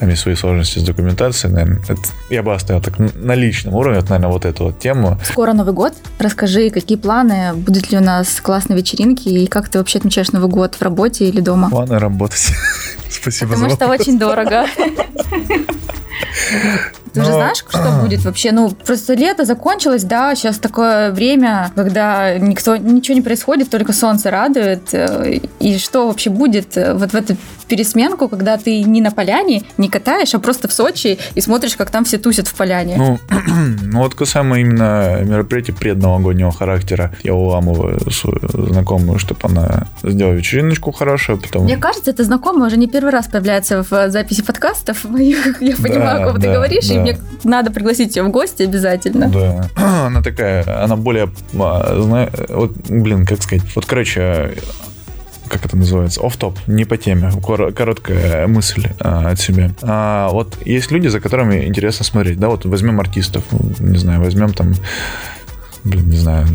там 0.00 0.08
есть 0.08 0.22
свои 0.22 0.34
сложности 0.34 0.78
с 0.78 0.82
документацией, 0.82 1.52
наверное. 1.52 1.82
Это 1.86 2.00
я 2.30 2.42
бы 2.42 2.54
оставил 2.54 2.82
так 2.82 2.98
на 2.98 3.34
личном 3.34 3.74
уровне, 3.74 3.98
это, 3.98 4.10
наверное, 4.10 4.32
вот 4.32 4.44
эту 4.46 4.64
вот 4.64 4.78
тему. 4.78 5.18
Скоро 5.22 5.52
Новый 5.52 5.74
год. 5.74 5.92
Расскажи, 6.18 6.70
какие 6.70 6.96
планы, 6.96 7.52
будут 7.54 7.90
ли 7.92 7.98
у 7.98 8.00
нас 8.00 8.40
классные 8.40 8.78
вечеринки, 8.78 9.28
и 9.28 9.46
как 9.46 9.68
ты 9.68 9.78
вообще 9.78 9.98
отмечаешь 9.98 10.32
Новый 10.32 10.48
год 10.48 10.74
в 10.74 10.82
работе 10.82 11.26
или 11.26 11.40
дома? 11.40 11.68
Планы 11.68 11.98
работать. 11.98 12.50
Спасибо 13.10 13.52
Потому 13.52 13.68
за 13.70 13.76
Потому 13.76 13.94
что 13.94 14.02
очень 14.02 14.18
дорого. 14.18 14.66
Ты 17.12 17.22
уже 17.22 17.32
знаешь, 17.32 17.58
что 17.58 17.98
будет 18.02 18.24
вообще? 18.24 18.52
Ну, 18.52 18.70
просто 18.70 19.14
лето 19.14 19.44
закончилось, 19.44 20.04
да, 20.04 20.34
сейчас 20.34 20.58
такое 20.58 21.10
время, 21.10 21.72
когда 21.74 22.38
никто, 22.38 22.76
ничего 22.76 23.14
не 23.14 23.22
происходит, 23.22 23.70
только 23.70 23.92
солнце 23.92 24.30
радует. 24.30 24.94
Э, 24.94 25.40
и 25.58 25.78
что 25.78 26.06
вообще 26.06 26.30
будет 26.30 26.76
э, 26.76 26.94
вот 26.94 27.10
в 27.10 27.14
эту 27.14 27.36
пересменку, 27.70 28.28
когда 28.28 28.58
ты 28.58 28.82
не 28.82 29.00
на 29.00 29.12
поляне, 29.12 29.62
не 29.78 29.88
катаешь, 29.88 30.34
а 30.34 30.40
просто 30.40 30.66
в 30.68 30.72
Сочи 30.72 31.18
и 31.34 31.40
смотришь, 31.40 31.76
как 31.76 31.90
там 31.90 32.04
все 32.04 32.18
тусят 32.18 32.48
в 32.48 32.54
поляне? 32.54 32.96
Ну, 32.98 33.18
ну 33.82 34.00
вот 34.00 34.14
касаемо 34.14 34.58
именно 34.58 35.20
мероприятий 35.22 35.72
предновогоднего 35.72 36.50
характера, 36.50 37.14
я 37.22 37.32
уламываю 37.34 38.10
свою 38.10 38.40
знакомую, 38.70 39.20
чтобы 39.20 39.40
она 39.44 39.86
сделала 40.02 40.34
вечериночку 40.34 40.90
хорошую, 40.90 41.38
потом... 41.38 41.64
Мне 41.64 41.76
кажется, 41.76 42.10
это 42.10 42.24
знакомая 42.24 42.66
уже 42.66 42.76
не 42.76 42.88
первый 42.88 43.12
раз 43.12 43.28
появляется 43.28 43.84
в 43.88 44.10
записи 44.10 44.42
подкастов 44.42 45.04
моих, 45.04 45.62
я 45.62 45.76
понимаю, 45.76 46.18
да, 46.18 46.24
о 46.24 46.26
ком 46.26 46.40
да, 46.40 46.48
ты 46.48 46.52
говоришь, 46.52 46.88
да. 46.88 46.94
и 46.94 46.98
мне 46.98 47.18
надо 47.44 47.70
пригласить 47.70 48.16
ее 48.16 48.24
в 48.24 48.30
гости 48.30 48.64
обязательно. 48.64 49.28
Да. 49.28 49.70
Она 50.06 50.22
такая, 50.22 50.82
она 50.82 50.96
более, 50.96 51.30
а, 51.54 52.34
вот, 52.48 52.72
блин, 52.88 53.24
как 53.24 53.42
сказать, 53.42 53.64
вот, 53.76 53.86
короче, 53.86 54.56
как 55.50 55.66
это 55.66 55.76
называется, 55.76 56.20
оф-топ, 56.22 56.58
не 56.66 56.84
по 56.84 56.96
теме, 56.96 57.30
короткая 57.42 58.46
мысль 58.46 58.88
а, 59.00 59.30
от 59.30 59.40
себя. 59.40 59.72
А, 59.82 60.30
вот 60.30 60.56
есть 60.64 60.90
люди, 60.92 61.08
за 61.08 61.20
которыми 61.20 61.66
интересно 61.66 62.04
смотреть, 62.04 62.38
да, 62.38 62.48
вот 62.48 62.64
возьмем 62.64 63.00
артистов, 63.00 63.44
не 63.80 63.98
знаю, 63.98 64.20
возьмем 64.20 64.54
там 64.54 64.74
блин, 65.84 66.08
не 66.08 66.16
знаю, 66.16 66.46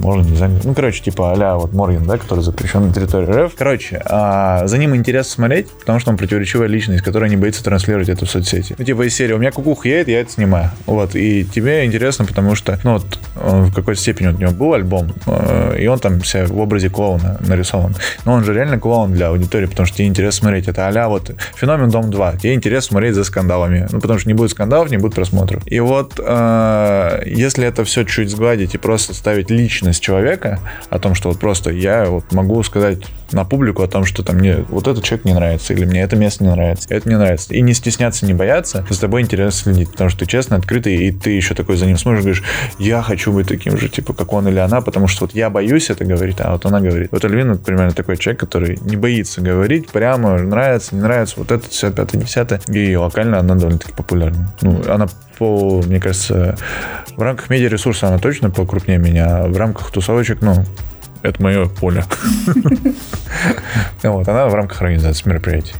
можно, 0.00 0.28
не 0.28 0.36
знаю. 0.36 0.52
Ну, 0.64 0.74
короче, 0.74 1.02
типа 1.02 1.32
а 1.32 1.56
вот 1.56 1.72
Морген, 1.72 2.04
да, 2.04 2.18
который 2.18 2.40
запрещен 2.40 2.86
на 2.86 2.92
территории 2.92 3.44
РФ. 3.44 3.54
Короче, 3.56 4.02
а, 4.04 4.66
за 4.66 4.78
ним 4.78 4.94
интересно 4.94 5.32
смотреть, 5.32 5.68
потому 5.70 6.00
что 6.00 6.10
он 6.10 6.16
противоречивая 6.16 6.66
личность, 6.66 7.02
которая 7.02 7.30
не 7.30 7.36
боится 7.36 7.62
транслировать 7.64 8.08
это 8.08 8.26
в 8.26 8.30
соцсети. 8.30 8.74
Ну, 8.78 8.84
типа 8.84 9.06
из 9.06 9.14
серии, 9.14 9.32
у 9.32 9.38
меня 9.38 9.52
кукуха 9.52 9.88
едет, 9.88 10.08
я 10.08 10.20
это 10.20 10.30
снимаю. 10.30 10.70
Вот, 10.86 11.14
и 11.14 11.44
тебе 11.44 11.84
интересно, 11.84 12.24
потому 12.24 12.54
что, 12.54 12.78
ну, 12.84 12.94
вот, 12.94 13.18
в 13.34 13.72
какой-то 13.72 14.00
степени 14.00 14.28
у 14.28 14.32
него 14.32 14.52
был 14.52 14.74
альбом, 14.74 15.12
э, 15.26 15.76
и 15.80 15.86
он 15.86 15.98
там 15.98 16.22
себя 16.24 16.46
в 16.46 16.58
образе 16.58 16.90
клоуна 16.90 17.38
нарисован. 17.40 17.94
Но 18.24 18.32
он 18.32 18.44
же 18.44 18.52
реально 18.54 18.78
клоун 18.78 19.12
для 19.12 19.28
аудитории, 19.28 19.66
потому 19.66 19.86
что 19.86 19.98
тебе 19.98 20.08
интересно 20.08 20.40
смотреть. 20.40 20.68
Это 20.68 20.88
а 20.88 21.08
вот 21.08 21.32
феномен 21.56 21.90
Дом 21.90 22.10
2. 22.10 22.36
Тебе 22.36 22.54
интересно 22.54 22.92
смотреть 22.92 23.14
за 23.14 23.24
скандалами. 23.24 23.86
Ну, 23.90 24.00
потому 24.00 24.18
что 24.18 24.28
не 24.28 24.34
будет 24.34 24.50
скандалов, 24.50 24.90
не 24.90 24.98
будет 24.98 25.14
просмотров. 25.14 25.62
И 25.66 25.80
вот, 25.80 26.18
э, 26.18 27.22
если 27.26 27.66
это 27.66 27.84
все 27.84 28.04
чуть 28.04 28.30
сгладить, 28.30 28.59
выходить 28.60 28.74
и 28.74 28.78
просто 28.78 29.14
ставить 29.14 29.50
личность 29.50 30.02
человека 30.02 30.58
о 30.90 30.98
том, 30.98 31.14
что 31.14 31.28
вот 31.30 31.38
просто 31.38 31.70
я 31.70 32.04
вот 32.06 32.32
могу 32.32 32.62
сказать 32.62 32.98
на 33.32 33.44
публику 33.44 33.82
о 33.82 33.88
том, 33.88 34.04
что 34.04 34.22
там 34.22 34.36
мне 34.36 34.64
вот 34.68 34.88
этот 34.88 35.04
человек 35.04 35.24
не 35.24 35.34
нравится, 35.34 35.72
или 35.72 35.84
мне 35.84 36.02
это 36.02 36.16
место 36.16 36.44
не 36.44 36.50
нравится, 36.50 36.86
это 36.90 37.08
не 37.08 37.16
нравится. 37.16 37.54
И 37.54 37.60
не 37.60 37.74
стесняться, 37.74 38.26
не 38.26 38.34
бояться, 38.34 38.84
за 38.90 39.00
тобой 39.00 39.22
интересно 39.22 39.72
следить, 39.72 39.92
потому 39.92 40.10
что 40.10 40.20
ты 40.20 40.26
честно, 40.26 40.56
открытый, 40.56 40.96
и 40.96 41.12
ты 41.12 41.30
еще 41.30 41.54
такой 41.54 41.76
за 41.76 41.86
ним 41.86 41.96
смотришь, 41.96 42.22
говоришь, 42.22 42.42
я 42.78 43.02
хочу 43.02 43.32
быть 43.32 43.46
таким 43.46 43.78
же, 43.78 43.88
типа, 43.88 44.14
как 44.14 44.32
он 44.32 44.48
или 44.48 44.58
она, 44.58 44.80
потому 44.80 45.06
что 45.06 45.24
вот 45.24 45.34
я 45.34 45.48
боюсь 45.48 45.90
это 45.90 46.04
говорить, 46.04 46.36
а 46.40 46.52
вот 46.52 46.66
она 46.66 46.80
говорит. 46.80 47.08
Вот 47.12 47.24
Альвин, 47.24 47.58
примерно 47.58 47.92
такой 47.92 48.16
человек, 48.16 48.40
который 48.40 48.78
не 48.82 48.96
боится 48.96 49.40
говорить 49.40 49.88
прямо, 49.90 50.38
нравится, 50.38 50.94
не 50.94 51.02
нравится, 51.02 51.34
вот 51.36 51.52
это 51.52 51.68
все, 51.68 51.90
пятое, 51.92 52.20
десятое. 52.20 52.60
И 52.68 52.96
локально 52.96 53.38
она 53.38 53.54
довольно-таки 53.54 53.92
популярна. 53.92 54.52
Ну, 54.60 54.82
она 54.88 55.08
по, 55.40 55.80
мне 55.86 55.98
кажется, 55.98 56.54
в 57.16 57.22
рамках 57.22 57.48
медиаресурса 57.48 58.08
она 58.08 58.18
точно 58.18 58.50
покрупнее 58.50 58.98
меня, 58.98 59.38
а 59.38 59.48
в 59.48 59.56
рамках 59.56 59.90
тусовочек, 59.90 60.42
ну, 60.42 60.64
это 61.22 61.42
мое 61.42 61.66
поле. 61.66 62.04
Вот, 64.02 64.28
она 64.28 64.48
в 64.48 64.54
рамках 64.54 64.82
организации 64.82 65.28
мероприятий. 65.28 65.74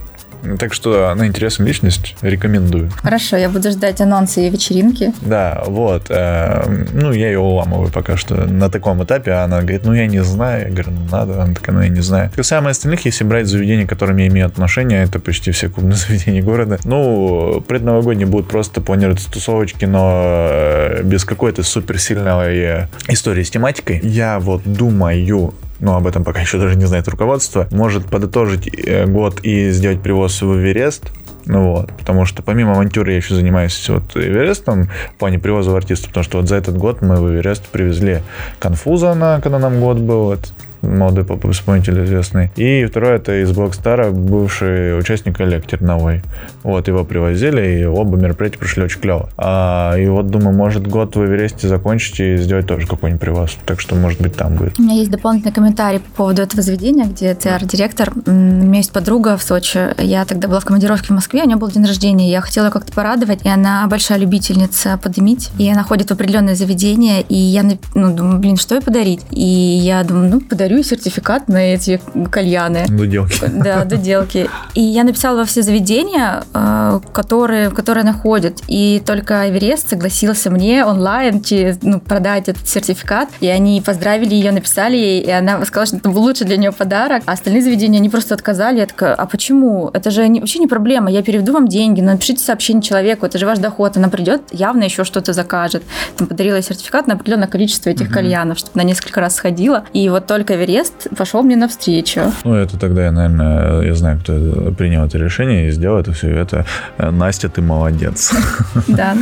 Так 0.59 0.73
что 0.73 1.09
она 1.09 1.27
интересная 1.27 1.67
личность, 1.67 2.15
рекомендую. 2.21 2.91
Хорошо, 3.01 3.37
я 3.37 3.49
буду 3.49 3.71
ждать 3.71 4.01
анонсы 4.01 4.41
ее 4.41 4.49
вечеринки. 4.49 5.13
Да, 5.21 5.63
вот. 5.65 6.07
Э, 6.09 6.63
ну, 6.93 7.11
я 7.11 7.27
ее 7.27 7.39
уламываю 7.39 7.91
пока 7.91 8.17
что 8.17 8.35
на 8.35 8.69
таком 8.69 9.03
этапе. 9.03 9.31
Она 9.31 9.61
говорит, 9.61 9.85
ну, 9.85 9.93
я 9.93 10.07
не 10.07 10.23
знаю. 10.23 10.67
Я 10.67 10.71
говорю, 10.71 10.91
ну, 10.91 11.07
надо. 11.11 11.41
Она 11.41 11.53
такая, 11.53 11.75
ну, 11.75 11.81
я 11.81 11.89
не 11.89 12.01
знаю. 12.01 12.31
Касаемо 12.35 12.69
остальных, 12.69 13.05
если 13.05 13.23
брать 13.23 13.47
заведения, 13.47 13.85
к 13.85 13.89
которым 13.89 14.17
я 14.17 14.27
имею 14.27 14.47
отношение, 14.47 15.03
это 15.03 15.19
почти 15.19 15.51
все 15.51 15.69
клубные 15.69 15.95
заведения 16.07 16.41
города. 16.41 16.79
Ну, 16.83 17.63
предновогодние 17.67 18.27
будут 18.27 18.49
просто 18.49 18.81
планируются 18.81 19.31
тусовочки, 19.31 19.85
но 19.85 20.47
э, 20.49 21.03
без 21.03 21.25
какой-то 21.25 21.63
суперсильной 21.63 22.87
истории 23.07 23.43
с 23.43 23.49
тематикой. 23.49 23.99
Я 24.03 24.39
вот 24.39 24.61
думаю, 24.65 25.51
но 25.81 25.97
об 25.97 26.07
этом 26.07 26.23
пока 26.23 26.39
еще 26.39 26.57
даже 26.57 26.77
не 26.77 26.85
знает 26.85 27.07
руководство, 27.07 27.67
может 27.71 28.05
подытожить 28.05 28.67
э, 28.73 29.05
год 29.05 29.41
и 29.43 29.71
сделать 29.71 30.01
привоз 30.01 30.41
в 30.41 30.57
Эверест, 30.57 31.11
ну 31.45 31.71
вот, 31.71 31.91
потому 31.97 32.25
что 32.25 32.43
помимо 32.43 32.73
авантюры 32.73 33.11
я 33.11 33.17
еще 33.17 33.33
занимаюсь 33.35 33.89
вот 33.89 34.15
Эверестом 34.15 34.83
в 34.83 35.19
плане 35.19 35.39
привоза 35.39 35.75
артистов, 35.75 36.09
потому 36.09 36.23
что 36.23 36.37
вот 36.37 36.47
за 36.47 36.55
этот 36.55 36.77
год 36.77 37.01
мы 37.01 37.17
в 37.17 37.29
Эверест 37.29 37.67
привезли 37.67 38.21
Конфуза 38.59 39.13
на, 39.15 39.41
когда 39.41 39.59
нам 39.59 39.79
год 39.79 39.97
был, 39.97 40.25
вот, 40.25 40.53
молодой 40.81 41.25
поп-исполнитель 41.25 42.03
известный. 42.05 42.51
И 42.55 42.85
второй 42.85 43.15
это 43.15 43.41
из 43.41 43.51
Black 43.51 43.78
Star 43.78 44.00
а, 44.00 44.11
бывший 44.11 44.97
участник 44.97 45.39
Олег 45.39 45.67
Терновой. 45.67 46.21
Вот, 46.63 46.87
его 46.87 47.03
привозили, 47.03 47.81
и 47.81 47.85
оба 47.85 48.17
мероприятия 48.17 48.57
прошли 48.57 48.83
очень 48.83 48.99
клево. 48.99 49.29
А, 49.37 49.95
и 49.95 50.07
вот 50.07 50.27
думаю, 50.27 50.55
может 50.55 50.87
год 50.87 51.15
в 51.15 51.25
Эвересте 51.25 51.67
закончить 51.67 52.19
и 52.19 52.37
сделать 52.37 52.67
тоже 52.67 52.87
какой-нибудь 52.87 53.21
привоз. 53.21 53.57
Так 53.65 53.79
что, 53.79 53.95
может 53.95 54.21
быть, 54.21 54.35
там 54.35 54.55
будет. 54.55 54.79
У 54.79 54.83
меня 54.83 54.95
есть 54.95 55.11
дополнительный 55.11 55.53
комментарий 55.53 55.99
по 55.99 56.09
поводу 56.17 56.41
этого 56.41 56.61
заведения, 56.61 57.05
где 57.05 57.33
ты 57.35 57.49
арт-директор. 57.49 58.11
У 58.25 58.31
меня 58.31 58.77
есть 58.77 58.91
подруга 58.91 59.37
в 59.37 59.43
Сочи. 59.43 59.79
Я 60.01 60.25
тогда 60.25 60.47
была 60.47 60.59
в 60.59 60.65
командировке 60.65 61.07
в 61.07 61.11
Москве, 61.11 61.43
у 61.43 61.47
нее 61.47 61.57
был 61.57 61.69
день 61.69 61.85
рождения. 61.85 62.29
Я 62.29 62.41
хотела 62.41 62.69
как-то 62.69 62.91
порадовать, 62.93 63.45
и 63.45 63.49
она 63.49 63.85
большая 63.87 64.17
любительница 64.17 64.97
подымить. 64.97 65.49
И 65.57 65.69
она 65.69 65.83
ходит 65.83 66.09
в 66.09 66.13
определенное 66.13 66.55
заведение, 66.55 67.21
и 67.21 67.35
я 67.35 67.63
ну, 67.95 68.15
думаю, 68.15 68.39
блин, 68.39 68.57
что 68.57 68.75
ей 68.75 68.81
подарить? 68.81 69.21
И 69.31 69.43
я 69.43 70.03
думаю, 70.03 70.29
ну, 70.29 70.41
подарю 70.41 70.70
дарю 70.71 70.83
сертификат 70.83 71.49
на 71.49 71.73
эти 71.73 71.99
кальяны. 72.31 72.85
Доделки. 72.87 73.35
Да, 73.51 73.83
доделки. 73.85 74.49
И 74.73 74.81
я 74.81 75.03
написала 75.03 75.37
во 75.37 75.45
все 75.45 75.61
заведения, 75.61 76.43
э, 76.53 76.99
которые, 77.13 77.69
которые 77.71 78.05
находят. 78.05 78.61
И 78.67 79.01
только 79.05 79.49
Эверест 79.49 79.89
согласился 79.89 80.49
мне 80.49 80.85
онлайн 80.85 81.43
ну, 81.81 81.99
продать 81.99 82.47
этот 82.47 82.67
сертификат. 82.67 83.29
И 83.41 83.47
они 83.47 83.81
поздравили 83.81 84.33
ее, 84.33 84.51
написали 84.51 84.95
ей, 84.95 85.21
и 85.21 85.29
она 85.29 85.63
сказала, 85.65 85.87
что 85.87 85.97
это 85.97 86.09
был 86.09 86.21
лучший 86.21 86.47
для 86.47 86.57
нее 86.57 86.71
подарок. 86.71 87.23
А 87.25 87.33
остальные 87.33 87.63
заведения, 87.63 87.99
они 87.99 88.09
просто 88.09 88.33
отказали. 88.33 88.79
Я 88.79 88.85
такая, 88.85 89.13
а 89.13 89.25
почему? 89.25 89.89
Это 89.93 90.09
же 90.09 90.27
не, 90.27 90.39
вообще 90.39 90.59
не 90.59 90.67
проблема. 90.67 91.11
Я 91.11 91.21
переведу 91.21 91.53
вам 91.53 91.67
деньги, 91.67 92.01
напишите 92.01 92.43
сообщение 92.43 92.81
человеку, 92.81 93.25
это 93.25 93.37
же 93.37 93.45
ваш 93.45 93.59
доход. 93.59 93.97
Она 93.97 94.07
придет, 94.07 94.41
явно 94.51 94.83
еще 94.83 95.03
что-то 95.03 95.33
закажет. 95.33 95.83
Там 96.15 96.27
подарила 96.27 96.61
сертификат 96.61 97.07
на 97.07 97.15
определенное 97.15 97.47
количество 97.47 97.89
этих 97.89 98.07
угу. 98.07 98.13
кальянов, 98.13 98.57
чтобы 98.57 98.77
на 98.81 98.83
несколько 98.83 99.19
раз 99.19 99.35
сходила. 99.35 99.83
И 99.93 100.07
вот 100.09 100.27
только 100.27 100.55
Эверест 100.61 101.07
пошел 101.17 101.41
мне 101.41 101.55
навстречу. 101.55 102.21
Ну, 102.43 102.53
это 102.53 102.77
тогда 102.77 103.05
я, 103.05 103.11
наверное, 103.11 103.81
я 103.81 103.95
знаю, 103.95 104.19
кто 104.19 104.71
принял 104.77 105.05
это 105.05 105.17
решение 105.17 105.67
и 105.67 105.71
сделал 105.71 105.99
это 105.99 106.13
все. 106.13 106.29
Это 106.29 106.65
э, 106.97 107.09
Настя, 107.09 107.49
ты 107.49 107.61
молодец. 107.61 108.31
Да, 108.87 109.15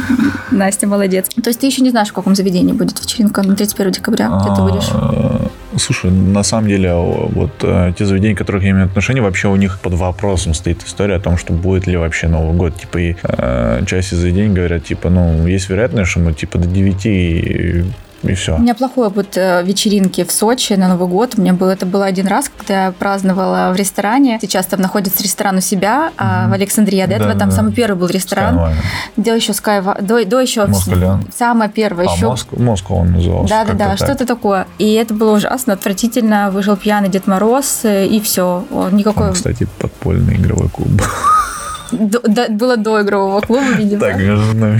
Настя 0.51 0.87
молодец. 0.87 1.27
То 1.41 1.49
есть 1.49 1.59
ты 1.59 1.67
еще 1.67 1.81
не 1.81 1.91
знаешь, 1.91 2.09
в 2.09 2.13
каком 2.13 2.35
заведении 2.35 2.73
будет 2.73 2.99
вечеринка 2.99 3.41
на 3.43 3.55
31 3.55 3.91
декабря? 3.91 4.29
Где 4.41 4.55
ты 4.55 4.61
будешь? 4.61 4.89
А, 4.93 5.47
слушай, 5.77 6.11
на 6.11 6.43
самом 6.43 6.67
деле, 6.67 6.93
вот 6.93 7.51
э, 7.61 7.93
те 7.97 8.05
заведения, 8.05 8.35
к 8.35 8.39
которых 8.39 8.63
я 8.63 8.71
имею 8.71 8.85
отношение, 8.85 9.23
вообще 9.23 9.47
у 9.47 9.55
них 9.55 9.79
под 9.79 9.93
вопросом 9.93 10.53
стоит 10.53 10.83
история 10.83 11.15
о 11.15 11.19
том, 11.19 11.37
что 11.37 11.53
будет 11.53 11.87
ли 11.87 11.97
вообще 11.97 12.27
Новый 12.27 12.55
год. 12.55 12.75
Типа, 12.75 12.97
и 12.97 13.15
э, 13.23 13.83
часть 13.85 14.13
из 14.13 14.17
заведений 14.17 14.53
говорят, 14.53 14.83
типа, 14.83 15.09
ну, 15.09 15.47
есть 15.47 15.69
вероятность, 15.69 16.11
что 16.11 16.19
мы, 16.19 16.33
типа, 16.33 16.57
до 16.57 16.67
9 16.67 17.85
и 18.23 18.33
все. 18.33 18.55
У 18.55 18.59
меня 18.59 18.75
плохой 18.75 19.07
опыт 19.07 19.37
э, 19.37 19.63
вечеринки 19.63 20.23
в 20.23 20.31
Сочи 20.31 20.73
на 20.73 20.87
Новый 20.87 21.07
год. 21.07 21.35
У 21.37 21.41
меня 21.41 21.53
было, 21.53 21.71
это 21.71 21.85
было 21.85 22.05
один 22.05 22.27
раз, 22.27 22.51
когда 22.55 22.85
я 22.85 22.91
праздновала 22.91 23.71
в 23.73 23.75
ресторане. 23.75 24.39
Сейчас 24.41 24.65
там 24.65 24.81
находится 24.81 25.23
ресторан 25.23 25.57
у 25.57 25.61
себя, 25.61 26.11
а 26.17 26.47
в 26.49 26.53
Александрии. 26.53 26.99
А 26.99 27.07
до 27.07 27.15
этого 27.15 27.33
да, 27.33 27.39
там 27.39 27.49
да. 27.49 27.55
самый 27.55 27.73
первый 27.73 27.97
был 27.97 28.07
ресторан. 28.07 28.73
Делал 29.17 29.37
еще 29.37 29.53
Sky, 29.53 30.01
до, 30.01 30.25
до 30.25 30.39
еще 30.39 30.65
Москалян. 30.65 31.25
самое 31.35 31.69
первое 31.69 32.07
а, 32.07 32.13
еще. 32.13 32.35
Москва 32.57 32.97
он 32.97 33.11
назывался. 33.11 33.49
Да, 33.53 33.65
да, 33.65 33.73
да, 33.73 33.97
что-то 33.97 34.25
такое. 34.25 34.67
И 34.77 34.93
это 34.93 35.13
было 35.13 35.35
ужасно, 35.35 35.73
отвратительно. 35.73 36.51
Вышел 36.51 36.75
пьяный 36.75 37.09
Дед 37.09 37.27
Мороз, 37.27 37.81
э, 37.83 38.07
и 38.07 38.19
все. 38.19 38.65
Никакой... 38.91 39.29
Он, 39.29 39.33
кстати, 39.33 39.67
подпольный 39.79 40.35
игровой 40.35 40.69
клуб. 40.69 40.89
До, 41.91 42.19
до, 42.19 42.49
было 42.49 42.77
до 42.77 43.01
игрового 43.01 43.41
клуба, 43.41 43.71
видимо. 43.77 44.01
Так, 44.01 44.17
между 44.17 44.57
нами. 44.57 44.79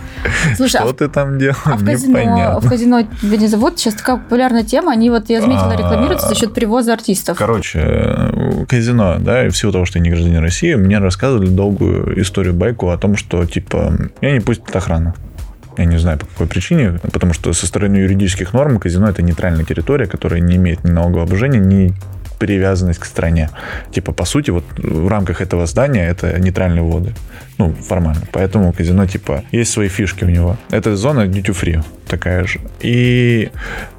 Слушай, 0.56 0.80
что 0.80 0.88
а 0.88 0.92
ты 0.92 1.08
там 1.08 1.38
делал? 1.38 1.56
А 1.64 1.76
в 1.76 1.84
казино, 1.84 2.60
в 2.60 2.68
казино 2.68 3.02
тебя 3.02 3.36
не 3.36 3.46
зовут? 3.46 3.78
Сейчас 3.78 3.94
такая 3.94 4.16
популярная 4.16 4.64
тема. 4.64 4.92
Они 4.92 5.10
вот, 5.10 5.28
я 5.30 5.40
заметила, 5.40 5.72
а, 5.72 5.76
рекламируются 5.76 6.28
за 6.28 6.34
счет 6.34 6.54
привоза 6.54 6.92
артистов. 6.92 7.38
Короче, 7.38 8.66
казино, 8.68 9.16
да, 9.18 9.46
и 9.46 9.50
в 9.50 9.56
силу 9.56 9.72
того, 9.72 9.84
что 9.84 9.98
я 9.98 10.04
не 10.04 10.10
гражданин 10.10 10.40
России, 10.40 10.74
мне 10.74 10.98
рассказывали 10.98 11.48
долгую 11.48 12.20
историю 12.20 12.54
байку 12.54 12.90
о 12.90 12.98
том, 12.98 13.16
что, 13.16 13.44
типа, 13.46 13.92
меня 14.20 14.32
не 14.32 14.40
пустят 14.40 14.74
охрана. 14.74 15.14
Я 15.76 15.84
не 15.84 15.98
знаю, 15.98 16.18
по 16.18 16.26
какой 16.26 16.46
причине, 16.46 16.98
потому 17.12 17.32
что 17.32 17.52
со 17.52 17.66
стороны 17.66 17.96
юридических 17.96 18.52
норм 18.52 18.78
казино 18.78 19.08
это 19.08 19.22
нейтральная 19.22 19.64
территория, 19.64 20.06
которая 20.06 20.40
не 20.40 20.56
имеет 20.56 20.84
ни 20.84 20.90
налогообложения, 20.90 21.60
ни 21.60 21.94
привязанность 22.40 22.98
к 22.98 23.04
стране. 23.04 23.50
Типа, 23.92 24.12
по 24.12 24.24
сути, 24.24 24.50
вот 24.50 24.64
в 24.78 25.08
рамках 25.08 25.42
этого 25.42 25.66
здания 25.66 26.08
это 26.08 26.40
нейтральные 26.40 26.82
воды. 26.82 27.12
Ну, 27.60 27.74
формально. 27.74 28.22
Поэтому 28.32 28.72
казино, 28.72 29.06
типа, 29.06 29.44
есть 29.52 29.70
свои 29.70 29.88
фишки 29.88 30.24
у 30.24 30.28
него. 30.28 30.56
Это 30.70 30.96
зона 30.96 31.26
duty 31.26 31.52
free 31.52 31.84
такая 32.10 32.44
же. 32.44 32.58
И 32.80 33.50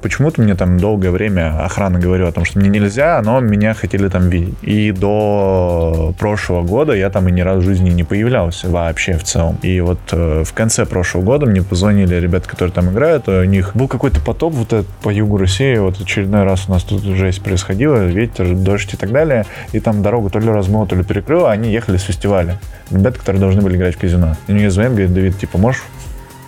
почему-то 0.02 0.42
мне 0.42 0.54
там 0.54 0.78
долгое 0.78 1.10
время 1.10 1.64
охрана 1.64 1.98
говорила 1.98 2.28
о 2.28 2.32
том, 2.32 2.44
что 2.44 2.58
мне 2.58 2.68
нельзя, 2.68 3.20
но 3.24 3.40
меня 3.40 3.74
хотели 3.74 4.08
там 4.08 4.28
видеть. 4.28 4.54
И 4.62 4.92
до 4.92 6.14
прошлого 6.18 6.62
года 6.62 6.92
я 6.92 7.08
там 7.10 7.28
и 7.28 7.32
ни 7.32 7.40
разу 7.40 7.60
в 7.60 7.64
жизни 7.64 7.90
не 7.90 8.04
появлялся 8.04 8.68
вообще 8.68 9.16
в 9.16 9.24
целом. 9.24 9.58
И 9.62 9.80
вот 9.80 9.98
э, 10.12 10.44
в 10.44 10.52
конце 10.52 10.84
прошлого 10.84 11.24
года 11.24 11.46
мне 11.46 11.62
позвонили 11.62 12.14
ребята, 12.16 12.48
которые 12.48 12.72
там 12.72 12.90
играют, 12.90 13.28
у 13.28 13.44
них 13.44 13.74
был 13.74 13.88
какой-то 13.88 14.20
потоп 14.20 14.52
вот 14.54 14.72
этот 14.72 14.88
по 15.02 15.08
югу 15.08 15.38
России, 15.38 15.76
вот 15.76 16.00
очередной 16.00 16.44
раз 16.44 16.68
у 16.68 16.72
нас 16.72 16.82
тут 16.82 17.02
жесть 17.02 17.42
происходила, 17.42 18.04
ветер, 18.04 18.54
дождь 18.54 18.92
и 18.92 18.96
так 18.96 19.10
далее, 19.10 19.46
и 19.72 19.80
там 19.80 20.02
дорогу 20.02 20.28
то 20.28 20.38
ли 20.38 20.48
размыло, 20.48 20.86
то 20.86 20.96
ли 20.96 21.02
перекрыло, 21.02 21.50
они 21.50 21.72
ехали 21.72 21.96
с 21.96 22.02
фестиваля. 22.02 22.58
Ребята, 22.90 23.18
которые 23.18 23.40
должны 23.52 23.62
были 23.62 23.76
играть 23.76 23.96
в 23.96 23.98
казино. 23.98 24.36
И 24.46 24.52
мне 24.52 24.70
звонят, 24.70 24.92
говорят, 24.92 25.12
Давид, 25.12 25.38
типа, 25.38 25.58
можешь 25.58 25.82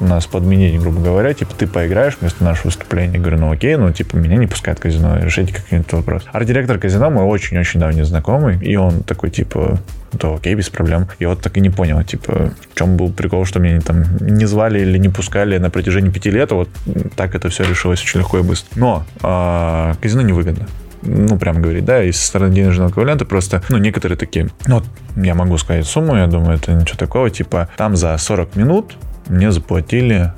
нас 0.01 0.27
подменить, 0.27 0.81
грубо 0.81 1.01
говоря, 1.01 1.35
типа, 1.35 1.53
ты 1.57 1.67
поиграешь 1.67 2.17
вместо 2.21 2.43
нашего 2.43 2.67
выступления. 2.67 3.15
Я 3.15 3.21
говорю, 3.21 3.39
ну 3.39 3.53
окей, 3.53 3.77
ну, 3.77 3.93
типа, 3.93 4.17
меня 4.17 4.37
не 4.37 4.47
пускают 4.47 4.79
в 4.79 4.83
казино, 4.83 5.19
решите 5.19 5.55
какой-нибудь 5.55 5.93
вопрос. 5.93 6.23
Арт-директор 6.33 6.79
казино 6.79 7.11
мой 7.11 7.25
очень-очень 7.25 7.81
давний 7.81 8.03
знакомый, 8.03 8.59
и 8.59 8.75
он 8.77 9.03
такой, 9.03 9.31
типа, 9.31 9.79
то 10.19 10.35
окей, 10.35 10.55
без 10.55 10.69
проблем. 10.69 11.07
И 11.19 11.27
вот 11.27 11.41
так 11.41 11.57
и 11.57 11.61
не 11.61 11.71
понял, 11.71 12.03
типа, 12.03 12.53
в 12.73 12.79
чем 12.79 12.97
был 12.97 13.13
прикол, 13.13 13.45
что 13.45 13.61
меня 13.61 13.81
там 13.81 14.05
не 14.21 14.47
звали 14.47 14.81
или 14.81 14.99
не 14.99 15.09
пускали 15.09 15.59
на 15.59 15.71
протяжении 15.71 16.11
пяти 16.11 16.31
лет, 16.31 16.51
а 16.53 16.57
вот 16.57 16.69
так 17.17 17.35
это 17.35 17.49
все 17.49 17.65
решилось 17.65 18.03
очень 18.03 18.21
легко 18.21 18.39
и 18.39 18.43
быстро. 18.43 18.69
Но 18.79 19.05
э, 19.23 19.95
казино 20.01 20.23
невыгодно 20.23 20.67
ну, 21.05 21.39
прям 21.39 21.61
говорить, 21.63 21.85
да, 21.85 22.03
из 22.03 22.21
стороны 22.21 22.55
денежного 22.55 22.91
эквивалента 22.91 23.25
просто, 23.25 23.63
ну, 23.69 23.79
некоторые 23.79 24.17
такие, 24.19 24.49
ну, 24.67 24.83
я 25.17 25.35
могу 25.35 25.59
сказать 25.59 25.87
сумму, 25.87 26.17
я 26.17 26.27
думаю, 26.27 26.57
это 26.57 26.73
ничего 26.73 26.99
такого, 26.99 27.31
типа, 27.31 27.69
там 27.77 27.97
за 27.97 28.17
40 28.17 28.57
минут 28.57 28.97
мне 29.29 29.53
заплатили 29.53 30.33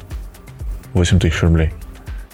8 0.95 1.19
тысяч 1.19 1.43
рублей 1.43 1.73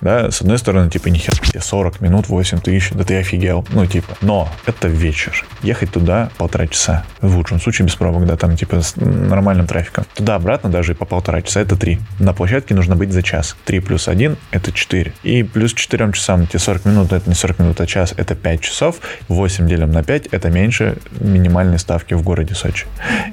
да, 0.02 0.30
с 0.30 0.42
одной 0.42 0.58
стороны, 0.58 0.90
типа, 0.90 1.08
нихер, 1.08 1.32
40 1.60 2.00
минут, 2.00 2.28
8 2.28 2.58
тысяч, 2.58 2.90
да 2.92 3.04
ты 3.04 3.16
офигел, 3.16 3.64
ну, 3.70 3.86
типа, 3.86 4.16
но 4.20 4.48
это 4.66 4.88
вечер, 4.88 5.44
ехать 5.62 5.92
туда 5.92 6.30
полтора 6.36 6.66
часа, 6.66 7.04
в 7.20 7.36
лучшем 7.36 7.60
случае 7.60 7.86
без 7.86 7.94
пробок, 7.94 8.26
да, 8.26 8.36
там, 8.36 8.56
типа, 8.56 8.82
с 8.82 8.96
нормальным 8.96 9.66
трафиком, 9.66 10.04
туда-обратно 10.14 10.70
даже 10.70 10.94
по 10.94 11.04
полтора 11.04 11.40
часа, 11.42 11.60
это 11.60 11.76
3, 11.76 11.98
на 12.18 12.34
площадке 12.34 12.74
нужно 12.74 12.96
быть 12.96 13.12
за 13.12 13.22
час, 13.22 13.56
3 13.64 13.80
плюс 13.80 14.08
1, 14.08 14.36
это 14.50 14.72
4, 14.72 15.12
и 15.22 15.42
плюс 15.42 15.72
4 15.72 16.12
часам, 16.12 16.46
те 16.46 16.58
40 16.58 16.84
минут, 16.84 17.12
это 17.12 17.28
не 17.28 17.34
40 17.34 17.60
минут, 17.60 17.80
а 17.80 17.86
час, 17.86 18.12
это 18.16 18.34
5 18.34 18.60
часов, 18.60 19.00
8 19.28 19.68
делим 19.68 19.92
на 19.92 20.02
5, 20.02 20.26
это 20.32 20.50
меньше 20.50 20.98
минимальной 21.20 21.78
ставки 21.78 22.14
в 22.14 22.22
городе 22.22 22.54
Сочи, 22.54 22.86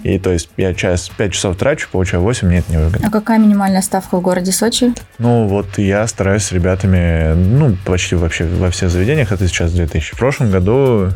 и 0.04 0.20
то 0.20 0.32
есть 0.32 0.50
я 0.56 0.74
час, 0.74 1.10
5 1.10 1.34
часов 1.34 1.58
трачу, 1.58 1.90
получаю 1.92 2.22
8, 2.22 2.48
мне 2.48 2.60
это 2.60 2.72
не 2.72 2.78
выгодно. 2.78 3.08
А 3.08 3.12
какая 3.12 3.40
минимальная 3.40 3.82
ставка 3.82 4.18
в 4.18 4.22
городе 4.22 4.52
Сочи? 4.52 4.94
Ну, 5.18 5.48
вот 5.48 5.78
я 5.78 6.06
стараюсь 6.08 6.44
ребятами, 6.60 7.34
ну, 7.34 7.76
почти 7.86 8.16
вообще 8.16 8.46
во 8.46 8.70
всех 8.70 8.90
заведениях, 8.90 9.32
это 9.32 9.48
сейчас 9.48 9.72
2000. 9.72 10.16
В 10.16 10.18
прошлом 10.20 10.52
году 10.52 11.10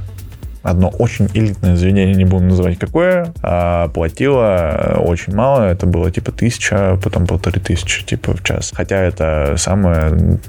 одно 0.63 0.89
очень 0.89 1.29
элитное 1.33 1.75
заведение, 1.75 2.15
не 2.15 2.25
буду 2.25 2.45
называть 2.45 2.79
какое, 2.79 3.33
а 3.43 3.89
платило 3.89 4.97
очень 4.99 5.35
мало, 5.35 5.63
это 5.63 5.85
было 5.85 6.09
типа 6.09 6.31
тысяча, 6.31 6.97
потом 7.03 7.27
полторы 7.27 7.59
тысячи 7.59 8.05
типа 8.05 8.35
в 8.35 8.43
час. 8.43 8.71
Хотя 8.73 8.97
это 8.97 9.55
самое 9.57 10.39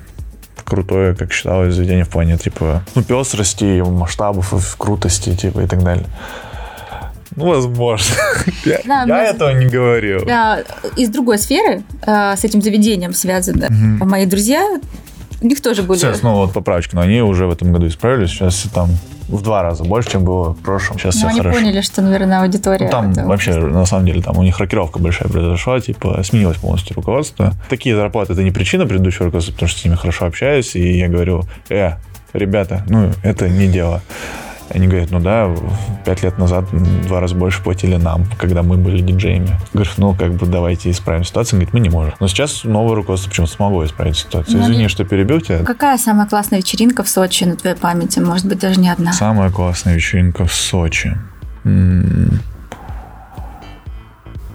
крутое, 0.64 1.14
как 1.14 1.32
считалось, 1.32 1.74
заведение 1.74 2.04
в 2.04 2.08
плане 2.08 2.38
типа, 2.38 2.82
ну, 2.94 3.02
пестрости, 3.02 3.82
масштабов, 3.82 4.76
крутости, 4.78 5.34
типа, 5.34 5.60
и 5.60 5.66
так 5.66 5.82
далее. 5.82 6.06
Ну, 7.36 7.46
возможно. 7.46 8.14
Да, 8.84 9.04
я 9.06 9.30
этого 9.30 9.50
не 9.50 9.66
говорил. 9.66 10.20
Из 10.96 11.08
другой 11.08 11.38
сферы 11.38 11.82
э, 12.06 12.36
с 12.36 12.44
этим 12.44 12.62
заведением 12.62 13.12
связано. 13.12 13.68
Мои 14.04 14.26
друзья 14.26 14.80
у 15.40 15.46
них 15.46 15.60
тоже 15.60 15.82
были... 15.82 15.98
Сейчас 15.98 16.20
снова 16.20 16.46
вот 16.46 16.54
поправочка, 16.54 16.96
но 16.96 17.02
они 17.02 17.20
уже 17.20 17.46
в 17.46 17.52
этом 17.52 17.72
году 17.72 17.86
исправились. 17.86 18.30
Сейчас 18.30 18.66
там 18.72 18.88
в 19.28 19.42
два 19.42 19.62
раза 19.62 19.84
больше, 19.84 20.12
чем 20.12 20.24
было 20.24 20.54
в 20.54 20.58
прошлом. 20.60 20.98
Сейчас 20.98 21.16
ну, 21.16 21.20
все 21.20 21.28
они 21.28 21.38
хорошо. 21.40 21.58
поняли, 21.58 21.80
что, 21.80 22.02
наверное, 22.02 22.42
аудитория... 22.42 22.86
Ну, 22.86 22.90
там 22.90 23.12
вообще, 23.12 23.54
на 23.54 23.86
самом 23.86 24.06
деле, 24.06 24.22
там 24.22 24.38
у 24.38 24.42
них 24.42 24.58
рокировка 24.58 24.98
большая 24.98 25.28
произошла, 25.28 25.80
типа, 25.80 26.22
сменилось 26.24 26.56
полностью 26.56 26.96
руководство. 26.96 27.52
Такие 27.68 27.96
зарплаты— 27.96 28.32
это 28.34 28.42
не 28.42 28.50
причина 28.50 28.86
предыдущего 28.86 29.26
руководства, 29.26 29.52
потому 29.52 29.68
что 29.68 29.80
с 29.80 29.84
ними 29.84 29.96
хорошо 29.96 30.26
общаюсь, 30.26 30.74
и 30.76 30.98
я 30.98 31.08
говорю, 31.08 31.42
э, 31.68 31.92
ребята, 32.32 32.84
ну, 32.88 33.10
это 33.22 33.48
не 33.48 33.68
дело. 33.68 34.02
Они 34.74 34.88
говорят, 34.88 35.12
ну 35.12 35.20
да, 35.20 35.54
пять 36.04 36.24
лет 36.24 36.36
назад 36.36 36.64
в 36.72 37.06
два 37.06 37.20
раза 37.20 37.36
больше 37.36 37.62
платили 37.62 37.94
нам, 37.94 38.24
когда 38.36 38.64
мы 38.64 38.76
были 38.76 39.00
диджеями. 39.00 39.56
Говорю, 39.72 39.90
ну 39.98 40.14
как 40.14 40.32
бы 40.34 40.46
давайте 40.46 40.90
исправим 40.90 41.22
ситуацию. 41.22 41.58
Он 41.58 41.60
говорит, 41.60 41.74
мы 41.74 41.80
не 41.80 41.90
можем. 41.90 42.14
Но 42.18 42.26
сейчас 42.26 42.64
новое 42.64 42.96
руководство 42.96 43.30
почему-то 43.30 43.52
смогло 43.52 43.84
исправить 43.84 44.16
ситуацию. 44.16 44.58
Ну, 44.58 44.64
Извини, 44.64 44.88
что 44.88 45.04
перебил 45.04 45.40
тебя. 45.40 45.58
Какая 45.58 45.96
самая 45.96 46.26
классная 46.26 46.58
вечеринка 46.58 47.04
в 47.04 47.08
Сочи 47.08 47.44
на 47.44 47.54
твоей 47.54 47.76
памяти? 47.76 48.18
Может 48.18 48.46
быть, 48.46 48.58
даже 48.58 48.80
не 48.80 48.88
одна? 48.88 49.12
Самая 49.12 49.50
классная 49.50 49.94
вечеринка 49.94 50.44
в 50.44 50.52
Сочи. 50.52 51.16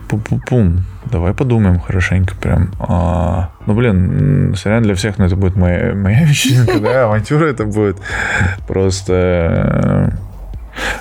Пум-пум-пум. 0.09 0.83
Давай 1.11 1.33
подумаем 1.33 1.79
хорошенько 1.79 2.35
прям. 2.35 2.71
А, 2.79 3.49
ну, 3.65 3.73
блин, 3.73 4.53
сорян 4.55 4.83
для 4.83 4.93
всех, 4.93 5.17
но 5.17 5.25
это 5.25 5.35
будет 5.35 5.55
моя, 5.55 5.93
моя 5.95 6.23
вечеринка, 6.23 6.79
да, 6.79 7.05
авантюра 7.05 7.45
это 7.45 7.65
будет. 7.65 7.97
Просто... 8.67 9.13
Э, 9.13 10.09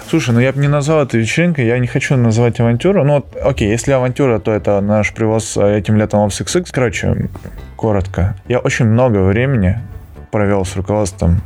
слушай, 0.08 0.30
ну 0.32 0.40
я 0.40 0.52
бы 0.52 0.60
не 0.60 0.68
назвал 0.68 1.02
это 1.02 1.18
вечеринкой, 1.18 1.66
я 1.66 1.78
не 1.78 1.86
хочу 1.86 2.16
называть 2.16 2.58
авантюру. 2.58 3.04
Ну, 3.04 3.24
окей, 3.42 3.68
если 3.68 3.92
авантюра, 3.92 4.38
то 4.38 4.52
это 4.52 4.80
наш 4.80 5.12
привоз 5.12 5.56
этим 5.56 5.96
летом 5.96 6.28
в 6.28 6.32
XX. 6.32 6.66
Короче, 6.72 7.28
коротко. 7.76 8.34
Я 8.48 8.60
очень 8.60 8.86
много 8.86 9.18
времени 9.18 9.78
провел 10.30 10.64
с 10.64 10.74
руководством 10.76 11.40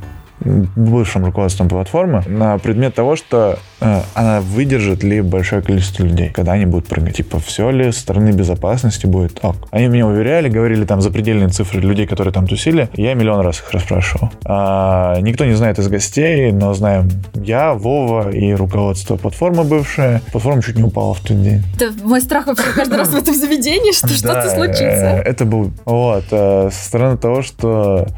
бывшим 0.45 1.25
руководством 1.25 1.69
платформы 1.69 2.23
на 2.27 2.59
предмет 2.59 2.95
того, 2.95 3.17
что 3.17 3.59
э, 3.81 4.01
она 4.15 4.41
выдержит 4.41 5.03
ли 5.03 5.21
большое 5.21 5.63
количество 5.63 6.05
людей, 6.05 6.31
когда 6.31 6.53
они 6.53 6.67
будут 6.67 6.89
прыгать. 6.89 7.17
Типа, 7.17 7.39
все 7.39 7.71
ли 7.71 7.93
с 7.93 7.99
стороны 7.99 8.31
безопасности 8.31 9.07
будет 9.07 9.39
ок. 9.43 9.57
Они 9.71 9.87
меня 9.87 10.07
уверяли, 10.07 10.49
говорили 10.49 10.85
там 10.85 11.01
запредельные 11.01 11.49
цифры 11.49 11.81
людей, 11.81 12.07
которые 12.07 12.33
там 12.33 12.47
тусили. 12.47 12.89
Я 12.95 13.15
миллион 13.15 13.41
раз 13.41 13.61
их 13.61 13.71
расспрашивал. 13.73 14.31
А, 14.45 15.19
никто 15.21 15.45
не 15.45 15.55
знает 15.55 15.79
из 15.79 15.89
гостей, 15.89 16.53
но 16.53 16.75
знаем 16.75 17.09
я, 17.35 17.75
Вова 17.75 18.31
и 18.31 18.53
руководство 18.53 19.17
платформы 19.17 19.65
бывшее. 19.65 20.21
Платформа 20.33 20.63
чуть 20.63 20.77
не 20.77 20.85
упала 20.85 21.15
в 21.15 21.21
тот 21.21 21.41
день. 21.43 21.63
Это 21.77 21.93
мой 22.03 22.21
страх 22.21 22.47
вообще 22.47 22.73
каждый 22.75 22.99
раз 22.99 23.09
в 23.09 23.17
этом 23.17 23.35
заведении, 23.35 23.93
что 23.93 24.09
что-то 24.09 24.51
случится. 24.51 25.23
Это 25.25 25.45
был... 25.45 25.73
Вот. 25.85 26.25
Э, 26.31 26.71
со 26.73 26.85
стороны 26.85 27.17
того, 27.17 27.43
что 27.43 28.09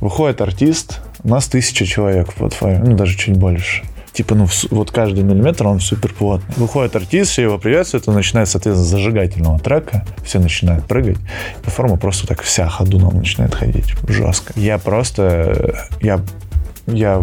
выходит 0.00 0.40
артист, 0.40 1.00
у 1.24 1.28
нас 1.28 1.48
тысяча 1.48 1.84
человек 1.86 2.32
в 2.32 2.34
платформе, 2.34 2.78
ну, 2.78 2.96
даже 2.96 3.16
чуть 3.16 3.36
больше. 3.36 3.82
Типа, 4.12 4.34
ну, 4.34 4.48
вот 4.70 4.90
каждый 4.90 5.22
миллиметр, 5.22 5.66
он 5.66 5.80
супер 5.80 6.12
плотный. 6.12 6.54
Выходит 6.56 6.96
артист, 6.96 7.30
все 7.30 7.42
его 7.42 7.58
приветствуют, 7.58 8.08
он 8.08 8.14
начинает, 8.14 8.48
соответственно, 8.48 8.84
с 8.84 8.90
зажигательного 8.90 9.60
трека, 9.60 10.04
все 10.24 10.40
начинают 10.40 10.86
прыгать. 10.86 11.18
Платформа 11.62 11.96
просто 11.98 12.26
так 12.26 12.42
вся 12.42 12.68
ходуном 12.68 13.16
начинает 13.16 13.54
ходить. 13.54 13.94
Жестко. 14.08 14.52
Я 14.56 14.78
просто, 14.78 15.88
я 16.00 16.20
я, 16.92 17.22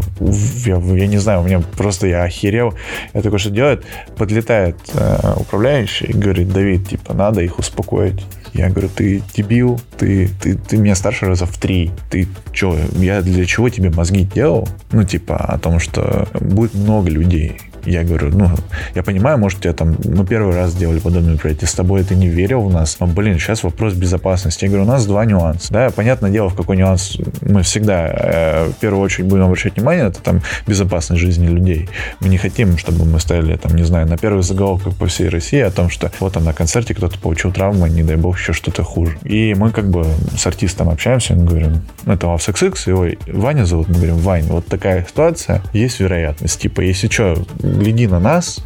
я, 0.66 0.78
я 0.78 1.07
не 1.07 1.18
знаю, 1.18 1.41
у 1.41 1.43
меня 1.43 1.61
просто 1.78 2.07
я 2.07 2.24
охерел. 2.24 2.74
Я 3.13 3.22
такой, 3.22 3.39
что 3.39 3.49
делает? 3.49 3.86
Подлетает 4.18 4.78
э, 4.93 5.34
управляющий 5.38 6.05
и 6.05 6.13
говорит, 6.13 6.51
Давид, 6.51 6.88
типа, 6.88 7.13
надо 7.13 7.41
их 7.41 7.59
успокоить. 7.59 8.26
Я 8.53 8.70
говорю, 8.70 8.89
ты 8.89 9.22
дебил, 9.36 9.82
ты, 9.97 10.30
ты, 10.41 10.55
ты 10.55 10.78
меня 10.78 10.95
старше 10.95 11.26
раза 11.26 11.45
в 11.45 11.57
три. 11.57 11.91
Ты 12.09 12.28
что, 12.53 12.78
я 12.93 13.22
для 13.22 13.45
чего 13.45 13.70
тебе 13.70 13.89
мозги 13.89 14.24
делал? 14.24 14.68
Ну, 14.91 15.03
типа, 15.03 15.36
о 15.36 15.57
том, 15.57 15.80
что 15.80 16.28
будет 16.39 16.74
много 16.74 17.09
людей. 17.09 17.57
Я 17.86 18.03
говорю, 18.03 18.29
ну, 18.29 18.49
я 18.93 19.03
понимаю, 19.03 19.38
может, 19.38 19.59
тебя 19.59 19.73
там, 19.73 19.95
мы 20.03 20.25
первый 20.25 20.55
раз 20.55 20.71
сделали 20.71 20.99
подобный 20.99 21.38
проект, 21.38 21.63
и 21.63 21.65
с 21.65 21.73
тобой 21.73 22.03
ты 22.03 22.15
не 22.15 22.27
верил 22.27 22.61
в 22.61 22.73
нас, 22.73 22.97
но, 22.99 23.07
блин, 23.07 23.39
сейчас 23.39 23.63
вопрос 23.63 23.93
безопасности. 23.93 24.65
Я 24.65 24.69
говорю, 24.69 24.86
у 24.86 24.88
нас 24.88 25.05
два 25.05 25.25
нюанса, 25.25 25.73
да, 25.73 25.89
понятное 25.89 26.31
дело, 26.31 26.49
в 26.49 26.55
какой 26.55 26.77
нюанс 26.77 27.17
мы 27.41 27.63
всегда 27.63 28.07
э, 28.07 28.69
в 28.69 28.73
первую 28.75 29.03
очередь 29.03 29.27
будем 29.27 29.43
обращать 29.43 29.75
внимание, 29.75 30.07
это 30.07 30.21
там 30.21 30.41
безопасность 30.67 31.21
жизни 31.21 31.47
людей. 31.47 31.89
Мы 32.19 32.29
не 32.29 32.38
хотим, 32.38 32.77
чтобы 32.77 33.05
мы 33.05 33.19
ставили, 33.19 33.55
там, 33.57 33.75
не 33.75 33.83
знаю, 33.83 34.07
на 34.07 34.17
первых 34.17 34.43
заголовках 34.43 34.95
по 34.95 35.07
всей 35.07 35.29
России 35.29 35.59
о 35.59 35.71
том, 35.71 35.89
что 35.89 36.11
вот 36.19 36.33
там 36.33 36.45
на 36.45 36.53
концерте 36.53 36.93
кто-то 36.93 37.19
получил 37.19 37.51
травму, 37.51 37.88
не 37.88 38.03
дай 38.03 38.15
бог, 38.15 38.38
еще 38.38 38.53
что-то 38.53 38.83
хуже. 38.83 39.17
И 39.23 39.53
мы 39.55 39.71
как 39.71 39.89
бы 39.89 40.05
с 40.38 40.45
артистом 40.47 40.89
общаемся, 40.89 41.36
мы 41.36 41.45
говорим, 41.45 41.81
это 42.05 42.27
Love 42.27 42.38
XX, 42.38 42.89
его 42.89 43.07
Ваня 43.27 43.65
зовут, 43.65 43.88
мы 43.89 43.95
говорим, 43.95 44.17
Вань, 44.17 44.43
вот 44.43 44.65
такая 44.67 45.05
ситуация, 45.07 45.61
есть 45.73 45.99
вероятность, 45.99 46.59
типа, 46.59 46.81
если 46.81 47.07
что, 47.07 47.45
гляди 47.76 48.07
на 48.07 48.19
нас, 48.19 48.59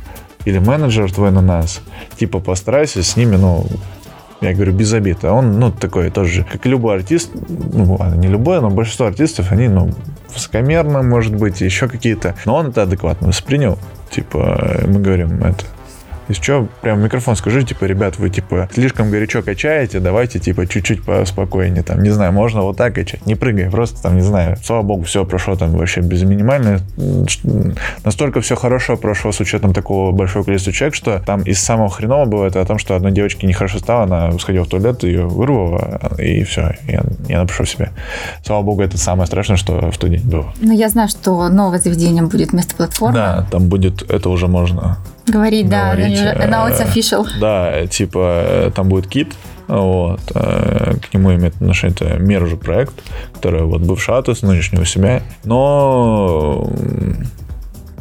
или 0.46 0.60
менеджер 0.60 1.12
твой 1.12 1.32
на 1.32 1.42
нас, 1.42 1.82
типа 2.18 2.40
постарайся 2.40 3.04
с 3.04 3.16
ними, 3.16 3.36
ну, 3.36 3.66
я 4.42 4.54
говорю, 4.54 4.72
без 4.74 4.94
обид. 4.94 5.24
А 5.24 5.34
он, 5.34 5.60
ну, 5.60 5.72
такой 5.72 6.10
тоже, 6.12 6.46
как 6.50 6.66
любой 6.66 6.96
артист, 6.96 7.32
ну, 7.50 8.00
не 8.16 8.28
любой, 8.28 8.62
но 8.62 8.70
большинство 8.70 9.08
артистов, 9.08 9.52
они, 9.52 9.68
ну, 9.68 9.92
высокомерно, 10.34 11.02
может 11.04 11.36
быть, 11.36 11.62
еще 11.62 11.88
какие-то. 11.88 12.36
Но 12.46 12.56
он 12.56 12.68
это 12.68 12.84
адекватно 12.84 13.28
воспринял. 13.28 13.78
Типа, 14.10 14.82
мы 14.88 15.02
говорим, 15.02 15.44
это, 15.44 15.66
если 16.30 16.44
что, 16.44 16.68
прям 16.82 17.02
микрофон 17.02 17.36
скажи, 17.36 17.64
типа, 17.64 17.86
ребят, 17.86 18.18
вы, 18.20 18.30
типа, 18.30 18.70
слишком 18.74 19.10
горячо 19.10 19.42
качаете, 19.42 20.00
давайте, 20.00 20.40
типа, 20.40 20.68
чуть-чуть 20.68 21.04
поспокойнее, 21.04 21.84
там, 21.84 22.04
не 22.04 22.12
знаю, 22.12 22.32
можно 22.32 22.62
вот 22.62 22.78
так 22.78 22.96
качать, 22.96 23.26
не 23.26 23.36
прыгай, 23.36 23.70
просто, 23.70 24.02
там, 24.02 24.16
не 24.16 24.22
знаю, 24.22 24.58
слава 24.64 24.84
богу, 24.84 25.04
все 25.04 25.26
прошло 25.26 25.56
там 25.56 25.72
вообще 25.72 26.02
без 26.02 26.24
минимальной, 26.24 26.80
настолько 28.04 28.42
все 28.42 28.56
хорошо 28.56 28.96
прошло 28.96 29.32
с 29.32 29.40
учетом 29.40 29.74
такого 29.74 30.12
большого 30.12 30.44
количества 30.44 30.72
человек, 30.72 30.96
что 30.96 31.20
там 31.26 31.42
из 31.42 31.60
самого 31.60 31.90
хренового 31.90 32.26
было 32.26 32.46
это 32.46 32.62
о 32.62 32.66
том, 32.66 32.78
что 32.78 32.96
одной 32.96 33.12
девочке 33.12 33.48
нехорошо 33.48 33.80
стало, 33.80 34.04
она 34.04 34.32
сходила 34.40 34.66
в 34.66 34.68
туалет, 34.68 35.04
ее 35.04 35.26
вырвала, 35.26 36.00
и 36.20 36.44
все, 36.44 36.76
и, 36.88 37.00
и 37.28 37.34
она 37.34 37.46
пришла 37.46 37.66
в 37.66 37.70
себя. 37.70 37.90
Слава 38.46 38.62
богу, 38.62 38.84
это 38.84 38.98
самое 38.98 39.26
страшное, 39.26 39.58
что 39.58 39.90
в 39.92 39.98
тот 39.98 40.10
день 40.12 40.28
было. 40.30 40.54
Ну, 40.62 40.74
я 40.74 40.90
знаю, 40.90 41.10
что 41.10 41.50
новое 41.50 41.80
заведение 41.80 42.24
будет 42.24 42.52
вместо 42.52 42.76
платформы. 42.76 43.16
Да, 43.16 43.48
там 43.50 43.68
будет, 43.68 44.10
это 44.12 44.30
уже 44.30 44.48
можно 44.48 44.98
Говорить, 45.30 45.70
да, 45.70 45.96
говорить, 45.96 46.20
now 46.20 46.70
it's 46.70 46.82
official. 46.82 47.26
Да, 47.40 47.86
типа, 47.88 48.72
там 48.76 48.90
будет 48.90 49.08
кит, 49.08 49.34
Вот. 49.68 50.20
Э, 50.34 50.96
к 50.96 51.14
нему 51.14 51.34
имеет 51.36 51.56
отношение 51.56 51.96
это 51.96 52.18
Мержу 52.18 52.58
проект, 52.58 52.96
который 53.34 53.64
вот 53.64 53.82
бывший 53.82 54.18
Атос, 54.18 54.42
нынешний 54.42 54.80
у 54.80 54.86
себя. 54.86 55.22
Но 55.44 56.72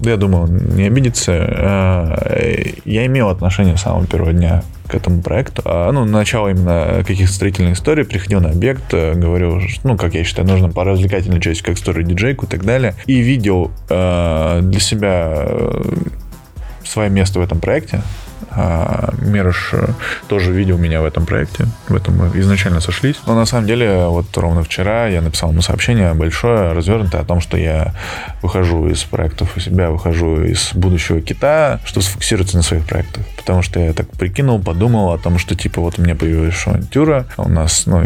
я 0.01 0.17
думаю, 0.17 0.49
не 0.49 0.87
обидится. 0.87 1.33
Э, 1.33 2.65
я 2.85 3.07
имел 3.07 3.29
отношение 3.29 3.77
с 3.77 3.83
самого 3.83 4.07
первого 4.07 4.33
дня 4.33 4.63
к 4.87 4.95
этому 4.95 5.23
проекту. 5.23 5.63
А, 5.65 5.93
ну, 5.93 6.05
начало 6.05 6.49
именно 6.49 7.05
каких-то 7.07 7.33
строительных 7.33 7.77
историй, 7.77 8.05
приходил 8.05 8.41
на 8.41 8.51
объект, 8.51 8.93
э, 8.93 9.15
говорил, 9.15 9.61
ну, 9.85 9.97
как 9.97 10.15
я 10.15 10.25
считаю, 10.25 10.49
нужно 10.49 10.71
по 10.71 10.85
развлекательной 10.85 11.41
части, 11.41 11.63
как 11.63 11.77
историю 11.77 12.05
диджейку 12.05 12.47
и 12.47 12.49
так 12.49 12.65
далее. 12.65 12.95
И 13.07 13.21
видел 13.21 13.71
э, 13.91 14.61
для 14.63 14.81
себя 14.81 15.33
э, 15.35 15.83
свое 16.89 17.11
место 17.11 17.39
в 17.39 17.43
этом 17.43 17.61
проекте. 17.61 18.03
А 18.51 19.13
Мирош 19.21 19.71
э, 19.73 19.89
тоже 20.29 20.53
видел 20.53 20.79
меня 20.79 21.01
в 21.01 21.05
этом 21.05 21.27
проекте. 21.27 21.67
В 21.89 21.95
этом 21.95 22.17
мы 22.17 22.41
изначально 22.41 22.81
сошлись. 22.81 23.17
Но 23.27 23.35
на 23.35 23.47
самом 23.47 23.67
деле, 23.67 24.07
вот 24.07 24.37
ровно 24.37 24.63
вчера 24.63 25.07
я 25.07 25.21
написал 25.21 25.51
ему 25.51 25.63
сообщение 25.63 26.15
большое, 26.15 26.73
развернутое 26.73 27.23
о 27.23 27.25
том, 27.25 27.41
что 27.41 27.57
я 27.57 27.95
выхожу 28.43 28.89
из 28.89 29.05
проектов 29.05 29.57
у 29.57 29.61
себя, 29.61 29.91
выхожу 29.91 30.43
из 30.43 30.71
будущего 30.75 31.21
кита, 31.21 31.81
чтобы 31.85 32.05
сфокусироваться 32.05 32.57
на 32.57 32.63
своих 32.63 32.85
проектах. 32.85 33.25
Потому 33.37 33.63
что 33.63 33.81
я 33.81 33.93
так 33.93 34.11
прикинул, 34.11 34.61
подумал 34.61 35.13
о 35.13 35.19
том, 35.19 35.39
что 35.39 35.55
типа 35.55 35.81
вот 35.81 35.99
у 35.99 36.03
меня 36.03 36.15
появилась 36.15 36.55
шоантюра, 36.55 37.27
у 37.37 37.49
нас, 37.49 37.87
ну, 37.87 38.05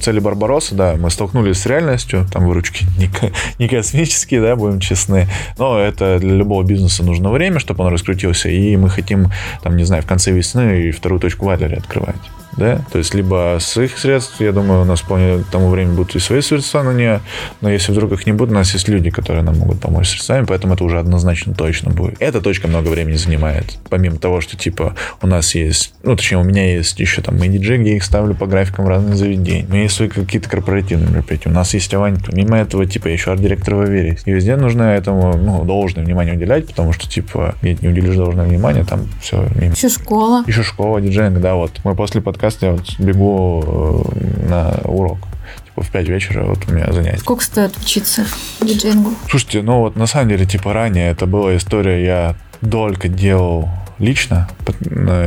цели 0.00 0.18
Барбароса, 0.18 0.74
да, 0.74 0.94
мы 0.96 1.10
столкнулись 1.10 1.60
с 1.60 1.66
реальностью, 1.66 2.26
там 2.32 2.46
выручки 2.46 2.84
не, 2.98 3.10
не 3.58 3.68
космические, 3.68 4.40
да, 4.40 4.56
будем 4.56 4.80
честны, 4.80 5.28
но 5.58 5.78
это 5.78 6.18
для 6.18 6.34
любого 6.34 6.62
бизнеса 6.64 7.04
нужно 7.04 7.30
время, 7.30 7.58
чтобы 7.58 7.84
он 7.84 7.92
раскрутился, 7.92 8.48
и 8.48 8.76
мы 8.76 8.88
хотим 8.88 9.21
там, 9.62 9.76
не 9.76 9.84
знаю, 9.84 10.02
в 10.02 10.06
конце 10.06 10.32
весны 10.32 10.82
и 10.82 10.90
вторую 10.90 11.20
точку 11.20 11.46
в 11.46 11.50
Адлере 11.50 11.76
открывать 11.76 12.16
да, 12.56 12.80
то 12.90 12.98
есть 12.98 13.14
либо 13.14 13.56
с 13.60 13.76
их 13.80 13.98
средств, 13.98 14.40
я 14.40 14.52
думаю, 14.52 14.82
у 14.82 14.84
нас 14.84 15.00
вполне 15.00 15.42
к 15.42 15.46
тому 15.46 15.68
времени 15.68 15.94
будут 15.94 16.14
и 16.16 16.18
свои 16.18 16.40
средства 16.42 16.82
на 16.82 16.92
нее, 16.92 17.20
но 17.60 17.70
если 17.70 17.92
вдруг 17.92 18.12
их 18.12 18.26
не 18.26 18.32
будет, 18.32 18.50
у 18.50 18.54
нас 18.54 18.72
есть 18.74 18.88
люди, 18.88 19.10
которые 19.10 19.42
нам 19.42 19.58
могут 19.58 19.80
помочь 19.80 20.10
средствами, 20.10 20.44
поэтому 20.44 20.74
это 20.74 20.84
уже 20.84 20.98
однозначно 20.98 21.54
точно 21.54 21.90
будет. 21.90 22.16
Эта 22.20 22.40
точка 22.40 22.68
много 22.68 22.88
времени 22.88 23.16
занимает, 23.16 23.78
помимо 23.88 24.18
того, 24.18 24.40
что, 24.40 24.56
типа, 24.56 24.94
у 25.22 25.26
нас 25.26 25.54
есть, 25.54 25.94
ну, 26.02 26.14
точнее, 26.14 26.38
у 26.38 26.44
меня 26.44 26.76
есть 26.76 27.00
еще 27.00 27.22
там 27.22 27.38
менеджеры, 27.38 27.78
где 27.78 27.90
я 27.90 27.96
их 27.96 28.04
ставлю 28.04 28.34
по 28.34 28.46
графикам 28.46 28.86
разных 28.86 29.16
заведений, 29.16 29.64
у 29.68 29.72
меня 29.72 29.82
есть 29.84 29.94
свои 29.94 30.08
какие-то 30.08 30.48
корпоративные 30.48 31.08
мероприятия, 31.08 31.48
у 31.48 31.52
нас 31.52 31.72
есть 31.74 31.92
Авань, 31.94 32.18
помимо 32.24 32.58
этого, 32.58 32.86
типа, 32.86 33.08
еще 33.08 33.32
арт-директор 33.32 33.74
в 33.74 33.80
Авере. 33.80 34.18
И 34.24 34.30
везде 34.30 34.56
нужно 34.56 34.82
этому, 34.82 35.36
ну, 35.36 35.64
должное 35.64 36.04
внимание 36.04 36.34
уделять, 36.34 36.66
потому 36.66 36.92
что, 36.92 37.08
типа, 37.08 37.54
если 37.62 37.86
не 37.86 37.92
уделишь 37.92 38.16
должное 38.16 38.44
внимание, 38.44 38.84
там 38.84 39.08
все 39.20 39.48
мимо. 39.54 39.72
Еще 39.72 39.88
школа. 39.88 40.44
Еще 40.46 40.62
школа, 40.62 41.00
диджейнг, 41.00 41.40
да, 41.40 41.54
вот. 41.54 41.80
Мы 41.84 41.94
после 41.94 42.20
подкаста 42.20 42.41
я 42.42 42.72
вот 42.72 42.98
бегу 42.98 44.04
э, 44.14 44.48
на 44.48 44.80
урок 44.84 45.18
типа 45.64 45.82
в 45.82 45.90
5 45.90 46.08
вечера 46.08 46.44
вот 46.44 46.68
у 46.68 46.72
меня 46.72 46.92
занятие. 46.92 47.18
Сколько 47.18 47.44
стоит 47.44 47.76
учиться 47.76 48.26
диджеингу? 48.60 49.12
Слушайте, 49.30 49.62
ну 49.62 49.80
вот 49.80 49.96
на 49.96 50.06
самом 50.06 50.28
деле, 50.28 50.46
типа 50.46 50.72
ранее 50.72 51.10
это 51.10 51.26
была 51.26 51.56
история, 51.56 52.04
я 52.04 52.36
только 52.68 53.08
делал 53.08 53.68
лично 54.02 54.48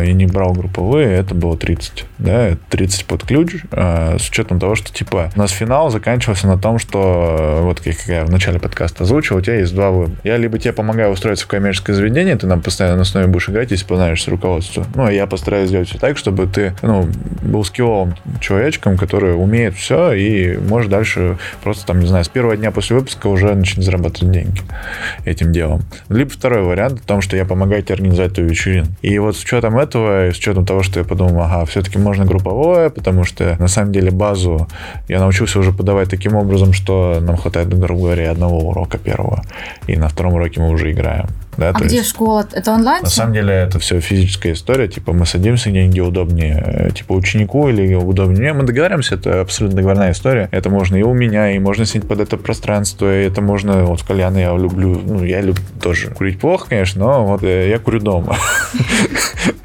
и 0.05 0.13
не 0.13 0.26
брал 0.28 0.53
групповые, 0.53 1.17
это 1.17 1.34
было 1.34 1.57
30. 1.57 2.05
Да, 2.17 2.57
30 2.69 3.05
под 3.05 3.23
ключ, 3.23 3.55
а, 3.71 4.17
с 4.19 4.30
учетом 4.30 4.59
того, 4.59 4.76
что 4.76 4.93
типа 4.93 5.32
у 5.36 5.39
нас 5.39 5.51
финал 5.51 5.89
заканчивался 5.89 6.47
на 6.47 6.57
том, 6.57 6.78
что 6.78 7.59
вот 7.61 7.80
как 7.80 7.95
я 8.07 8.26
в 8.26 8.30
начале 8.30 8.59
подкаста 8.59 9.03
озвучил, 9.03 9.38
у 9.38 9.41
тебя 9.41 9.55
есть 9.59 9.73
два 9.73 9.91
выбора. 9.91 10.11
Я 10.23 10.38
либо 10.38 10.59
тебе 10.59 10.73
помогаю 10.73 11.11
устроиться 11.11 11.45
в 11.45 11.47
коммерческое 11.47 11.95
заведение, 11.95 12.36
ты 12.36 12.47
нам 12.47 12.61
постоянно 12.61 12.97
на 12.97 13.01
основе 13.03 13.28
будешь 13.28 13.49
играть, 13.49 13.71
если 13.71 13.86
познаешься 13.86 14.30
руководству. 14.30 14.86
Ну, 14.93 15.05
а 15.05 15.11
я 15.11 15.26
постараюсь 15.26 15.69
сделать 15.69 15.88
все 15.88 15.97
так, 15.97 16.17
чтобы 16.17 16.45
ты 16.47 16.76
ну, 16.82 17.07
был 17.41 17.63
скилловым 17.63 18.15
человечком, 18.41 18.97
который 18.97 19.36
умеет 19.36 19.76
все 19.76 20.11
и 20.11 20.57
может 20.57 20.91
дальше 20.91 21.38
просто 21.63 21.86
там, 21.86 21.99
не 21.99 22.07
знаю, 22.07 22.26
с 22.26 22.30
первого 22.30 22.57
дня 22.57 22.71
после 22.71 22.97
выпуска 22.97 23.28
уже 23.28 23.55
начать 23.55 23.84
зарабатывать 23.84 24.32
деньги 24.32 24.61
этим 25.23 25.53
делом. 25.53 25.84
Либо 26.09 26.30
второй 26.30 26.63
вариант 26.63 26.99
в 26.99 27.05
том, 27.05 27.21
что 27.21 27.38
я 27.38 27.45
помогаю 27.45 27.82
тебе 27.82 27.95
организовать 27.95 28.34
твою 28.34 28.49
вечеринку 28.49 28.64
вечерин. 28.66 28.95
И 29.01 29.20
вот 29.20 29.36
с 29.36 29.43
учетом 29.43 29.78
этого, 29.78 30.32
с 30.32 30.38
учетом 30.38 30.66
того, 30.66 30.84
что 30.84 30.99
я 30.99 31.05
подумал, 31.05 31.41
ага, 31.41 31.66
все-таки 31.66 31.97
можно 31.97 32.26
групповое, 32.26 32.89
потому 32.89 33.24
что 33.24 33.55
на 33.59 33.68
самом 33.68 33.91
деле 33.91 34.11
базу 34.11 34.68
я 35.07 35.20
научился 35.20 35.59
уже 35.59 35.72
подавать 35.72 36.09
таким 36.09 36.36
образом, 36.36 36.74
что 36.74 37.20
нам 37.22 37.38
хватает, 37.38 37.70
грубо 37.78 38.01
говоря, 38.01 38.32
одного 38.32 38.59
урока 38.70 38.97
первого. 38.97 39.43
И 39.88 39.95
на 39.95 40.07
втором 40.09 40.34
уроке 40.34 40.59
мы 40.59 40.70
уже 40.70 40.91
играем. 40.91 41.28
Да, 41.58 41.70
а 41.70 41.74
где 41.74 41.97
есть, 41.97 42.10
школа? 42.10 42.47
Это 42.51 42.72
онлайн? 42.72 43.03
На 43.03 43.10
самом 43.10 43.34
деле 43.34 43.53
это 43.53 43.80
все 43.80 43.99
физическая 43.99 44.53
история. 44.53 44.88
Типа 44.88 45.14
мы 45.14 45.26
садимся 45.26 45.70
где-нибудь 45.70 45.99
удобнее. 45.99 46.91
Типа 46.95 47.14
ученику 47.14 47.70
или 47.70 47.93
удобнее. 47.93 48.53
Мы 48.53 48.64
договариваемся, 48.64 49.16
это 49.16 49.41
абсолютно 49.41 49.78
договорная 49.78 50.12
история. 50.12 50.49
Это 50.51 50.70
можно 50.70 50.95
и 50.95 51.03
у 51.03 51.14
меня, 51.14 51.51
и 51.51 51.60
можно 51.60 51.86
снять 51.86 52.08
под 52.08 52.20
это 52.20 52.38
пространство. 52.38 53.14
И 53.14 53.26
это 53.26 53.41
можно... 53.41 53.86
Вот 53.86 54.03
кальяны 54.03 54.39
я 54.39 54.56
люблю. 54.56 55.01
Ну, 55.06 55.24
я 55.24 55.41
люблю 55.41 55.64
тоже 55.82 56.10
курить 56.10 56.39
плохо, 56.39 56.68
конечно, 56.70 57.06
но 57.06 57.26
вот 57.26 57.43
э, 57.43 57.70
я 57.70 57.80
курю 57.80 57.99
дома. 57.99 58.38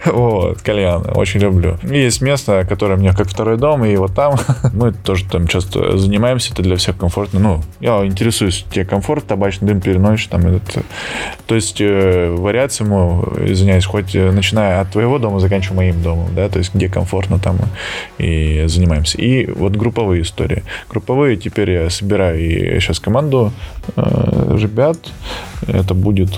Вот, 0.05 0.63
кальяны. 0.63 1.11
Очень 1.13 1.41
люблю. 1.41 1.79
есть 1.83 2.23
место, 2.23 2.65
которое 2.69 2.97
мне 2.97 3.13
как 3.13 3.29
второй 3.29 3.59
дом, 3.59 3.85
и 3.85 3.95
вот 3.97 4.15
там 4.15 4.37
мы 4.73 4.93
тоже 4.93 5.27
там 5.27 5.47
часто 5.47 5.99
занимаемся. 5.99 6.53
Это 6.53 6.63
для 6.63 6.77
всех 6.77 6.97
комфортно. 6.97 7.39
Ну, 7.41 7.63
я 7.81 8.05
интересуюсь, 8.05 8.65
тебе 8.71 8.85
комфорт, 8.85 9.27
табачный 9.27 9.69
дым 9.69 9.81
переносишь, 9.81 10.27
там 10.27 10.47
этот... 10.47 10.85
То 11.47 11.55
есть 11.55 11.80
есть 11.81 11.93
э, 11.93 12.31
вариации, 12.31 12.85
ему, 12.85 13.25
извиняюсь, 13.45 13.85
хоть 13.85 14.15
э, 14.15 14.31
начиная 14.31 14.81
от 14.81 14.91
твоего 14.91 15.19
дома, 15.19 15.41
заканчивая 15.41 15.77
моим 15.77 16.03
домом, 16.03 16.29
да, 16.35 16.49
то 16.49 16.59
есть 16.59 16.75
где 16.75 16.89
комфортно 16.89 17.39
там 17.39 17.59
и 18.19 18.65
занимаемся. 18.67 19.19
И 19.19 19.47
вот 19.51 19.77
групповые 19.77 20.23
истории. 20.23 20.63
Групповые 20.89 21.37
теперь 21.37 21.71
я 21.71 21.91
собираю 21.91 22.39
и 22.41 22.81
сейчас 22.81 23.01
команду 23.01 23.53
э, 23.97 24.57
ребят. 24.61 24.99
Это 25.67 25.95
будет 25.95 26.31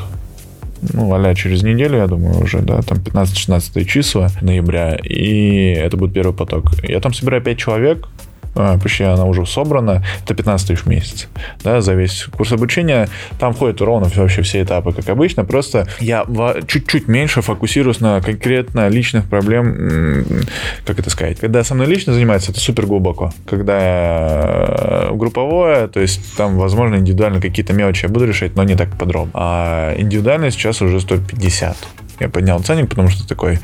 ну, 0.93 1.15
а 1.15 1.35
через 1.37 1.63
неделю, 1.63 1.99
я 1.99 2.09
думаю, 2.09 2.43
уже, 2.43 2.59
да, 2.59 2.83
там 2.83 2.99
15-16 2.99 3.85
числа 3.85 4.31
ноября, 4.41 4.97
и 4.97 5.75
это 5.75 5.97
будет 5.97 6.13
первый 6.13 6.35
поток. 6.35 6.73
Я 6.83 6.99
там 6.99 7.15
собираю 7.15 7.41
5 7.41 7.57
человек, 7.57 8.09
почти 8.55 9.05
она 9.05 9.25
уже 9.25 9.47
собрана, 9.47 10.05
это 10.25 10.35
15 10.35 10.69
тысяч 10.69 10.81
в 10.81 10.87
месяц, 10.87 11.29
да, 11.63 11.81
за 11.81 11.95
весь 11.95 12.25
курс 12.25 12.53
обучения. 12.53 13.09
Там 13.39 13.55
входят 13.55 13.81
ровно 13.81 14.11
вообще 14.15 14.43
все 14.43 14.63
этапы, 14.63 14.93
как 14.93 15.09
обычно, 15.09 15.45
просто 15.45 15.87
я 16.01 16.25
чуть-чуть 16.67 17.09
меньше 17.09 17.43
фокусируюсь 17.43 18.01
на 18.01 18.21
конкретно 18.21 18.89
личных 18.89 19.29
проблем, 19.29 20.47
как 20.85 20.99
это 20.99 21.11
сказать. 21.11 21.39
Когда 21.39 21.65
со 21.65 21.75
мной 21.75 21.87
лично 21.87 22.13
занимается, 22.13 22.53
это 22.53 22.61
супер 22.61 22.87
глубоко. 22.87 23.33
Когда 23.49 23.79
э, 23.81 25.11
групповое, 25.15 25.89
то 25.89 26.01
есть 26.01 26.37
там, 26.37 26.59
возможно, 26.59 26.97
индивидуально 26.97 27.41
какие-то 27.41 27.73
мелочи 27.73 28.05
я 28.05 28.09
буду 28.09 28.27
решать, 28.27 28.57
но 28.57 28.65
не 28.65 28.75
так 28.75 28.97
подробно. 28.97 29.33
А 29.35 29.95
индивидуально 29.97 30.51
сейчас 30.51 30.83
уже 30.83 31.01
стоит 31.01 31.27
50. 31.27 31.77
Я 32.21 32.29
поднял 32.29 32.61
ценник, 32.61 32.89
потому 32.89 33.09
что 33.09 33.27
такой 33.27 33.59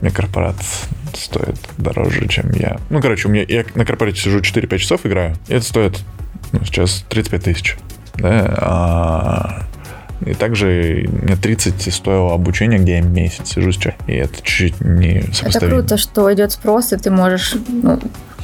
мне 0.00 0.10
корпорат 0.10 0.56
стоит 1.14 1.58
дороже, 1.78 2.28
чем 2.28 2.50
я. 2.52 2.78
Ну, 2.90 3.00
короче, 3.00 3.28
у 3.28 3.30
меня 3.30 3.44
я 3.46 3.64
на 3.74 3.84
корпорате 3.84 4.20
сижу 4.20 4.40
4-5 4.40 4.78
часов 4.78 5.06
играю, 5.06 5.36
и 5.48 5.54
это 5.54 5.64
стоит 5.64 6.00
ну, 6.52 6.64
сейчас 6.64 7.04
35 7.08 7.42
тысяч. 7.42 7.76
Да, 8.14 8.54
а 8.58 9.62
и 10.26 10.34
также 10.34 11.08
мне 11.10 11.36
30 11.36 11.94
стоило 11.94 12.34
обучение, 12.34 12.78
где 12.78 12.96
я 12.96 13.00
месяц 13.00 13.54
сижу 13.54 13.70
сейчас. 13.72 13.94
И 14.06 14.14
это 14.14 14.36
чуть-чуть 14.42 14.80
не 14.80 15.22
сопоставимо. 15.32 15.48
Это 15.56 15.68
круто, 15.68 15.96
что 15.96 16.32
идет 16.34 16.52
спрос, 16.52 16.92
и 16.92 16.96
ты 16.96 17.10
можешь 17.10 17.54
ну, 17.68 18.00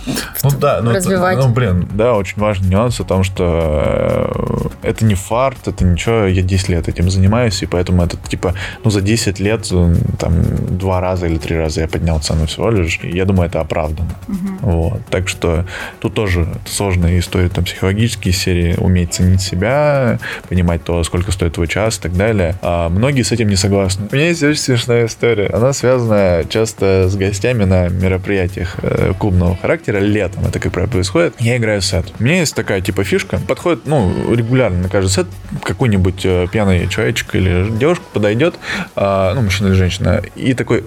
ну 0.42 0.50
да, 0.58 0.80
ну, 0.82 0.92
развивать. 0.92 1.38
ну 1.38 1.48
блин, 1.48 1.88
да, 1.92 2.14
очень 2.14 2.40
важный 2.40 2.68
нюанс 2.68 3.00
о 3.00 3.04
том, 3.04 3.24
что 3.24 4.70
э, 4.82 4.88
это 4.88 5.04
не 5.04 5.14
фарт, 5.14 5.68
это 5.68 5.84
ничего, 5.84 6.26
я 6.26 6.42
10 6.42 6.68
лет 6.68 6.88
этим 6.88 7.10
занимаюсь, 7.10 7.62
и 7.62 7.66
поэтому 7.66 8.02
это 8.02 8.16
типа, 8.16 8.54
ну 8.84 8.90
за 8.90 9.00
10 9.00 9.40
лет 9.40 9.70
там 10.18 10.34
два 10.78 11.00
раза 11.00 11.26
или 11.26 11.38
три 11.38 11.56
раза 11.56 11.82
я 11.82 11.88
поднял 11.88 12.20
цену 12.20 12.46
всего 12.46 12.70
лишь, 12.70 13.00
и 13.02 13.16
я 13.16 13.24
думаю, 13.24 13.48
это 13.48 13.60
оправдано. 13.60 14.10
Угу. 14.28 14.70
Вот, 14.70 15.06
так 15.06 15.28
что 15.28 15.64
тут 16.00 16.14
тоже 16.14 16.46
сложная 16.66 17.18
история 17.18 17.48
там 17.48 17.64
психологические 17.64 18.34
серии, 18.34 18.74
уметь 18.78 19.14
ценить 19.14 19.40
себя, 19.40 20.18
понимать 20.48 20.84
то, 20.84 21.02
сколько 21.04 21.32
стоит 21.32 21.54
твой 21.54 21.68
час 21.68 21.98
и 21.98 22.02
так 22.02 22.16
далее. 22.16 22.56
А 22.62 22.88
многие 22.88 23.22
с 23.22 23.32
этим 23.32 23.48
не 23.48 23.56
согласны. 23.56 24.08
У 24.10 24.14
меня 24.14 24.28
есть 24.28 24.42
очень 24.42 24.60
смешная 24.60 25.06
история, 25.06 25.46
она 25.46 25.72
связана 25.72 26.44
часто 26.48 27.08
с 27.08 27.16
гостями 27.16 27.64
на 27.64 27.88
мероприятиях 27.88 28.76
э, 28.82 29.12
клубного 29.18 29.56
характера, 29.56 29.93
характера 29.94 29.98
летом, 30.00 30.46
это 30.46 30.58
как 30.58 30.72
правило 30.72 30.90
происходит, 30.90 31.34
я 31.38 31.56
играю 31.56 31.80
сет. 31.80 32.12
У 32.18 32.22
меня 32.22 32.40
есть 32.40 32.54
такая 32.54 32.80
типа 32.80 33.04
фишка, 33.04 33.38
подходит, 33.38 33.86
ну, 33.86 34.34
регулярно 34.34 34.82
на 34.82 34.88
каждый 34.88 35.10
сет 35.10 35.26
какой-нибудь 35.62 36.24
э, 36.24 36.46
пьяный 36.50 36.88
человечек 36.88 37.34
или 37.34 37.70
девушка 37.70 38.04
подойдет, 38.12 38.56
э, 38.96 39.32
ну, 39.34 39.42
мужчина 39.42 39.68
или 39.68 39.74
женщина, 39.74 40.22
и 40.34 40.54
такой, 40.54 40.84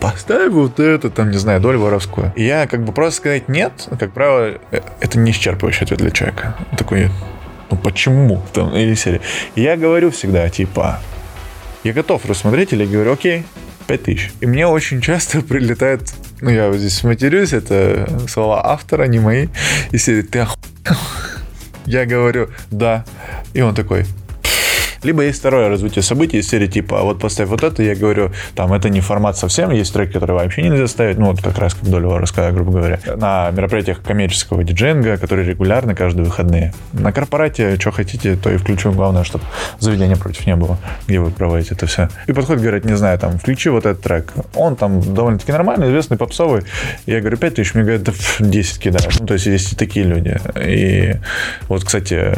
поставь 0.00 0.52
вот 0.52 0.80
это, 0.80 1.10
там, 1.10 1.30
не 1.30 1.38
знаю, 1.38 1.60
долю 1.60 1.80
воровскую. 1.80 2.32
И 2.36 2.44
я 2.44 2.66
как 2.66 2.84
бы 2.84 2.92
просто 2.92 3.18
сказать 3.18 3.48
нет, 3.48 3.88
как 3.98 4.12
правило, 4.12 4.58
э, 4.70 4.80
это 5.00 5.18
не 5.18 5.30
исчерпывающий 5.30 5.84
ответ 5.84 5.98
для 5.98 6.10
человека. 6.10 6.56
Такой, 6.76 7.10
ну 7.70 7.76
почему? 7.76 8.42
Там, 8.52 8.74
или 8.74 8.94
серия. 8.94 9.20
И 9.54 9.62
я 9.62 9.76
говорю 9.76 10.10
всегда, 10.10 10.48
типа, 10.48 11.00
я 11.84 11.92
готов 11.92 12.24
рассмотреть, 12.26 12.72
или 12.72 12.84
я 12.84 12.90
говорю, 12.90 13.12
окей, 13.12 13.44
5000. 13.86 14.32
И 14.40 14.46
мне 14.46 14.66
очень 14.66 15.00
часто 15.00 15.40
прилетает 15.42 16.12
ну, 16.42 16.50
я 16.50 16.72
здесь 16.72 17.04
матерюсь, 17.04 17.52
это 17.52 18.08
слова 18.28 18.66
автора, 18.66 19.04
не 19.04 19.20
мои. 19.20 19.46
И 19.92 19.98
серии, 19.98 20.22
ты 20.22 20.40
охуел? 20.40 20.58
Я 21.86 22.04
говорю, 22.04 22.48
да. 22.72 23.04
И 23.54 23.60
он 23.60 23.76
такой, 23.76 24.06
либо 25.02 25.22
есть 25.22 25.40
второе 25.40 25.68
развитие 25.68 26.02
событий 26.02 26.38
из 26.38 26.48
серии 26.48 26.66
типа, 26.66 27.00
«А 27.00 27.02
вот 27.02 27.20
поставь 27.20 27.48
вот 27.48 27.62
это, 27.62 27.82
я 27.82 27.94
говорю, 27.94 28.32
там, 28.54 28.72
это 28.72 28.88
не 28.88 29.00
формат 29.00 29.36
совсем, 29.36 29.70
есть 29.70 29.92
треки, 29.92 30.12
которые 30.12 30.36
вообще 30.36 30.62
нельзя 30.62 30.86
ставить, 30.86 31.18
ну, 31.18 31.26
вот 31.26 31.42
как 31.42 31.58
раз 31.58 31.74
как 31.74 31.88
Долева 31.88 32.18
рассказала, 32.18 32.52
грубо 32.52 32.72
говоря, 32.72 32.98
на 33.16 33.50
мероприятиях 33.50 34.02
коммерческого 34.02 34.64
диджейнга, 34.64 35.16
которые 35.16 35.48
регулярны 35.48 35.94
каждые 35.94 36.26
выходные. 36.26 36.74
На 36.92 37.12
корпорате, 37.12 37.76
что 37.78 37.90
хотите, 37.90 38.36
то 38.36 38.50
и 38.50 38.56
включу, 38.56 38.92
главное, 38.92 39.24
чтобы 39.24 39.44
заведения 39.78 40.16
против 40.16 40.46
не 40.46 40.56
было, 40.56 40.78
где 41.06 41.18
вы 41.18 41.30
проводите 41.30 41.74
это 41.74 41.86
все. 41.86 42.08
И 42.26 42.32
подходит, 42.32 42.62
говорит, 42.62 42.84
не 42.84 42.96
знаю, 42.96 43.18
там, 43.18 43.38
включи 43.38 43.68
вот 43.68 43.86
этот 43.86 44.02
трек. 44.02 44.32
Он 44.54 44.76
там 44.76 45.00
довольно-таки 45.14 45.52
нормальный, 45.52 45.88
известный, 45.88 46.16
попсовый. 46.16 46.62
Я 47.06 47.20
говорю, 47.20 47.36
5 47.36 47.54
тысяч, 47.54 47.74
мне 47.74 47.84
говорят, 47.84 48.02
да 48.02 48.12
10 48.38 48.78
кидаешь. 48.78 49.20
Ну, 49.20 49.26
то 49.26 49.34
есть 49.34 49.46
есть 49.46 49.72
и 49.72 49.76
такие 49.76 50.06
люди. 50.06 50.38
И 50.60 51.16
вот, 51.68 51.84
кстати, 51.84 52.34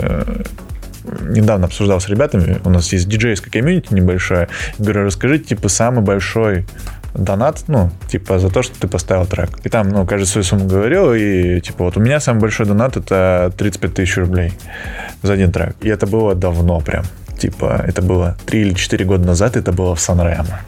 недавно 1.21 1.67
обсуждал 1.67 2.01
с 2.01 2.09
ребятами, 2.09 2.59
у 2.65 2.71
нас 2.71 2.93
есть 2.93 3.09
диджейская 3.09 3.51
комьюнити 3.51 3.93
небольшая. 3.93 4.49
Говорю, 4.79 5.05
расскажите, 5.05 5.45
типа, 5.45 5.69
самый 5.69 6.03
большой 6.03 6.67
донат, 7.15 7.65
ну, 7.69 7.91
типа, 8.09 8.39
за 8.39 8.51
то, 8.51 8.63
что 8.63 8.79
ты 8.79 8.89
поставил 8.89 9.27
трек. 9.27 9.51
И 9.65 9.69
там, 9.69 9.89
ну, 9.89 10.05
каждый 10.07 10.27
свою 10.27 10.45
сумму 10.45 10.67
говорил, 10.67 11.13
и, 11.15 11.61
типа, 11.61 11.85
вот 11.85 11.97
у 11.97 12.01
меня 12.01 12.21
самый 12.21 12.41
большой 12.41 12.67
донат 12.67 12.97
это 12.97 13.53
35 13.57 13.95
тысяч 13.95 14.17
рублей 14.17 14.53
за 15.23 15.35
один 15.35 15.53
трек. 15.53 15.77
И 15.81 15.89
это 15.89 16.07
было 16.07 16.35
давно 16.35 16.81
прям. 16.81 17.05
Типа, 17.39 17.85
это 17.87 18.03
было 18.03 18.37
3 18.47 18.61
или 18.61 18.75
4 18.75 19.05
года 19.05 19.27
назад, 19.27 19.57
это 19.57 19.73
было 19.73 19.95
в 19.95 20.01
Сан-Ремо 20.01 20.61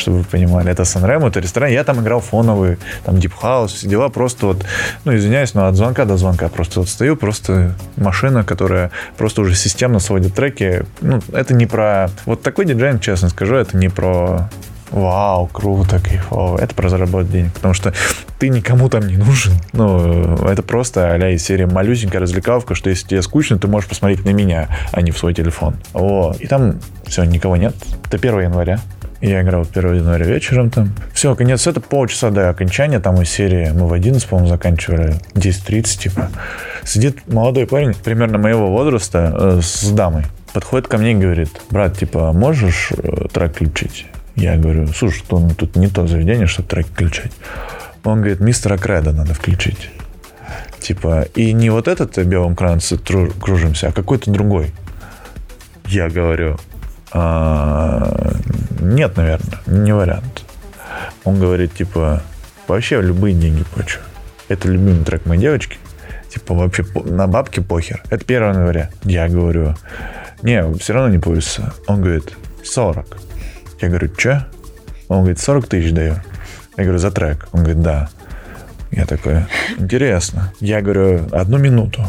чтобы 0.00 0.18
вы 0.18 0.24
понимали. 0.24 0.70
Это 0.70 0.84
Санремо, 0.84 1.28
это 1.28 1.40
ресторан. 1.40 1.70
Я 1.70 1.84
там 1.84 2.00
играл 2.00 2.20
фоновый, 2.20 2.78
там 3.04 3.16
House, 3.16 3.68
все 3.68 3.88
дела. 3.88 4.08
Просто 4.08 4.46
вот, 4.46 4.64
ну, 5.04 5.14
извиняюсь, 5.14 5.54
но 5.54 5.66
от 5.66 5.76
звонка 5.76 6.04
до 6.04 6.16
звонка 6.16 6.48
просто 6.48 6.80
вот 6.80 6.88
стою, 6.88 7.16
просто 7.16 7.74
машина, 7.96 8.44
которая 8.44 8.90
просто 9.16 9.42
уже 9.42 9.54
системно 9.54 10.00
сводит 10.00 10.34
треки. 10.34 10.84
Ну, 11.00 11.20
это 11.32 11.54
не 11.54 11.66
про... 11.66 12.10
Вот 12.26 12.42
такой 12.42 12.64
диджей, 12.64 12.98
честно 12.98 13.28
скажу, 13.28 13.54
это 13.54 13.76
не 13.76 13.88
про 13.88 14.48
вау, 14.90 15.46
круто, 15.46 16.00
кайфово. 16.00 16.58
Это 16.58 16.74
про 16.74 16.88
заработать 16.88 17.30
денег, 17.30 17.52
потому 17.54 17.74
что 17.74 17.92
ты 18.38 18.48
никому 18.48 18.88
там 18.88 19.06
не 19.06 19.16
нужен. 19.16 19.52
Ну, 19.72 20.36
это 20.46 20.62
просто 20.62 21.12
а 21.12 21.28
из 21.30 21.44
серии 21.44 21.64
малюсенькая 21.64 22.20
развлекаловка, 22.20 22.74
что 22.74 22.90
если 22.90 23.06
тебе 23.06 23.22
скучно, 23.22 23.58
ты 23.58 23.68
можешь 23.68 23.88
посмотреть 23.88 24.24
на 24.24 24.30
меня, 24.30 24.68
а 24.92 25.00
не 25.00 25.10
в 25.10 25.18
свой 25.18 25.34
телефон. 25.34 25.76
Вот. 25.92 26.40
И 26.40 26.46
там 26.46 26.80
все, 27.06 27.24
никого 27.24 27.56
нет. 27.56 27.74
Это 28.06 28.16
1 28.16 28.40
января. 28.40 28.80
Я 29.20 29.42
играл 29.42 29.66
1 29.70 29.94
января 29.96 30.24
вечером 30.24 30.70
там. 30.70 30.94
Все, 31.12 31.34
конец 31.34 31.66
это 31.66 31.80
полчаса 31.80 32.30
до 32.30 32.48
окончания 32.48 33.00
там 33.00 33.20
из 33.20 33.28
серии. 33.28 33.70
Мы 33.70 33.86
в 33.86 33.92
11, 33.92 34.26
по-моему, 34.26 34.48
заканчивали. 34.48 35.16
10.30, 35.34 35.82
типа. 35.98 36.30
Сидит 36.84 37.30
молодой 37.30 37.66
парень, 37.66 37.94
примерно 37.94 38.38
моего 38.38 38.70
возраста, 38.70 39.36
э, 39.38 39.60
с 39.62 39.90
дамой. 39.90 40.24
Подходит 40.54 40.88
ко 40.88 40.96
мне 40.96 41.12
и 41.12 41.14
говорит, 41.14 41.50
брат, 41.70 41.98
типа, 41.98 42.32
можешь 42.32 42.92
э, 42.96 43.26
трек 43.32 43.54
включить? 43.54 44.06
Я 44.36 44.56
говорю, 44.56 44.86
слушай, 44.88 45.18
что 45.18 45.38
ну, 45.38 45.50
тут 45.50 45.76
не 45.76 45.88
то 45.88 46.06
заведение, 46.06 46.46
чтобы 46.46 46.68
трек 46.68 46.86
включать. 46.86 47.32
Он 48.04 48.20
говорит, 48.20 48.40
мистера 48.40 48.78
Креда 48.78 49.12
надо 49.12 49.34
включить. 49.34 49.90
Типа, 50.80 51.26
и 51.34 51.52
не 51.52 51.68
вот 51.68 51.88
этот 51.88 52.16
в 52.16 52.24
белом 52.24 52.56
кранце 52.56 52.96
кружимся, 52.96 53.88
а 53.88 53.92
какой-то 53.92 54.30
другой. 54.30 54.72
Я 55.84 56.08
говорю, 56.08 56.58
а, 57.12 58.32
нет, 58.80 59.16
наверное, 59.16 59.60
не 59.66 59.92
вариант. 59.92 60.44
Он 61.24 61.38
говорит, 61.38 61.74
типа, 61.74 62.22
вообще 62.68 63.00
любые 63.00 63.34
деньги 63.34 63.64
плачу. 63.64 64.00
Это 64.48 64.68
любимый 64.68 65.04
трек 65.04 65.26
моей 65.26 65.40
девочки. 65.40 65.78
Типа, 66.28 66.54
вообще 66.54 66.84
на 67.04 67.26
бабки 67.26 67.60
похер. 67.60 68.02
Это 68.10 68.24
1 68.24 68.42
января. 68.42 68.90
Я 69.02 69.28
говорю, 69.28 69.74
не, 70.42 70.72
все 70.74 70.92
равно 70.92 71.08
не 71.08 71.18
получится. 71.18 71.74
Он 71.86 72.00
говорит, 72.00 72.32
40. 72.62 73.18
Я 73.80 73.88
говорю, 73.88 74.08
че? 74.08 74.46
Он 75.08 75.18
говорит, 75.20 75.40
40 75.40 75.66
тысяч 75.66 75.92
даю. 75.92 76.16
Я 76.76 76.84
говорю, 76.84 76.98
за 76.98 77.10
трек. 77.10 77.48
Он 77.52 77.60
говорит, 77.60 77.82
да. 77.82 78.08
Я 78.90 79.06
такой, 79.06 79.44
интересно. 79.78 80.52
Я 80.60 80.80
говорю, 80.82 81.28
одну 81.32 81.58
минуту. 81.58 82.04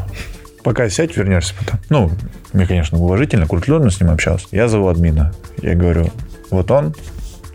Пока 0.63 0.89
сядь, 0.89 1.17
вернешься 1.17 1.53
потом. 1.59 1.79
Ну, 1.89 2.11
мне, 2.53 2.65
конечно, 2.65 2.97
уважительно, 2.97 3.47
культурно 3.47 3.89
с 3.89 3.99
ним 3.99 4.11
общался. 4.11 4.47
Я 4.51 4.67
зову 4.67 4.87
админа. 4.87 5.33
Я 5.61 5.75
говорю, 5.75 6.11
вот 6.49 6.69
он 6.69 6.93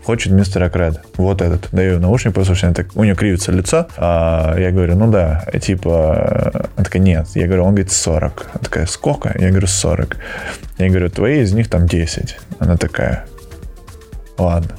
хочет 0.07 0.31
мистера 0.31 0.69
Креда. 0.69 1.01
Вот 1.17 1.41
этот. 1.41 1.67
Даю 1.73 1.99
наушник, 1.99 2.33
послушай, 2.33 2.73
так, 2.73 2.87
у 2.95 3.03
нее 3.03 3.13
кривится 3.13 3.51
лицо. 3.51 3.87
А 3.97 4.57
я 4.57 4.71
говорю, 4.71 4.95
ну 4.95 5.11
да, 5.11 5.45
типа, 5.61 6.69
она 6.75 6.83
такая, 6.85 7.01
нет. 7.01 7.27
Я 7.35 7.45
говорю, 7.47 7.65
он 7.65 7.75
говорит 7.75 7.91
40. 7.91 8.49
Она 8.53 8.63
такая, 8.63 8.85
сколько? 8.85 9.35
Я 9.37 9.49
говорю, 9.49 9.67
40. 9.67 10.17
Я 10.77 10.89
говорю, 10.89 11.09
твои 11.09 11.41
из 11.41 11.51
них 11.51 11.69
там 11.69 11.87
10. 11.87 12.37
Она 12.59 12.77
такая, 12.77 13.25
ладно. 14.37 14.71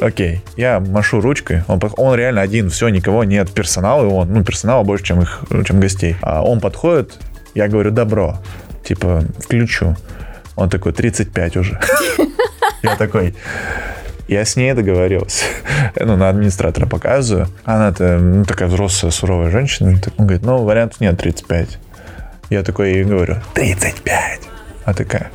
Окей. 0.00 0.42
Я 0.56 0.80
машу 0.80 1.20
ручкой. 1.20 1.62
Он, 1.68 1.80
он 1.96 2.16
реально 2.16 2.42
один, 2.42 2.68
все, 2.68 2.88
никого 2.88 3.22
нет. 3.22 3.50
Персонала 3.52 4.04
он. 4.06 4.32
Ну, 4.32 4.44
персонала 4.44 4.82
больше, 4.82 5.04
чем 5.04 5.22
их, 5.22 5.44
чем 5.64 5.78
гостей. 5.78 6.16
А 6.22 6.42
он 6.42 6.60
подходит, 6.60 7.14
я 7.56 7.68
говорю, 7.68 7.90
добро. 7.90 8.38
Типа, 8.84 9.24
включу. 9.38 9.96
Он 10.56 10.68
такой, 10.68 10.92
35 10.92 11.56
уже. 11.56 11.80
Я 12.82 12.96
такой, 12.96 13.34
я 14.28 14.44
с 14.44 14.54
ней 14.54 14.72
договорился. 14.74 15.44
Ну, 15.98 16.16
на 16.16 16.28
администратора 16.28 16.86
показываю. 16.86 17.48
Она-то 17.64 18.18
ну, 18.18 18.44
такая 18.44 18.68
взрослая, 18.68 19.10
суровая 19.10 19.50
женщина. 19.50 19.98
Он 20.18 20.26
говорит, 20.26 20.44
ну, 20.44 20.62
вариантов 20.62 21.00
нет, 21.00 21.18
35. 21.18 21.78
Я 22.50 22.62
такой 22.62 22.92
ей 22.92 23.04
говорю, 23.04 23.36
35. 23.54 24.40
А 24.84 24.94
такая, 24.94 25.30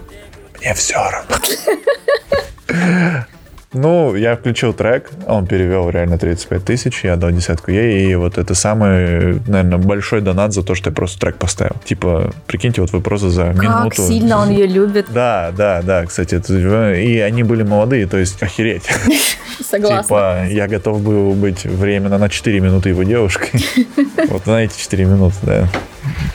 мне 0.59 0.73
все 0.75 0.95
равно. 0.95 1.35
Ну, 3.73 4.15
я 4.15 4.35
включил 4.35 4.73
трек, 4.73 5.09
он 5.27 5.47
перевел 5.47 5.89
реально 5.89 6.17
35 6.17 6.65
тысяч, 6.65 7.05
я 7.05 7.15
дал 7.15 7.31
десятку 7.31 7.71
ей, 7.71 8.11
и 8.11 8.15
вот 8.15 8.37
это 8.37 8.53
самый, 8.53 9.39
наверное, 9.47 9.77
большой 9.77 10.19
донат 10.19 10.53
за 10.53 10.61
то, 10.61 10.75
что 10.75 10.89
я 10.89 10.95
просто 10.95 11.19
трек 11.21 11.37
поставил. 11.37 11.77
Типа, 11.85 12.33
прикиньте, 12.47 12.81
вот 12.81 12.91
вы 12.91 12.99
просто 12.99 13.29
за 13.29 13.45
как 13.53 13.63
минуту... 13.63 13.89
Как 13.89 14.07
сильно 14.07 14.39
он 14.39 14.49
ее 14.51 14.67
любит. 14.67 15.05
Да, 15.09 15.53
да, 15.55 15.81
да, 15.83 16.05
кстати, 16.05 16.35
и 17.01 17.19
они 17.19 17.43
были 17.43 17.63
молодые, 17.63 18.07
то 18.07 18.17
есть 18.17 18.43
охереть. 18.43 18.83
Согласна. 19.63 20.03
Типа, 20.03 20.45
я 20.49 20.67
готов 20.67 21.01
был 21.01 21.33
быть 21.33 21.63
временно 21.63 22.17
на 22.17 22.27
4 22.27 22.59
минуты 22.59 22.89
его 22.89 23.03
девушкой. 23.03 23.65
Вот 24.29 24.45
на 24.45 24.63
эти 24.63 24.77
4 24.77 25.05
минуты, 25.05 25.35
да. 25.43 25.67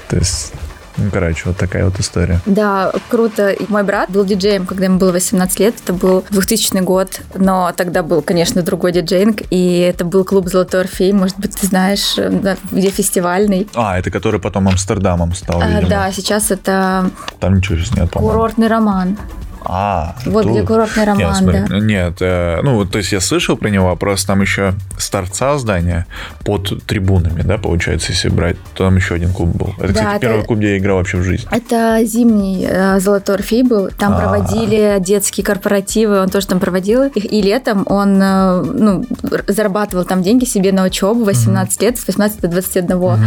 То 0.09 0.17
есть 0.17 0.53
ну, 0.97 1.11
короче, 1.11 1.43
вот 1.47 1.57
такая 1.57 1.85
вот 1.85 1.99
история. 2.01 2.41
Да, 2.47 2.93
круто. 3.09 3.55
Мой 3.69 3.83
брат 3.83 4.11
был 4.11 4.25
диджеем, 4.25 4.67
когда 4.67 4.85
ему 4.87 4.99
было 4.99 5.13
18 5.13 5.61
лет. 5.61 5.75
Это 5.83 5.93
был 5.93 6.25
2000 6.31 6.81
год, 6.81 7.21
но 7.35 7.73
тогда 7.77 8.03
был, 8.03 8.23
конечно, 8.23 8.63
другой 8.63 8.93
диджейнг, 8.93 9.43
и 9.51 9.79
это 9.79 10.05
был 10.05 10.25
клуб 10.25 10.49
«Золотой 10.49 10.83
Орфей», 10.83 11.13
может 11.13 11.39
быть, 11.39 11.57
ты 11.57 11.67
знаешь, 11.67 12.17
где 12.71 12.91
фестивальный. 12.91 13.69
А, 13.75 13.99
это 13.99 14.11
который 14.11 14.41
потом 14.41 14.69
Амстердамом 14.69 15.35
стал, 15.35 15.61
а, 15.61 15.69
видимо. 15.69 15.89
Да, 15.89 16.13
сейчас 16.13 16.51
это... 16.51 17.11
Там 17.41 17.57
ничего 17.57 17.79
сейчас 17.79 17.97
нет, 17.97 18.11
по-моему. 18.11 18.33
Курортный 18.33 18.69
роман. 18.69 19.19
А, 19.69 20.15
вот 20.25 20.45
тут... 20.45 20.53
где 20.53 20.63
курортный 20.63 21.05
роман, 21.05 21.19
нет, 21.19 21.37
смотри, 21.37 21.61
да? 21.69 21.79
Нет, 21.79 22.17
э, 22.21 22.61
ну, 22.63 22.85
то 22.85 22.99
есть 22.99 23.13
я 23.13 23.21
слышал 23.21 23.57
про 23.57 23.69
него, 23.69 23.95
просто 23.97 24.29
там 24.29 24.41
еще 24.41 24.75
с 24.99 25.11
торца 25.11 25.59
здания 25.59 26.07
под 26.45 26.85
трибунами, 26.87 27.43
да, 27.43 27.59
получается, 27.59 28.13
если 28.13 28.29
брать, 28.29 28.57
то 28.75 28.85
там 28.85 28.97
еще 28.97 29.15
один 29.15 29.33
клуб 29.33 29.51
был. 29.55 29.75
Это, 29.79 29.89
да, 29.89 29.93
кстати, 29.93 30.17
это... 30.17 30.21
первый 30.21 30.45
клуб, 30.45 30.59
где 30.59 30.73
я 30.73 30.79
играл 30.79 30.99
вообще 30.99 31.19
в 31.19 31.23
жизни. 31.23 31.49
Это 31.51 32.05
зимний 32.05 32.67
э, 32.69 33.01
Золотой 33.01 33.37
Орфей 33.37 33.63
был, 33.63 33.91
там 33.91 34.13
А-а-а. 34.13 34.21
проводили 34.21 34.97
детские 35.01 35.45
корпоративы, 35.45 36.21
он 36.21 36.29
тоже 36.29 36.47
там 36.47 36.61
проводил 36.61 37.05
их, 37.05 37.25
и 37.25 37.43
летом 37.43 37.85
он, 37.87 38.21
э, 38.21 38.63
ну, 38.63 39.05
зарабатывал 39.47 40.05
там 40.05 40.23
деньги 40.23 40.45
себе 40.45 40.73
на 40.73 40.85
учебу, 40.85 41.25
18 41.25 41.79
mm-hmm. 41.79 41.85
лет, 41.85 41.99
с 41.99 42.07
18 42.07 42.41
до 42.41 42.49
21. 42.49 42.87
Mm-hmm. 42.97 43.19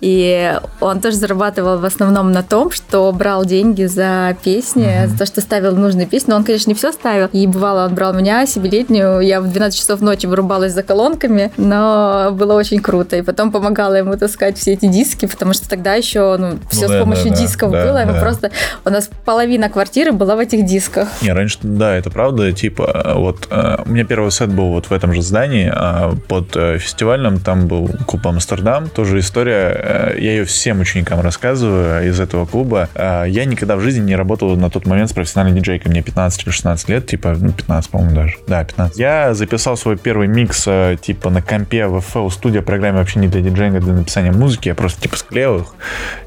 И 0.00 0.58
он 0.80 1.00
тоже 1.00 1.16
зарабатывал 1.16 1.78
в 1.78 1.84
основном 1.84 2.32
на 2.32 2.42
том, 2.42 2.70
что 2.70 3.10
брал 3.12 3.44
деньги 3.44 3.84
за 3.84 4.36
песни, 4.42 4.84
mm-hmm. 4.84 5.08
за 5.08 5.18
то, 5.18 5.26
что 5.26 5.40
ставил 5.40 5.76
нужные 5.82 6.06
песни. 6.06 6.30
Но 6.30 6.36
он, 6.36 6.44
конечно, 6.44 6.70
не 6.70 6.74
все 6.74 6.92
ставил. 6.92 7.28
И 7.32 7.46
бывало, 7.46 7.86
он 7.86 7.94
брал 7.94 8.14
меня, 8.14 8.46
себелетнюю. 8.46 9.20
Я 9.20 9.40
в 9.40 9.50
12 9.50 9.78
часов 9.78 10.00
ночи 10.00 10.26
вырубалась 10.26 10.72
за 10.72 10.82
колонками, 10.82 11.52
но 11.56 12.30
было 12.32 12.54
очень 12.54 12.80
круто. 12.80 13.16
И 13.16 13.22
потом 13.22 13.52
помогала 13.52 13.94
ему 13.94 14.16
таскать 14.16 14.58
все 14.58 14.72
эти 14.72 14.86
диски, 14.86 15.26
потому 15.26 15.52
что 15.52 15.68
тогда 15.68 15.94
еще 15.94 16.36
ну, 16.38 16.58
все 16.70 16.88
ну, 16.88 16.94
с 16.94 16.98
помощью 16.98 17.30
да, 17.30 17.36
дисков 17.36 17.72
да, 17.72 17.84
было. 17.84 18.04
Да, 18.04 18.12
мы 18.12 18.20
просто... 18.20 18.50
У 18.84 18.90
нас 18.90 19.10
половина 19.24 19.68
квартиры 19.68 20.12
была 20.12 20.36
в 20.36 20.38
этих 20.38 20.64
дисках. 20.64 21.08
Не, 21.22 21.32
раньше, 21.32 21.58
да, 21.62 21.94
это 21.94 22.10
правда. 22.10 22.52
Типа, 22.52 23.14
вот 23.16 23.48
э, 23.50 23.76
у 23.84 23.90
меня 23.90 24.04
первый 24.04 24.30
сет 24.30 24.52
был 24.52 24.68
вот 24.70 24.86
в 24.86 24.92
этом 24.92 25.12
же 25.12 25.22
здании, 25.22 25.70
а 25.72 26.14
под 26.28 26.56
э, 26.56 26.78
фестивальным 26.78 27.40
там 27.40 27.66
был 27.66 27.90
клуб 28.06 28.26
Амстердам. 28.26 28.88
Тоже 28.88 29.18
история, 29.18 29.74
э, 29.74 30.14
я 30.18 30.32
ее 30.32 30.44
всем 30.44 30.80
ученикам 30.80 31.20
рассказываю 31.20 32.08
из 32.08 32.20
этого 32.20 32.46
клуба. 32.46 32.88
Я 32.94 33.44
никогда 33.44 33.76
в 33.76 33.80
жизни 33.80 34.02
не 34.02 34.16
работал 34.16 34.56
на 34.56 34.70
тот 34.70 34.86
момент 34.86 35.10
с 35.10 35.12
профессиональным 35.12 35.56
диджеем 35.58 35.71
диджейкой, 35.72 35.90
мне 35.90 36.02
15 36.02 36.42
или 36.44 36.50
16 36.50 36.88
лет, 36.88 37.06
типа, 37.06 37.36
ну, 37.38 37.52
15, 37.52 37.90
по-моему, 37.90 38.14
даже. 38.14 38.36
Да, 38.46 38.64
15. 38.64 38.98
Я 38.98 39.34
записал 39.34 39.76
свой 39.76 39.96
первый 39.96 40.28
микс, 40.28 40.64
э, 40.66 40.96
типа, 41.00 41.30
на 41.30 41.42
компе 41.42 41.86
в 41.86 41.96
FL 41.96 42.28
Studio, 42.28 42.62
программе 42.62 42.98
вообще 42.98 43.18
не 43.18 43.28
для 43.28 43.40
диджеинга, 43.40 43.80
для 43.80 43.92
написания 43.92 44.32
музыки, 44.32 44.68
я 44.68 44.74
просто, 44.74 45.00
типа, 45.00 45.16
склеил 45.16 45.60
их. 45.60 45.74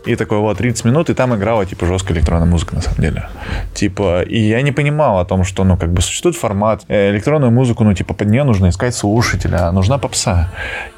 И 0.05 0.15
такой, 0.15 0.39
вот, 0.39 0.57
30 0.57 0.85
минут, 0.85 1.09
и 1.09 1.13
там 1.13 1.35
играла, 1.35 1.65
типа, 1.65 1.85
жесткая 1.85 2.17
электронная 2.17 2.47
музыка, 2.47 2.75
на 2.75 2.81
самом 2.81 3.01
деле. 3.01 3.29
Типа, 3.73 4.21
и 4.21 4.39
я 4.39 4.61
не 4.61 4.71
понимал 4.71 5.19
о 5.19 5.25
том, 5.25 5.43
что, 5.43 5.63
ну, 5.63 5.77
как 5.77 5.91
бы 5.91 6.01
существует 6.01 6.35
формат, 6.35 6.83
э, 6.87 7.11
электронную 7.11 7.51
музыку, 7.51 7.83
ну, 7.83 7.93
типа, 7.93 8.13
под 8.13 8.29
нее 8.29 8.43
нужно 8.43 8.69
искать 8.69 8.95
слушателя, 8.95 9.71
нужна 9.71 9.97
попса. 9.97 10.51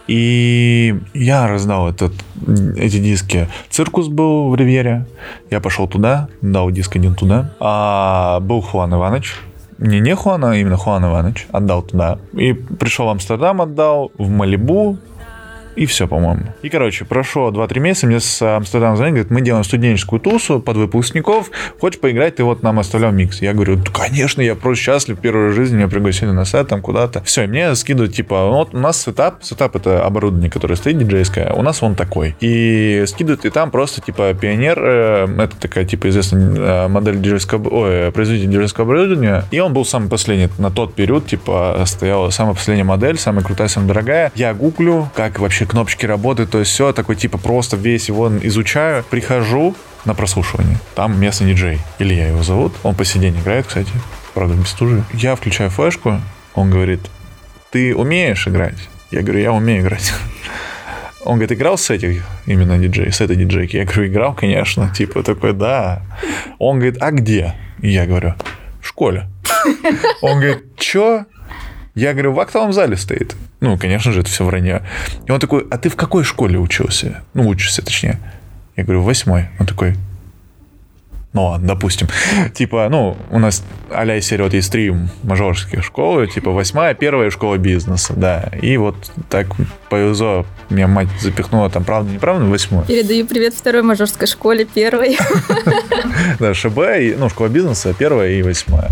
И 0.07 0.95
я 1.13 1.47
раздал 1.47 1.89
этот, 1.89 2.13
эти 2.77 2.99
диски. 2.99 3.47
Циркус 3.69 4.07
был 4.07 4.49
в 4.49 4.55
Ривьере. 4.55 5.05
Я 5.51 5.59
пошел 5.59 5.87
туда, 5.87 6.29
дал 6.41 6.71
диск 6.71 6.95
один 6.95 7.15
туда. 7.15 7.53
А 7.59 8.39
был 8.39 8.61
Хуан 8.61 8.93
Иванович. 8.93 9.35
Не 9.77 9.99
не 9.99 10.15
Хуан, 10.15 10.43
а 10.45 10.55
именно 10.55 10.77
Хуан 10.77 11.05
Иванович. 11.05 11.47
Отдал 11.51 11.81
туда. 11.83 12.19
И 12.33 12.53
пришел 12.53 13.05
в 13.05 13.09
Амстердам, 13.09 13.61
отдал. 13.61 14.11
В 14.17 14.29
Малибу 14.29 14.97
и 15.77 15.85
все, 15.85 16.07
по-моему. 16.07 16.53
И, 16.63 16.69
короче, 16.69 17.05
прошло 17.05 17.51
2-3 17.51 17.79
месяца, 17.79 18.07
мне 18.07 18.19
с 18.19 18.41
Амстердам 18.41 18.97
звонит, 18.97 19.13
говорит, 19.13 19.31
мы 19.31 19.41
делаем 19.41 19.63
студенческую 19.63 20.19
тусу 20.19 20.59
под 20.59 20.75
выпускников, 20.77 21.51
хочешь 21.79 21.99
поиграть, 21.99 22.37
ты 22.37 22.43
вот 22.43 22.63
нам 22.63 22.79
оставлял 22.79 23.11
микс. 23.11 23.41
Я 23.41 23.53
говорю, 23.53 23.79
конечно, 23.93 24.41
я 24.41 24.55
просто 24.55 24.83
счастлив, 24.83 25.19
первую 25.19 25.53
жизнь 25.53 25.75
меня 25.75 25.87
пригласили 25.87 26.31
на 26.31 26.45
сет 26.45 26.67
там 26.67 26.81
куда-то. 26.81 27.23
Все, 27.23 27.43
и 27.43 27.47
мне 27.47 27.75
скидывают, 27.75 28.15
типа, 28.15 28.47
вот 28.47 28.73
у 28.73 28.77
нас 28.79 29.01
setup, 29.01 29.43
setup 29.43 29.75
это 29.75 30.03
оборудование, 30.03 30.49
которое 30.49 30.75
стоит 30.75 30.97
диджейское, 30.97 31.53
у 31.53 31.61
нас 31.61 31.83
он 31.83 31.93
такой. 31.93 32.35
И 32.39 33.03
скидывают, 33.07 33.45
и 33.45 33.51
там 33.51 33.69
просто, 33.69 34.01
типа, 34.01 34.33
Pioneer, 34.33 34.79
э, 34.81 35.27
это 35.37 35.55
такая, 35.57 35.85
типа, 35.85 36.09
известная 36.09 36.85
э, 36.85 36.87
модель 36.87 37.19
диджейского, 37.19 37.69
ой, 37.69 38.11
производитель 38.11 38.49
диджейского 38.49 38.85
оборудования, 38.85 39.45
и 39.51 39.59
он 39.59 39.73
был 39.73 39.85
самый 39.85 40.09
последний, 40.09 40.49
на 40.57 40.71
тот 40.71 40.95
период, 40.95 41.27
типа, 41.27 41.83
стояла 41.85 42.31
самая 42.31 42.55
последняя 42.55 42.83
модель, 42.83 43.19
самая 43.19 43.45
крутая, 43.45 43.67
самая 43.67 43.89
дорогая. 43.89 44.31
Я 44.33 44.55
гуглю, 44.55 45.09
как 45.13 45.39
вообще 45.39 45.66
кнопочки 45.67 46.05
работают, 46.05 46.51
то 46.51 46.59
есть 46.59 46.71
все, 46.71 46.93
такой 46.93 47.15
типа 47.15 47.37
просто 47.37 47.77
весь 47.77 48.07
его 48.07 48.31
изучаю, 48.43 49.03
прихожу 49.03 49.75
на 50.05 50.13
прослушивание. 50.13 50.77
Там 50.95 51.19
местный 51.19 51.51
диджей. 51.51 51.79
Илья 51.99 52.29
его 52.29 52.43
зовут. 52.43 52.73
Он 52.83 52.95
по 52.95 53.05
сей 53.05 53.19
день 53.19 53.37
играет, 53.37 53.67
кстати. 53.67 53.91
Правда, 54.33 54.55
без 54.55 54.69
стужи. 54.69 55.03
Я 55.13 55.35
включаю 55.35 55.69
флешку. 55.69 56.21
Он 56.55 56.69
говорит, 56.69 57.01
ты 57.71 57.95
умеешь 57.95 58.47
играть? 58.47 58.89
Я 59.11 59.21
говорю, 59.21 59.39
я 59.39 59.51
умею 59.51 59.81
играть. 59.81 60.13
Он 61.23 61.33
говорит, 61.33 61.51
играл 61.51 61.77
с 61.77 61.89
этих 61.89 62.25
именно 62.45 62.77
диджей, 62.77 63.11
с 63.11 63.19
этой 63.19 63.35
диджейки? 63.35 63.75
Я 63.75 63.83
говорю, 63.83 64.07
играл, 64.07 64.33
конечно. 64.33 64.93
Типа 64.95 65.23
такой, 65.23 65.53
да. 65.53 66.03
Он 66.57 66.79
говорит, 66.79 66.97
а 67.01 67.11
где? 67.11 67.55
И 67.81 67.89
я 67.89 68.05
говорю, 68.05 68.35
в 68.81 68.87
школе. 68.87 69.27
Он 70.21 70.39
говорит, 70.39 70.77
чё? 70.77 71.25
Я 71.95 72.13
говорю, 72.13 72.31
в 72.33 72.39
актовом 72.39 72.71
зале 72.71 72.95
стоит. 72.95 73.35
Ну, 73.59 73.77
конечно 73.77 74.11
же, 74.11 74.21
это 74.21 74.29
все 74.29 74.45
вранье. 74.45 74.83
И 75.25 75.31
он 75.31 75.39
такой, 75.39 75.65
а 75.71 75.77
ты 75.77 75.89
в 75.89 75.95
какой 75.95 76.23
школе 76.23 76.59
учился? 76.59 77.23
Ну, 77.33 77.47
учишься, 77.47 77.81
точнее. 77.81 78.19
Я 78.75 78.83
говорю, 78.83 79.01
в 79.01 79.05
восьмой. 79.05 79.49
Он 79.59 79.65
такой, 79.65 79.95
ну 81.37 81.45
ладно, 81.45 81.67
допустим. 81.67 82.07
Типа, 82.55 82.87
ну, 82.89 83.15
у 83.29 83.37
нас 83.37 83.63
а-ля 83.91 84.19
серия 84.21 84.45
вот 84.45 84.53
есть 84.55 84.71
три 84.71 84.91
мажорских 85.21 85.83
школы, 85.83 86.25
типа 86.25 86.49
восьмая, 86.49 86.95
первая 86.95 87.29
школа 87.29 87.57
бизнеса, 87.57 88.13
да. 88.15 88.49
И 88.59 88.75
вот 88.77 88.95
так 89.29 89.45
повезло, 89.87 90.47
меня 90.71 90.87
мать 90.87 91.09
запихнула 91.21 91.69
там, 91.69 91.83
правда, 91.83 92.11
неправда, 92.11 92.45
восьмую. 92.45 92.85
Передаю 92.87 93.27
привет 93.27 93.53
второй 93.53 93.83
мажорской 93.83 94.27
школе, 94.27 94.65
первой. 94.65 95.15
Да, 96.39 96.53
ШБ, 96.53 96.79
ну, 97.17 97.29
школа 97.29 97.49
бизнеса, 97.49 97.93
первая 97.97 98.31
и 98.31 98.41
восьмая. 98.41 98.91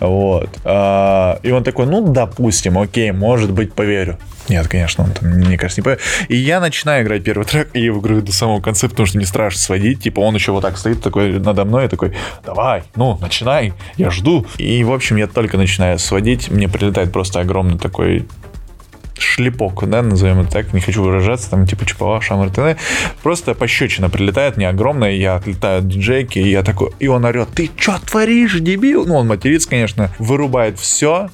Вот. 0.00 0.48
А, 0.64 1.38
и 1.42 1.50
он 1.50 1.62
такой, 1.62 1.86
ну, 1.86 2.00
допустим, 2.12 2.78
окей, 2.78 3.12
может 3.12 3.52
быть, 3.52 3.74
поверю. 3.74 4.18
Нет, 4.48 4.68
конечно, 4.68 5.04
он 5.04 5.12
там, 5.12 5.28
мне 5.30 5.58
кажется, 5.58 5.80
не 5.80 5.84
поверит. 5.84 6.02
И 6.28 6.36
я 6.36 6.60
начинаю 6.60 7.04
играть 7.04 7.24
первый 7.24 7.44
трек, 7.44 7.70
и 7.74 7.80
я 7.80 7.88
играю 7.88 8.22
до 8.22 8.32
самого 8.32 8.60
конца, 8.60 8.88
потому 8.88 9.06
что 9.06 9.18
мне 9.18 9.26
страшно 9.26 9.60
сводить. 9.60 10.00
Типа 10.02 10.20
он 10.20 10.34
еще 10.34 10.52
вот 10.52 10.62
так 10.62 10.78
стоит 10.78 11.02
такой 11.02 11.38
надо 11.38 11.64
мной, 11.64 11.88
такой, 11.88 12.12
давай, 12.44 12.84
ну, 12.94 13.18
начинай, 13.20 13.72
я 13.96 14.10
жду. 14.10 14.46
И, 14.58 14.84
в 14.84 14.92
общем, 14.92 15.16
я 15.16 15.26
только 15.26 15.56
начинаю 15.56 15.98
сводить, 15.98 16.50
мне 16.50 16.68
прилетает 16.68 17.12
просто 17.12 17.40
огромный 17.40 17.78
такой 17.78 18.26
шлепок, 19.18 19.88
да, 19.88 20.02
назовем 20.02 20.40
это 20.40 20.50
так, 20.50 20.72
не 20.72 20.80
хочу 20.80 21.02
выражаться, 21.02 21.50
там 21.50 21.66
типа 21.66 21.86
чипова, 21.86 22.20
шамар, 22.20 22.50
т.н. 22.50 22.76
Просто 23.22 23.54
пощечина 23.54 24.10
прилетает, 24.10 24.56
не 24.56 24.64
огромная, 24.64 25.12
я 25.12 25.36
отлетаю 25.36 25.78
от 25.78 25.88
диджейки, 25.88 26.38
и 26.38 26.50
я 26.50 26.62
такой, 26.62 26.90
и 26.98 27.08
он 27.08 27.24
орет, 27.24 27.48
ты 27.54 27.70
что 27.76 27.98
творишь, 27.98 28.54
дебил? 28.60 29.06
Ну, 29.06 29.16
он 29.16 29.26
матерится, 29.26 29.68
конечно, 29.68 30.10
вырубает 30.18 30.78
все, 30.78 31.30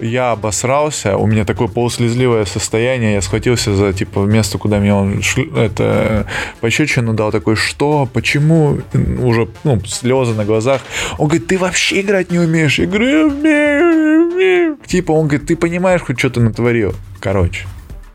я 0.00 0.32
обосрался, 0.32 1.16
у 1.16 1.26
меня 1.26 1.44
такое 1.44 1.68
полуслезливое 1.68 2.44
состояние, 2.44 3.14
я 3.14 3.22
схватился 3.22 3.74
за, 3.74 3.92
типа, 3.92 4.20
место, 4.20 4.58
куда 4.58 4.78
меня 4.78 4.96
он 4.96 5.22
шль... 5.22 5.50
это 5.56 6.26
пощечину 6.60 7.14
дал, 7.14 7.32
такой, 7.32 7.56
что, 7.56 8.08
почему, 8.12 8.80
уже, 9.20 9.48
ну, 9.64 9.80
слезы 9.84 10.34
на 10.34 10.44
глазах. 10.44 10.82
Он 11.18 11.28
говорит, 11.28 11.46
ты 11.46 11.58
вообще 11.58 12.00
играть 12.00 12.30
не 12.30 12.38
умеешь? 12.38 12.78
Я 12.78 12.86
говорю, 12.86 13.28
умею, 13.28 14.32
умею. 14.32 14.78
Типа, 14.86 15.12
он 15.12 15.28
говорит, 15.28 15.46
ты 15.46 15.56
понимаешь, 15.56 16.02
хоть 16.02 16.18
что 16.18 16.30
ты 16.30 16.40
натворил? 16.40 16.94
Короче, 17.20 17.66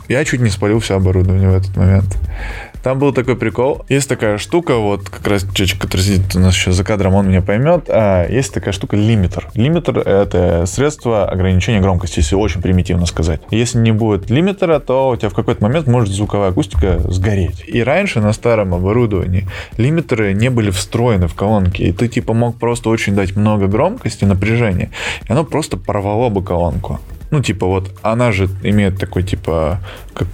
я 0.07 0.23
чуть 0.25 0.41
не 0.41 0.49
спалил 0.49 0.79
все 0.79 0.95
оборудование 0.95 1.49
в 1.49 1.55
этот 1.55 1.75
момент. 1.75 2.17
Там 2.83 2.97
был 2.97 3.13
такой 3.13 3.35
прикол. 3.35 3.85
Есть 3.89 4.09
такая 4.09 4.37
штука, 4.37 4.77
вот 4.77 5.09
как 5.09 5.27
раз 5.27 5.45
человек, 5.53 5.77
который 5.79 6.01
сидит 6.01 6.35
у 6.35 6.39
нас 6.39 6.55
еще 6.55 6.71
за 6.71 6.83
кадром, 6.83 7.13
он 7.13 7.27
меня 7.27 7.41
поймет. 7.41 7.85
А, 7.89 8.27
есть 8.27 8.53
такая 8.53 8.73
штука 8.73 8.95
лимитер. 8.97 9.49
Лимитер— 9.53 9.99
это 10.07 10.65
средство 10.65 11.29
ограничения 11.29 11.79
громкости, 11.79 12.19
если 12.19 12.35
очень 12.35 12.61
примитивно 12.61 13.05
сказать. 13.05 13.41
Если 13.51 13.77
не 13.77 13.91
будет 13.91 14.29
лимитера, 14.29 14.79
то 14.79 15.09
у 15.09 15.15
тебя 15.15 15.29
в 15.29 15.33
какой-то 15.33 15.63
момент 15.63 15.87
может 15.87 16.09
звуковая 16.09 16.49
акустика 16.49 16.99
сгореть. 17.11 17.63
И 17.67 17.83
раньше 17.83 18.19
на 18.19 18.33
старом 18.33 18.73
оборудовании 18.73 19.47
лимитеры 19.77 20.33
не 20.33 20.49
были 20.49 20.71
встроены 20.71 21.27
в 21.27 21.35
колонки, 21.35 21.83
и 21.83 21.91
ты 21.91 22.07
типа 22.07 22.33
мог 22.33 22.57
просто 22.57 22.89
очень 22.89 23.15
дать 23.15 23.35
много 23.35 23.67
громкости, 23.67 24.25
напряжения, 24.25 24.91
и 25.27 25.31
оно 25.31 25.43
просто 25.43 25.77
порвало 25.77 26.29
бы 26.29 26.43
колонку. 26.43 26.99
Ну, 27.31 27.41
типа, 27.41 27.65
вот 27.65 27.91
она 28.01 28.33
же 28.33 28.49
имеет 28.61 28.99
такой, 28.99 29.23
типа, 29.23 29.79
как 30.13 30.27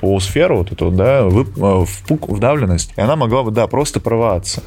полусферу, 0.00 0.58
вот 0.58 0.72
эту, 0.72 0.90
да, 0.90 1.20
э, 1.20 1.28
в 1.28 1.86
вдавленность, 2.08 2.92
и 2.96 3.00
она 3.00 3.16
могла 3.16 3.42
бы, 3.42 3.50
да, 3.50 3.66
просто 3.66 4.00
порваться. 4.00 4.62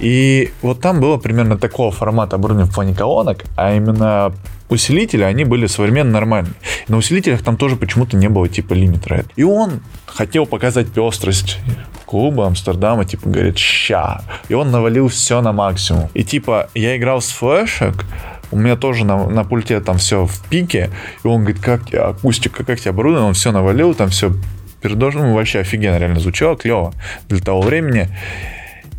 И 0.00 0.50
вот 0.62 0.80
там 0.80 1.00
было 1.00 1.16
примерно 1.16 1.56
такого 1.56 1.90
формата 1.90 2.36
оборудования 2.36 2.70
в 2.70 2.74
плане 2.74 2.94
колонок, 2.94 3.44
а 3.56 3.74
именно 3.74 4.32
усилители, 4.68 5.22
они 5.22 5.44
были 5.44 5.66
современно 5.66 6.10
нормальные. 6.10 6.54
На 6.88 6.96
усилителях 6.96 7.42
там 7.42 7.56
тоже 7.56 7.76
почему-то 7.76 8.16
не 8.16 8.28
было 8.28 8.48
типа 8.48 8.74
лимитера. 8.74 9.24
И 9.36 9.44
он 9.44 9.80
хотел 10.06 10.46
показать 10.46 10.88
пестрость 10.88 11.58
клуба 12.06 12.46
Амстердама, 12.46 13.04
типа, 13.04 13.28
говорит, 13.28 13.58
ща. 13.58 14.22
И 14.48 14.54
он 14.54 14.70
навалил 14.70 15.08
все 15.08 15.40
на 15.40 15.52
максимум. 15.52 16.08
И 16.14 16.24
типа, 16.24 16.70
я 16.74 16.96
играл 16.96 17.20
с 17.20 17.30
флешек, 17.30 18.04
у 18.50 18.56
меня 18.56 18.76
тоже 18.76 19.04
на, 19.04 19.26
на 19.26 19.44
пульте 19.44 19.80
там 19.80 19.98
все 19.98 20.26
в 20.26 20.40
пике, 20.48 20.90
и 21.24 21.26
он 21.26 21.42
говорит, 21.42 21.62
как 21.62 21.92
акустика, 21.94 22.64
как 22.64 22.80
тебе 22.80 22.90
оборудовано, 22.90 23.28
он 23.28 23.34
все 23.34 23.52
навалил, 23.52 23.94
там 23.94 24.10
все 24.10 24.32
передожно, 24.80 25.26
ну, 25.26 25.34
вообще 25.34 25.60
офигенно 25.60 25.98
реально 25.98 26.20
звучало, 26.20 26.56
клево 26.56 26.94
для 27.28 27.40
того 27.40 27.60
времени. 27.62 28.08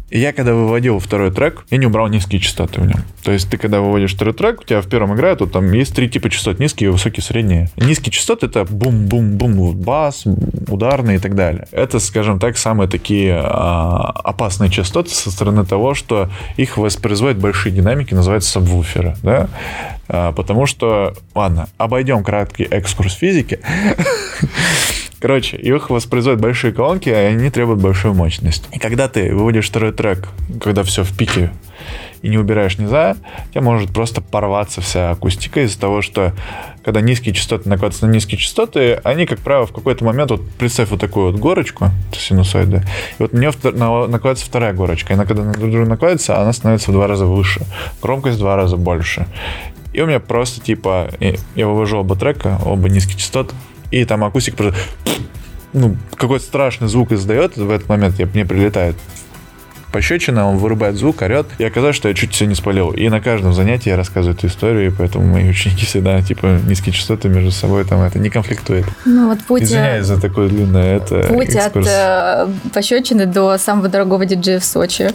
И 0.10 0.20
я 0.20 0.32
когда 0.32 0.54
выводил 0.54 1.00
второй 1.00 1.32
трек, 1.32 1.66
я 1.70 1.78
не 1.78 1.86
убрал 1.86 2.08
низкие 2.08 2.40
частоты 2.40 2.80
в 2.80 2.86
нем. 2.86 3.04
То 3.24 3.34
есть 3.34 3.50
ты 3.50 3.58
когда 3.58 3.82
выводишь 3.82 4.16
второй 4.16 4.34
трек, 4.34 4.62
у 4.62 4.64
тебя 4.64 4.82
в 4.82 4.88
первом 4.88 5.16
играет, 5.16 5.42
вот 5.42 5.52
там 5.52 5.72
есть 5.74 5.94
три 5.94 6.10
типа 6.10 6.30
частот, 6.30 6.60
низкие, 6.60 6.92
высокие, 6.92 7.22
средние. 7.22 7.70
Низкие 7.76 8.12
частоты 8.12 8.46
это 8.46 8.64
бум-бум-бум, 8.64 9.76
бас, 9.76 10.24
ударные 10.68 11.18
и 11.18 11.20
так 11.20 11.36
далее. 11.36 11.68
Это, 11.72 12.00
скажем 12.00 12.40
так, 12.40 12.58
самые 12.58 12.88
такие 12.88 13.34
а, 13.34 14.12
опасные 14.24 14.70
частоты 14.70 15.10
со 15.10 15.30
стороны 15.30 15.66
того, 15.66 15.94
что 15.94 16.30
их 16.56 16.78
воспроизводят 16.78 17.38
большие 17.38 17.76
динамики, 17.76 18.14
называются 18.14 18.52
сабвуферы, 18.52 19.16
да? 19.24 19.50
А, 20.08 20.32
потому 20.32 20.66
что, 20.68 21.16
ладно, 21.36 21.68
обойдем 21.78 22.24
краткий 22.24 22.64
экскурс 22.64 23.14
физики. 23.14 23.60
Короче, 25.20 25.58
их 25.58 25.90
воспроизводят 25.90 26.40
большие 26.40 26.72
колонки, 26.74 27.10
и 27.10 27.14
они 27.14 27.50
требуют 27.50 27.82
большую 27.82 28.14
мощность. 28.14 28.68
И 28.72 28.78
когда 28.78 29.08
ты 29.08 29.34
выводишь 29.34 29.68
второй 29.68 29.92
трек, 29.92 30.28
когда 30.62 30.84
все 30.84 31.04
в 31.04 31.18
пике, 31.18 31.52
и 32.22 32.30
не 32.30 32.38
убираешь 32.38 32.78
низа, 32.78 33.16
у 33.48 33.52
тебя 33.52 33.62
может 33.62 33.92
просто 33.92 34.22
порваться 34.22 34.82
вся 34.82 35.12
акустика 35.12 35.62
из-за 35.62 35.80
того, 35.80 36.02
что 36.02 36.34
когда 36.84 37.02
низкие 37.02 37.34
частоты 37.34 37.70
накладываются 37.70 38.08
на 38.08 38.12
низкие 38.12 38.38
частоты, 38.40 38.96
они, 39.04 39.26
как 39.26 39.40
правило, 39.40 39.68
в 39.68 39.72
какой-то 39.72 40.04
момент, 40.04 40.32
вот 40.32 40.42
представь 40.58 40.90
вот 40.90 41.00
такую 41.00 41.32
вот 41.32 41.40
горочку, 41.40 41.90
синусоиды, 42.12 42.84
и 43.20 43.22
вот 43.22 43.34
нее 43.34 43.52
накладывается 43.72 44.46
вторая 44.46 44.74
горочка, 44.74 45.14
и 45.14 45.16
она, 45.16 45.26
когда 45.26 45.44
на 45.44 45.54
друг 45.54 45.72
друга 45.72 45.88
накладывается, 45.88 46.40
она 46.40 46.54
становится 46.54 46.92
в 46.92 46.94
два 46.94 47.08
раза 47.08 47.26
выше, 47.26 47.62
громкость 48.02 48.38
в 48.38 48.40
два 48.40 48.56
раза 48.56 48.78
больше. 48.78 49.28
И 49.94 50.02
у 50.02 50.06
меня 50.06 50.20
просто, 50.20 50.62
типа, 50.62 51.10
я 51.56 51.68
вывожу 51.68 52.00
оба 52.00 52.16
трека, 52.16 52.60
оба 52.66 52.90
низкие 52.90 53.18
частоты, 53.18 53.56
и 53.92 54.06
там 54.06 54.24
акустика 54.24 54.58
просто 54.58 54.80
ну, 55.74 55.96
какой-то 56.16 56.46
страшный 56.46 56.88
звук 56.88 57.12
издает 57.12 57.58
в 57.58 57.70
этот 57.70 57.90
момент, 57.90 58.20
мне 58.34 58.46
прилетает 58.46 58.96
пощечина, 59.92 60.48
он 60.48 60.58
вырубает 60.58 60.96
звук, 60.96 61.22
орет, 61.22 61.48
и 61.58 61.64
оказалось, 61.64 61.96
что 61.96 62.10
я 62.10 62.14
чуть 62.14 62.34
все 62.34 62.46
не 62.46 62.56
спалил. 62.56 62.92
И 62.92 63.08
на 63.10 63.22
каждом 63.22 63.54
занятии 63.54 63.90
я 63.90 63.96
рассказываю 63.96 64.38
эту 64.38 64.48
историю, 64.48 64.88
и 64.88 64.90
поэтому 64.92 65.26
мои 65.26 65.50
ученики 65.50 65.86
всегда, 65.86 66.22
типа, 66.22 66.60
низкие 66.68 66.94
частоты 66.94 67.30
между 67.30 67.52
собой 67.52 67.86
там 67.86 68.02
это 68.02 68.20
не 68.20 68.30
конфликтует. 68.30 68.86
Ну 69.06 69.30
вот 69.30 69.40
путь... 69.46 69.64
Извиняюсь 69.64 70.06
за 70.06 70.20
такое 70.20 70.50
длинное 70.50 70.98
это 70.98 71.24
Путь 71.24 71.50
экскурс. 71.50 71.88
от 71.88 71.92
э, 71.92 72.48
пощечины 72.74 73.26
до 73.26 73.58
самого 73.58 73.88
дорогого 73.88 74.26
диджея 74.26 74.60
в 74.60 74.66
Сочи. 74.66 75.10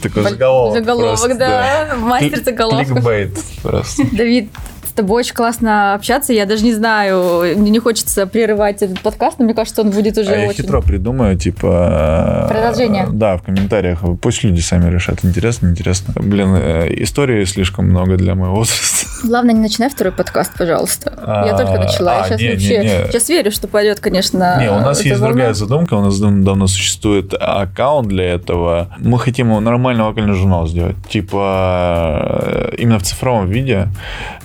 Такой 0.00 0.22
заголовок. 0.22 0.78
Заголовок, 0.78 1.18
просто, 1.18 1.38
да. 1.38 1.88
да. 1.90 1.96
Мастер 1.96 2.42
заголовка. 2.44 2.94
Кликбейт 2.94 3.38
просто. 3.62 4.04
Давид, 4.12 4.50
тобой 4.94 5.20
очень 5.20 5.34
классно 5.34 5.94
общаться. 5.94 6.32
Я 6.32 6.46
даже 6.46 6.64
не 6.64 6.72
знаю, 6.72 7.56
мне 7.56 7.70
не 7.70 7.78
хочется 7.78 8.26
прерывать 8.26 8.82
этот 8.82 9.00
подкаст, 9.00 9.38
но 9.38 9.44
мне 9.44 9.54
кажется, 9.54 9.82
он 9.82 9.90
будет 9.90 10.16
уже 10.18 10.30
а 10.30 10.38
очень... 10.38 10.46
я 10.48 10.52
хитро 10.52 10.80
придумаю, 10.80 11.38
типа... 11.38 12.46
Продолжение. 12.48 13.06
Да, 13.10 13.36
в 13.36 13.42
комментариях. 13.42 14.00
Пусть 14.20 14.44
люди 14.44 14.60
сами 14.60 14.90
решат, 14.90 15.24
интересно, 15.24 15.68
интересно. 15.68 16.14
Блин, 16.16 16.54
э, 16.54 16.88
истории 17.02 17.44
слишком 17.44 17.86
много 17.86 18.16
для 18.16 18.34
моего 18.34 18.56
возраста. 18.56 19.03
Главное, 19.24 19.54
не 19.54 19.60
начинай 19.60 19.88
второй 19.88 20.12
подкаст, 20.12 20.52
пожалуйста. 20.56 21.12
Я 21.46 21.56
только 21.56 21.78
начала. 21.78 22.18
Я 22.18 22.24
сейчас 22.24 22.40
а, 22.40 22.50
вообще... 22.52 23.06
Сейчас 23.10 23.28
верю, 23.28 23.50
что 23.50 23.68
пойдет, 23.68 24.00
конечно... 24.00 24.60
Не, 24.60 24.70
у 24.70 24.80
нас 24.80 25.02
есть 25.02 25.20
другая 25.20 25.54
задумка. 25.54 25.94
У 25.94 26.00
нас 26.00 26.18
давно 26.18 26.66
существует 26.66 27.34
аккаунт 27.38 28.08
для 28.08 28.24
этого. 28.24 28.94
Мы 28.98 29.18
хотим 29.18 29.48
нормальный 29.64 30.04
вокальный 30.04 30.34
журнал 30.34 30.66
сделать. 30.66 30.96
Типа 31.08 32.70
э, 32.70 32.74
именно 32.78 32.98
в 32.98 33.02
цифровом 33.02 33.48
виде 33.48 33.88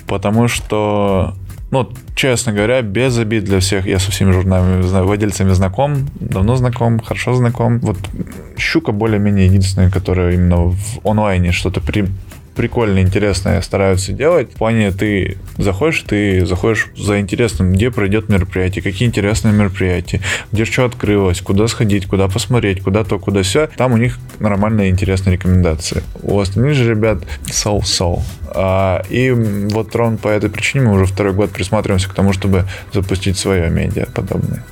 потому 0.09 0.47
что 0.47 1.35
ну, 1.71 1.87
честно 2.15 2.51
говоря, 2.51 2.81
без 2.81 3.17
обид 3.19 3.43
для 3.43 3.59
всех, 3.59 3.85
я 3.85 3.99
со 3.99 4.09
всеми 4.09 4.31
журналами 4.31 4.81
владельцами 4.81 5.51
знаком, 5.51 6.07
давно 6.19 6.55
знаком, 6.55 6.99
хорошо 6.99 7.35
знаком. 7.35 7.77
Вот 7.79 7.97
Щука 8.57 8.91
более-менее 8.91 9.45
единственная, 9.45 9.91
которая 9.91 10.33
именно 10.33 10.71
в 10.71 10.99
онлайне 11.03 11.51
что-то 11.51 11.79
при, 11.79 12.07
прикольно, 12.59 12.99
интересное 12.99 13.61
стараются 13.61 14.11
делать. 14.11 14.51
В 14.51 14.57
плане 14.57 14.91
ты 14.91 15.37
заходишь, 15.57 16.01
ты 16.01 16.45
заходишь 16.45 16.87
за 16.93 17.21
интересным, 17.21 17.71
где 17.71 17.89
пройдет 17.89 18.27
мероприятие, 18.27 18.83
какие 18.83 19.07
интересные 19.07 19.53
мероприятия, 19.53 20.19
где 20.51 20.65
что 20.65 20.83
открылось, 20.83 21.39
куда 21.39 21.69
сходить, 21.69 22.05
куда 22.05 22.27
посмотреть, 22.27 22.83
куда 22.83 23.05
то, 23.05 23.17
куда 23.17 23.43
все. 23.43 23.67
Там 23.77 23.93
у 23.93 23.97
них 23.97 24.19
нормальные 24.39 24.89
интересные 24.89 25.37
рекомендации. 25.37 26.03
У 26.21 26.37
остальных 26.37 26.75
же 26.75 26.89
ребят 26.89 27.19
соу-соу. 27.49 28.21
А, 28.47 29.03
и 29.09 29.31
вот 29.31 29.95
ровно 29.95 30.17
по 30.17 30.27
этой 30.27 30.49
причине 30.49 30.83
мы 30.83 30.95
уже 30.95 31.05
второй 31.05 31.31
год 31.31 31.51
присматриваемся 31.51 32.09
к 32.09 32.13
тому, 32.13 32.33
чтобы 32.33 32.65
запустить 32.91 33.37
свое 33.37 33.69
медиа 33.69 34.05
подобное. 34.13 34.65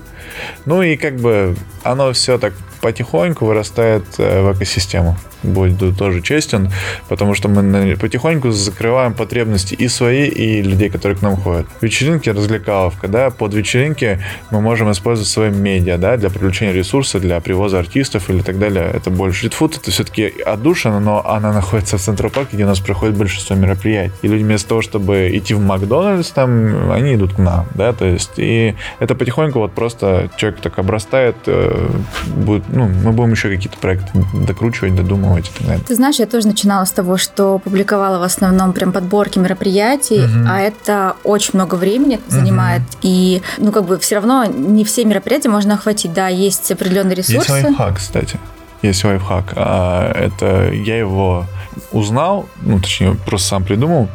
Ну 0.65 0.81
и 0.81 0.97
как 0.97 1.15
бы 1.21 1.55
оно 1.83 2.11
все 2.11 2.38
так 2.38 2.53
потихоньку 2.88 3.45
вырастает 3.45 4.05
э, 4.17 4.41
в 4.41 4.53
экосистему 4.53 5.17
буду 5.43 5.93
тоже 5.93 6.21
честен, 6.21 6.71
потому 7.09 7.35
что 7.35 7.47
мы 7.47 7.95
потихоньку 7.95 8.51
закрываем 8.51 9.13
потребности 9.13 9.73
и 9.73 9.88
свои, 9.88 10.27
и 10.27 10.61
людей, 10.61 10.89
которые 10.89 11.17
к 11.17 11.21
нам 11.21 11.35
ходят. 11.35 11.67
Вечеринки, 11.81 12.29
развлекаловка, 12.29 13.07
да, 13.07 13.29
под 13.29 13.53
вечеринки 13.53 14.19
мы 14.51 14.61
можем 14.61 14.91
использовать 14.91 15.29
свои 15.29 15.49
медиа, 15.49 15.97
да, 15.97 16.17
для 16.17 16.29
привлечения 16.29 16.73
ресурсов, 16.73 17.21
для 17.21 17.39
привоза 17.39 17.79
артистов 17.79 18.29
или 18.29 18.41
так 18.41 18.59
далее. 18.59 18.89
Это 18.93 19.09
больше 19.09 19.39
стритфуд, 19.39 19.77
это 19.77 19.91
все-таки 19.91 20.33
отдушина, 20.45 20.99
но 20.99 21.25
она 21.25 21.53
находится 21.53 21.97
в 21.97 22.01
Центропарке, 22.01 22.55
где 22.55 22.63
у 22.63 22.67
нас 22.67 22.79
проходит 22.79 23.15
большинство 23.15 23.55
мероприятий. 23.55 24.13
И 24.21 24.27
люди 24.27 24.43
вместо 24.43 24.69
того, 24.69 24.81
чтобы 24.81 25.29
идти 25.33 25.53
в 25.53 25.59
Макдональдс, 25.59 26.31
там, 26.31 26.91
они 26.91 27.15
идут 27.15 27.33
к 27.33 27.38
нам, 27.38 27.67
да, 27.75 27.93
то 27.93 28.05
есть, 28.05 28.33
и 28.38 28.75
это 28.99 29.15
потихоньку 29.15 29.59
вот 29.59 29.73
просто 29.73 30.29
человек 30.38 30.61
так 30.61 30.79
обрастает, 30.79 31.35
э, 31.45 31.89
будет, 32.27 32.67
ну, 32.78 32.88
мы 32.88 33.11
будем 33.11 33.32
еще 33.32 33.49
какие-то 33.49 33.78
проекты 33.78 34.11
докручивать, 34.34 34.95
додумывать 34.95 35.49
и 35.49 35.57
так 35.57 35.67
далее. 35.67 35.84
Ты 35.86 35.95
знаешь, 35.95 36.17
я 36.17 36.25
тоже 36.25 36.47
начинала 36.47 36.86
с 36.86 36.91
того, 36.91 37.17
что 37.17 37.59
публиковала 37.59 38.19
в 38.19 38.23
основном 38.23 38.73
прям 38.73 38.91
подборки 38.91 39.39
мероприятий, 39.39 40.23
угу. 40.23 40.47
а 40.49 40.59
это 40.59 41.15
очень 41.23 41.51
много 41.53 41.75
времени 41.75 42.19
занимает. 42.28 42.82
Угу. 42.82 42.97
И, 43.01 43.41
ну, 43.57 43.71
как 43.71 43.86
бы 43.86 43.97
все 43.97 44.15
равно 44.15 44.45
не 44.45 44.84
все 44.86 45.03
мероприятия 45.05 45.49
можно 45.49 45.73
охватить. 45.73 46.13
Да, 46.13 46.28
есть 46.28 46.71
определенные 46.71 47.15
ресурсы. 47.15 47.38
Есть 47.38 47.49
лайфхак, 47.49 47.97
кстати. 47.97 48.39
Есть 48.82 49.03
лайфхак. 49.03 49.53
А, 49.55 50.11
это 50.13 50.71
я 50.71 50.97
его 50.97 51.45
узнал, 51.91 52.47
ну, 52.61 52.80
точнее, 52.80 53.15
просто 53.25 53.47
сам 53.47 53.63
придумал, 53.63 54.07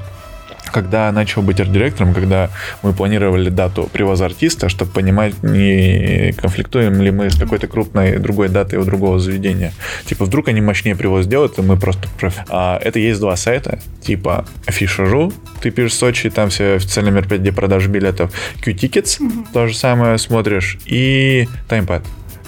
когда 0.72 1.12
начал 1.12 1.42
быть 1.42 1.60
арт-директором, 1.60 2.14
когда 2.14 2.50
мы 2.82 2.92
планировали 2.92 3.50
дату 3.50 3.88
привоза 3.92 4.26
артиста, 4.26 4.68
чтобы 4.68 4.90
понимать, 4.90 5.42
не 5.42 6.32
конфликтуем 6.32 7.00
ли 7.00 7.10
мы 7.10 7.30
с 7.30 7.36
какой-то 7.36 7.66
крупной 7.66 8.18
другой 8.18 8.48
датой 8.48 8.78
у 8.78 8.84
другого 8.84 9.18
заведения. 9.18 9.72
Типа, 10.06 10.24
вдруг 10.24 10.48
они 10.48 10.60
мощнее 10.60 10.96
привоз 10.96 11.26
делают, 11.26 11.58
и 11.58 11.62
мы 11.62 11.76
просто... 11.76 12.08
А, 12.48 12.78
это 12.82 12.98
есть 12.98 13.20
два 13.20 13.36
сайта, 13.36 13.78
типа 14.00 14.46
Афиша.ру, 14.66 15.32
ты 15.60 15.70
пишешь 15.70 15.94
Сочи, 15.94 16.30
там 16.30 16.48
все 16.48 16.74
официальные 16.76 17.12
мероприятия, 17.12 17.42
где 17.42 17.52
продажа 17.52 17.88
билетов, 17.88 18.32
Q-Tickets, 18.62 19.20
mm-hmm. 19.20 19.46
то 19.52 19.66
же 19.68 19.76
самое 19.76 20.18
смотришь, 20.18 20.78
и 20.86 21.46
TimePad. 21.68 22.02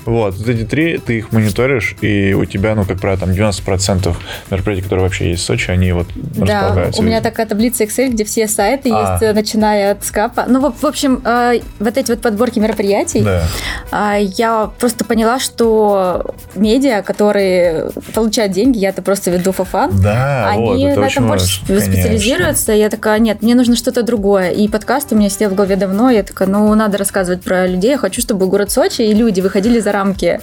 Вот, 0.07 0.34
вот 0.34 0.48
эти 0.48 0.64
три, 0.64 0.98
ты 0.98 1.18
их 1.18 1.32
мониторишь, 1.32 1.96
и 2.00 2.34
у 2.34 2.44
тебя, 2.44 2.74
ну, 2.74 2.84
как 2.84 3.00
правило, 3.00 3.20
там 3.20 3.30
90% 3.30 4.14
мероприятий, 4.50 4.82
которые 4.82 5.05
вообще 5.05 5.30
есть 5.30 5.42
в 5.42 5.46
Сочи, 5.46 5.70
они 5.70 5.92
вот 5.92 6.07
да, 6.14 6.61
располагаются. 6.61 7.00
у 7.00 7.05
меня 7.05 7.20
такая 7.20 7.46
таблица 7.46 7.84
Excel, 7.84 8.09
где 8.09 8.24
все 8.24 8.46
сайты 8.46 8.90
а. 8.92 9.12
есть, 9.12 9.22
э, 9.22 9.32
начиная 9.32 9.92
от 9.92 10.05
скапа. 10.05 10.44
Ну, 10.46 10.61
в, 10.61 10.82
в 10.82 10.84
общем, 10.84 11.22
э, 11.24 11.61
вот 11.78 11.96
эти 11.96 12.11
вот 12.11 12.20
подборки 12.20 12.59
мероприятий, 12.59 13.22
да. 13.22 13.44
э, 13.92 14.24
я 14.36 14.70
просто 14.78 15.05
поняла, 15.05 15.38
что 15.38 16.34
медиа, 16.55 17.02
которые 17.02 17.90
получают 18.12 18.52
деньги, 18.52 18.78
я 18.78 18.90
это 18.90 19.00
просто 19.00 19.30
веду 19.30 19.52
фофан, 19.52 19.90
да, 20.02 20.50
они 20.50 20.88
вот, 20.88 20.96
на 20.96 21.07
этом 21.07 21.28
больше 21.28 21.61
специализируются. 21.64 22.72
Я 22.72 22.90
такая, 22.90 23.18
нет, 23.18 23.42
мне 23.42 23.55
нужно 23.55 23.76
что-то 23.76 24.02
другое. 24.02 24.50
И 24.50 24.68
подкаст 24.68 25.12
у 25.12 25.16
меня 25.16 25.30
сидел 25.30 25.50
в 25.50 25.55
голове 25.55 25.76
давно, 25.76 26.11
я 26.11 26.22
такая, 26.22 26.48
ну, 26.48 26.74
надо 26.74 26.98
рассказывать 26.98 27.42
про 27.42 27.66
людей, 27.66 27.92
я 27.92 27.98
хочу, 27.98 28.20
чтобы 28.20 28.46
город 28.46 28.70
Сочи 28.70 29.02
и 29.02 29.14
люди 29.14 29.40
выходили 29.40 29.80
за 29.80 29.92
рамки 29.95 30.40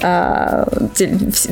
э, 0.00 0.64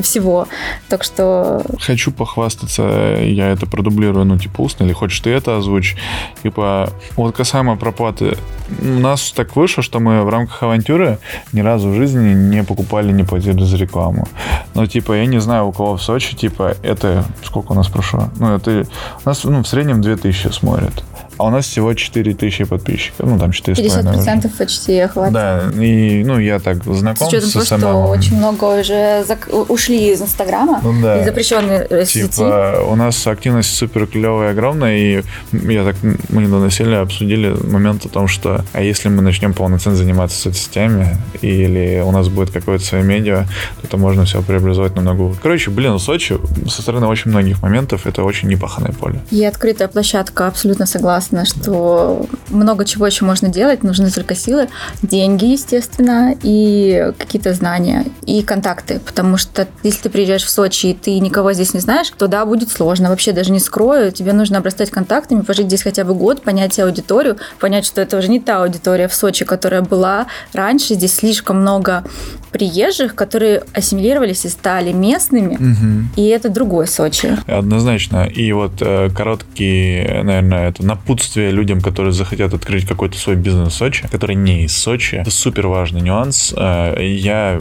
всего. 0.01 0.47
Так 0.89 1.03
что... 1.03 1.61
Хочу 1.79 2.11
похвастаться, 2.11 2.83
я 3.21 3.49
это 3.49 3.65
продублирую, 3.65 4.25
ну, 4.25 4.37
типа, 4.37 4.61
устно, 4.61 4.83
или 4.83 4.93
хочешь 4.93 5.19
ты 5.19 5.29
это 5.29 5.57
озвучь. 5.57 5.95
Типа, 6.43 6.89
вот 7.15 7.35
касаемо 7.35 7.77
проплаты. 7.77 8.37
У 8.81 8.99
нас 8.99 9.31
так 9.31 9.55
вышло, 9.55 9.83
что 9.83 9.99
мы 9.99 10.23
в 10.23 10.29
рамках 10.29 10.63
авантюры 10.63 11.19
ни 11.53 11.61
разу 11.61 11.89
в 11.89 11.95
жизни 11.95 12.33
не 12.33 12.63
покупали, 12.63 13.11
не 13.11 13.23
платили 13.23 13.63
за 13.63 13.77
рекламу. 13.77 14.27
Но, 14.73 14.85
типа, 14.87 15.13
я 15.13 15.25
не 15.25 15.39
знаю, 15.39 15.67
у 15.67 15.71
кого 15.71 15.95
в 15.95 16.01
Сочи, 16.01 16.35
типа, 16.35 16.75
это... 16.83 17.23
Сколько 17.43 17.73
у 17.73 17.75
нас 17.75 17.87
прошло? 17.87 18.29
Ну, 18.39 18.55
это... 18.55 18.85
У 19.25 19.29
нас, 19.29 19.43
ну, 19.43 19.61
в 19.61 19.67
среднем 19.67 20.01
2000 20.01 20.51
смотрят. 20.51 21.03
А 21.37 21.45
у 21.45 21.49
нас 21.49 21.65
всего 21.65 21.93
4000 21.93 22.65
подписчиков. 22.65 23.29
Ну, 23.29 23.39
там 23.39 23.49
4,5. 23.51 24.45
50% 24.45 24.57
почти 24.57 24.99
охват. 24.99 25.31
Да, 25.31 25.63
и, 25.79 26.23
ну, 26.23 26.39
я 26.39 26.59
так 26.59 26.83
знаком 26.83 27.29
с, 27.29 27.49
с 27.49 27.51
того, 27.51 27.79
что 27.79 28.05
очень 28.07 28.37
много 28.37 28.79
уже 28.79 29.23
зак... 29.27 29.49
ушли 29.69 30.11
из 30.11 30.21
Инстаграма, 30.21 30.79
ну, 30.83 31.01
да. 31.01 31.21
из 31.21 31.25
запрещенной 31.25 31.87
типа, 31.87 32.05
сети. 32.05 32.41
у 32.89 32.95
нас 32.95 33.25
активность 33.27 33.75
супер 33.75 34.07
клевая, 34.07 34.51
огромная, 34.51 34.97
и 34.97 35.23
я 35.51 35.83
так, 35.83 35.95
мы 36.29 36.43
недавно 36.43 36.69
сели, 36.69 36.95
обсудили 36.95 37.55
момент 37.63 38.05
о 38.05 38.09
том, 38.09 38.27
что, 38.27 38.63
а 38.73 38.81
если 38.81 39.09
мы 39.09 39.21
начнем 39.21 39.53
полноценно 39.53 39.95
заниматься 39.95 40.39
соцсетями, 40.39 41.17
или 41.41 42.01
у 42.05 42.11
нас 42.11 42.29
будет 42.29 42.51
какое-то 42.51 42.83
свое 42.83 43.03
медиа, 43.03 43.45
то 43.81 43.87
это 43.87 43.97
можно 43.97 44.25
все 44.25 44.41
преобразовать 44.41 44.95
намного. 44.95 45.35
Короче, 45.41 45.71
блин, 45.71 45.99
Сочи 45.99 46.37
со 46.67 46.81
стороны 46.81 47.07
очень 47.07 47.31
многих 47.31 47.61
моментов 47.61 48.05
это 48.05 48.23
очень 48.23 48.49
непаханное 48.49 48.91
поле. 48.91 49.21
И 49.31 49.43
открытая 49.45 49.87
площадка, 49.87 50.47
абсолютно 50.47 50.85
согласна 50.85 51.22
согласна, 51.23 51.45
что 51.45 52.25
много 52.49 52.85
чего 52.85 53.07
еще 53.07 53.25
можно 53.25 53.49
делать, 53.49 53.83
нужны 53.83 54.09
только 54.11 54.35
силы, 54.35 54.67
деньги, 55.01 55.45
естественно, 55.45 56.35
и 56.43 57.11
какие-то 57.17 57.53
знания, 57.53 58.05
и 58.25 58.43
контакты, 58.43 58.99
потому 58.99 59.37
что 59.37 59.67
если 59.83 60.03
ты 60.03 60.09
приезжаешь 60.09 60.43
в 60.43 60.49
Сочи, 60.49 60.87
и 60.87 60.93
ты 60.93 61.19
никого 61.19 61.53
здесь 61.53 61.73
не 61.73 61.79
знаешь, 61.79 62.11
то 62.17 62.27
да, 62.27 62.45
будет 62.45 62.69
сложно, 62.69 63.09
вообще 63.09 63.31
даже 63.31 63.51
не 63.51 63.59
скрою, 63.59 64.11
тебе 64.11 64.33
нужно 64.33 64.57
обрастать 64.57 64.91
контактами, 64.91 65.41
пожить 65.41 65.67
здесь 65.67 65.83
хотя 65.83 66.03
бы 66.03 66.13
год, 66.13 66.41
понять 66.41 66.77
аудиторию, 66.79 67.37
понять, 67.59 67.85
что 67.85 68.01
это 68.01 68.17
уже 68.17 68.29
не 68.29 68.39
та 68.39 68.63
аудитория 68.63 69.07
в 69.07 69.13
Сочи, 69.13 69.45
которая 69.45 69.81
была 69.81 70.27
раньше, 70.53 70.95
здесь 70.95 71.15
слишком 71.15 71.61
много 71.61 72.03
приезжих, 72.51 73.15
которые 73.15 73.63
ассимилировались 73.73 74.45
и 74.45 74.49
стали 74.49 74.91
местными, 74.91 75.55
угу. 75.55 76.07
и 76.15 76.27
это 76.27 76.49
другой 76.49 76.87
Сочи. 76.87 77.37
Однозначно. 77.47 78.25
И 78.25 78.51
вот 78.51 78.73
э, 78.81 79.09
короткий, 79.09 80.03
наверное, 80.23 80.69
это 80.69 80.85
напутствие 80.85 81.12
людям, 81.35 81.81
которые 81.81 82.13
захотят 82.13 82.53
открыть 82.53 82.85
какой-то 82.85 83.17
свой 83.17 83.35
бизнес 83.35 83.73
в 83.73 83.75
Сочи, 83.75 84.07
который 84.11 84.35
не 84.35 84.65
из 84.65 84.77
Сочи. 84.77 85.15
Это 85.15 85.31
супер 85.31 85.67
важный 85.67 86.01
нюанс. 86.01 86.53
Э, 86.55 86.95
я 86.99 87.59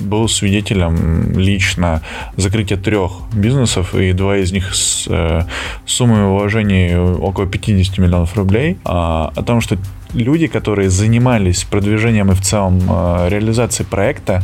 был 0.00 0.28
свидетелем 0.28 1.38
лично 1.38 2.02
закрытия 2.36 2.78
трех 2.78 3.12
бизнесов, 3.32 3.94
и 3.94 4.12
два 4.12 4.38
из 4.38 4.52
них 4.52 4.74
с 4.74 5.06
э, 5.08 5.42
суммой 5.86 6.24
вложений 6.26 6.96
около 6.96 7.46
50 7.46 7.98
миллионов 7.98 8.36
рублей, 8.36 8.78
а, 8.84 9.32
о 9.34 9.42
том, 9.42 9.60
что 9.60 9.76
люди, 10.14 10.46
которые 10.46 10.90
занимались 10.90 11.64
продвижением 11.64 12.30
и 12.32 12.34
в 12.34 12.40
целом 12.40 12.80
э, 12.88 13.28
реализацией 13.28 13.86
проекта, 13.86 14.42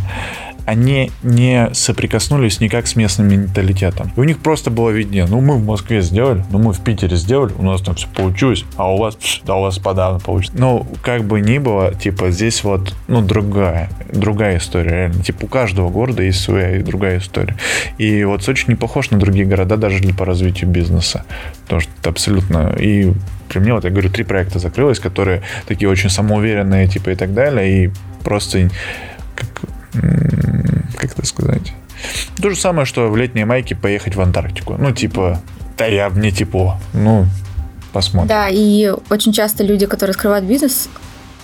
они 0.67 1.11
не 1.23 1.71
соприкоснулись 1.73 2.61
никак 2.61 2.87
с 2.87 2.97
местным 2.97 3.29
менталитетом. 3.29 4.13
И 4.17 4.21
у 4.21 4.25
них 4.25 4.39
просто 4.39 4.71
было 4.71 4.91
виднее, 4.91 5.27
ну 5.27 5.41
мы 5.41 5.57
в 5.57 5.65
Москве 5.65 6.03
сделали, 6.03 6.45
ну 6.51 6.59
мы 6.59 6.73
в 6.73 6.81
Питере 6.81 7.17
сделали, 7.17 7.53
у 7.57 7.63
нас 7.63 7.81
там 7.81 7.95
все 7.95 8.09
получилось, 8.09 8.65
а 8.77 8.93
у 8.93 8.99
вас, 8.99 9.17
да 9.45 9.55
у 9.55 9.63
вас 9.63 9.79
подавно 9.79 10.21
получится. 10.21 10.59
Ну, 10.59 10.87
как 11.03 11.25
бы 11.25 11.41
ни 11.41 11.59
было, 11.59 11.95
типа 11.95 12.31
здесь 12.31 12.65
вот, 12.65 12.95
ну, 13.09 13.23
другая, 13.23 13.91
другая 14.13 14.59
история, 14.59 14.91
реально. 14.91 15.23
Типа 15.23 15.45
у 15.45 15.49
каждого 15.49 15.89
города 15.89 16.23
есть 16.23 16.41
своя 16.41 16.77
и 16.77 16.83
другая 16.83 17.19
история. 17.19 17.57
И 17.99 18.25
вот 18.25 18.43
Сочи 18.43 18.65
не 18.69 18.75
похож 18.75 19.11
на 19.11 19.19
другие 19.19 19.47
города 19.47 19.77
даже 19.77 20.03
по 20.17 20.25
развитию 20.25 20.71
бизнеса. 20.71 21.25
Потому 21.63 21.81
что 21.81 21.91
это 22.01 22.11
абсолютно... 22.11 22.75
И 22.79 23.13
при 23.49 23.61
мне, 23.61 23.73
вот 23.73 23.85
я 23.85 23.91
говорю, 23.91 24.11
три 24.11 24.25
проекта 24.25 24.59
закрылось, 24.59 24.99
которые 24.99 25.43
такие 25.67 25.89
очень 25.89 26.11
самоуверенные, 26.11 26.89
типа, 26.89 27.11
и 27.11 27.15
так 27.15 27.33
далее, 27.33 27.85
и 27.85 27.91
просто 28.25 28.69
как, 30.97 31.13
это 31.13 31.27
сказать? 31.27 31.73
То 32.41 32.51
же 32.51 32.57
самое, 32.57 32.87
что 32.87 33.09
в 33.09 33.17
летние 33.17 33.47
майки 33.47 33.75
поехать 33.75 34.17
в 34.17 34.21
Антарктику. 34.21 34.77
Ну, 34.79 34.93
типа, 34.93 35.41
да 35.77 35.87
я 35.87 36.09
мне 36.11 36.31
тепло. 36.31 36.79
Ну, 36.93 37.27
посмотрим. 37.93 38.29
Да, 38.29 38.49
и 38.49 38.93
очень 39.11 39.33
часто 39.33 39.65
люди, 39.65 39.87
которые 39.87 40.13
открывают 40.13 40.45
бизнес, 40.45 40.89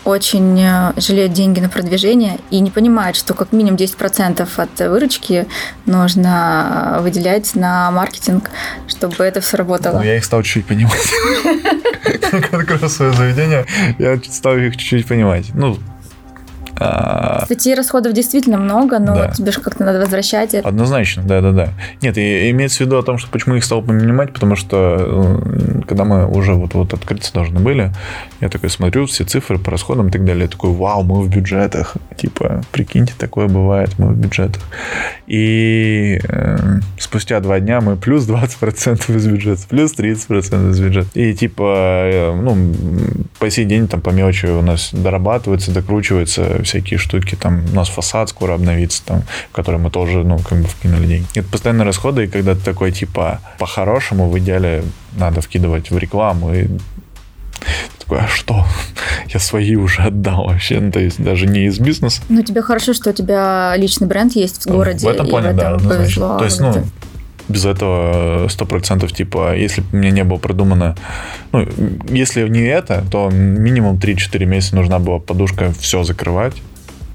очень 0.05 0.61
э, 0.61 0.93
жалеют 0.97 1.33
деньги 1.33 1.61
на 1.61 1.69
продвижение 1.69 2.39
и 2.51 2.61
не 2.61 2.71
понимают, 2.71 3.17
что 3.17 3.35
как 3.35 3.53
минимум 3.53 3.77
10% 3.77 4.49
от 4.57 4.81
выручки 4.81 5.47
нужно 5.87 6.99
выделять 7.01 7.55
на 7.55 7.91
маркетинг, 7.91 8.51
чтобы 8.89 9.23
это 9.25 9.41
все 9.41 9.57
работало. 9.57 9.99
Ну, 9.99 10.03
я 10.03 10.17
их 10.17 10.25
стал 10.25 10.43
чуть-чуть 10.43 10.67
понимать. 10.67 11.13
Как 12.31 12.53
открыл 12.53 12.89
свое 12.89 13.13
заведение, 13.13 13.65
я 13.99 14.19
стал 14.29 14.57
их 14.57 14.77
чуть-чуть 14.77 15.07
понимать. 15.07 15.55
Ну, 15.55 15.79
Статей 17.45 17.75
расходов 17.75 18.13
действительно 18.13 18.59
много, 18.59 18.99
но 18.99 19.15
да. 19.15 19.29
тебе 19.31 19.53
же 19.53 19.61
как-то 19.61 19.85
надо 19.85 20.01
возвращать 20.01 20.55
это. 20.55 20.69
Однозначно, 20.69 21.23
да-да-да. 21.23 21.71
Нет, 22.01 22.19
и 22.19 22.51
имеется 22.51 22.79
в 22.79 22.81
виду 22.81 22.99
о 22.99 23.03
том, 23.03 23.19
что 23.19 23.31
почему 23.31 23.57
их 23.57 23.65
стал 23.65 23.83
понимать, 23.83 24.33
потому 24.33 24.57
что 24.57 25.41
когда 25.87 26.05
мы 26.05 26.27
уже 26.27 26.55
вот, 26.55 26.75
вот 26.75 26.95
открыться 26.95 27.33
должны 27.33 27.61
были, 27.61 27.93
я 28.41 28.49
такой 28.49 28.71
смотрю 28.71 29.07
все 29.07 29.25
цифры 29.25 29.59
по 29.59 29.71
расходам 29.71 30.09
и 30.09 30.11
так 30.11 30.25
далее, 30.25 30.45
я 30.45 30.49
такой, 30.49 30.71
вау, 30.71 31.03
мы 31.03 31.23
в 31.23 31.29
бюджетах. 31.29 31.97
Типа, 32.17 32.63
прикиньте, 32.73 33.15
такое 33.17 33.49
бывает, 33.49 33.99
мы 33.99 34.09
в 34.09 34.17
бюджетах. 34.17 34.63
И 35.27 36.21
э, 36.23 36.81
спустя 36.99 37.41
два 37.41 37.61
дня 37.61 37.81
мы 37.81 37.97
плюс 37.97 38.27
20% 38.29 39.17
из 39.17 39.27
бюджета, 39.27 39.63
плюс 39.69 39.95
30% 39.97 40.71
из 40.71 40.81
бюджета. 40.81 41.09
И 41.15 41.35
типа, 41.35 41.75
э, 42.13 42.35
ну, 42.35 42.75
по 43.39 43.51
сей 43.51 43.65
день 43.65 43.89
там 43.89 44.01
по 44.01 44.11
мелочи 44.11 44.47
у 44.47 44.63
нас 44.63 44.91
дорабатывается, 44.93 45.73
докручивается 45.73 46.65
всякие 46.73 46.99
штуки, 46.99 47.37
там 47.37 47.65
у 47.73 47.75
нас 47.75 47.89
фасад 47.89 48.29
скоро 48.29 48.55
обновится, 48.55 49.03
там, 49.05 49.23
в 49.51 49.55
который 49.55 49.79
мы 49.79 49.91
тоже, 49.91 50.25
ну, 50.25 50.39
как 50.39 50.59
бы 50.59 50.69
вкинули 50.69 51.07
деньги. 51.07 51.27
Это 51.35 51.49
постоянные 51.49 51.85
расходы, 51.85 52.25
и 52.25 52.29
когда 52.29 52.55
ты 52.55 52.61
такой, 52.61 52.93
типа, 52.93 53.41
по-хорошему, 53.59 54.31
в 54.31 54.39
идеале 54.39 54.85
надо 55.17 55.41
вкидывать 55.41 55.91
в 55.91 55.99
рекламу, 55.99 56.55
и 56.55 56.69
такой, 57.99 58.21
а 58.21 58.29
что? 58.29 58.65
Я 59.29 59.41
свои 59.41 59.77
уже 59.77 60.03
отдал 60.03 60.47
вообще, 60.47 60.81
ну, 60.81 60.91
то 60.91 61.01
есть 61.01 61.23
даже 61.23 61.47
не 61.47 61.67
из 61.67 61.79
бизнеса. 61.79 62.23
Ну, 62.29 62.43
тебе 62.43 62.63
хорошо, 62.63 62.95
что 62.95 63.11
у 63.11 63.13
тебя 63.13 63.75
личный 63.77 64.07
бренд 64.07 64.35
есть 64.35 64.65
в 64.65 64.67
городе. 64.67 65.07
В 65.07 65.11
этом 65.11 65.29
плане, 65.29 65.53
да, 65.53 65.79
повезло. 65.79 66.39
То 66.39 66.45
есть, 66.45 66.61
ну, 66.61 66.75
без 67.49 67.65
этого 67.65 68.49
сто 68.49 68.65
процентов, 68.65 69.13
типа, 69.13 69.57
если 69.57 69.81
бы 69.81 69.99
мне 69.99 70.11
не 70.11 70.25
было 70.25 70.39
продумано, 70.39 70.97
ну, 71.53 71.67
если 72.09 72.49
не 72.49 72.63
это, 72.63 73.05
то 73.11 73.31
минимум 73.31 73.97
3-4 73.97 74.45
месяца 74.45 74.77
нужна 74.77 74.99
была 74.99 75.19
подушка 75.19 75.73
все 75.79 76.03
закрывать, 76.03 76.55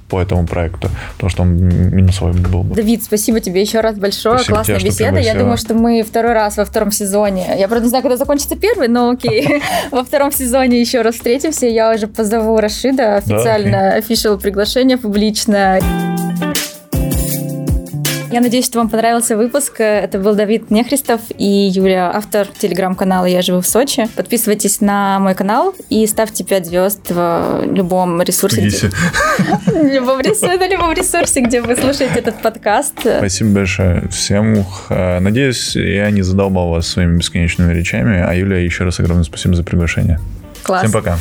по 0.09 0.21
этому 0.21 0.47
проекту, 0.47 0.89
потому 1.13 1.29
что 1.29 1.41
он 1.43 1.55
минусовой 1.55 2.33
был 2.33 2.63
бы. 2.63 2.75
Давид, 2.75 3.03
спасибо 3.03 3.39
тебе 3.39 3.61
еще 3.61 3.81
раз 3.81 3.97
большое. 3.97 4.37
Спасибо 4.37 4.55
Классная 4.55 4.79
тебе, 4.79 4.89
беседа. 4.89 5.19
Я 5.19 5.35
думаю, 5.35 5.57
что 5.57 5.73
мы 5.73 6.03
второй 6.03 6.33
раз 6.33 6.57
во 6.57 6.65
втором 6.65 6.91
сезоне. 6.91 7.55
Я, 7.57 7.67
правда, 7.67 7.85
не 7.85 7.89
знаю, 7.89 8.03
когда 8.03 8.17
закончится 8.17 8.55
первый, 8.55 8.87
но 8.87 9.09
окей. 9.09 9.61
Во 9.91 10.03
втором 10.03 10.31
сезоне 10.31 10.79
еще 10.79 11.01
раз 11.01 11.15
встретимся. 11.15 11.65
Я 11.67 11.93
уже 11.93 12.07
позову 12.07 12.57
Рашида 12.57 13.17
официально, 13.17 13.95
офишал 13.95 14.37
приглашение 14.37 14.97
публичное. 14.97 15.81
Я 18.31 18.41
надеюсь, 18.41 18.65
что 18.65 18.79
вам 18.79 18.89
понравился 18.89 19.37
выпуск. 19.37 19.79
Это 19.79 20.19
был 20.19 20.35
Давид 20.35 20.69
Нехристов 20.69 21.21
и 21.37 21.45
Юлия, 21.45 22.11
автор 22.13 22.47
телеграм-канала 22.47 23.25
«Я 23.25 23.41
живу 23.41 23.61
в 23.61 23.67
Сочи». 23.67 24.07
Подписывайтесь 24.15 24.81
на 24.81 25.19
мой 25.19 25.33
канал 25.33 25.73
и 25.89 26.05
ставьте 26.07 26.43
5 26.43 26.65
звезд 26.65 27.09
в 27.09 27.63
любом 27.63 28.21
ресурсе. 28.21 28.61
Где... 28.67 28.77
любом 29.93 30.19
ресурсе, 30.19 30.57
на 30.57 30.67
любом 30.67 30.93
ресурсе, 30.93 31.41
где 31.41 31.61
вы 31.61 31.75
слушаете 31.75 32.19
этот 32.19 32.41
подкаст. 32.41 32.99
Спасибо 32.99 33.51
большое 33.51 34.07
всем. 34.09 34.65
Надеюсь, 34.89 35.75
я 35.75 36.09
не 36.11 36.21
задолбал 36.21 36.69
вас 36.69 36.87
своими 36.87 37.17
бесконечными 37.17 37.73
речами. 37.73 38.21
А 38.21 38.33
Юлия, 38.33 38.63
еще 38.63 38.83
раз 38.83 38.99
огромное 38.99 39.23
спасибо 39.23 39.55
за 39.55 39.63
приглашение. 39.63 40.19
Класс. 40.63 40.81
Всем 40.81 40.91
пока. 40.91 41.17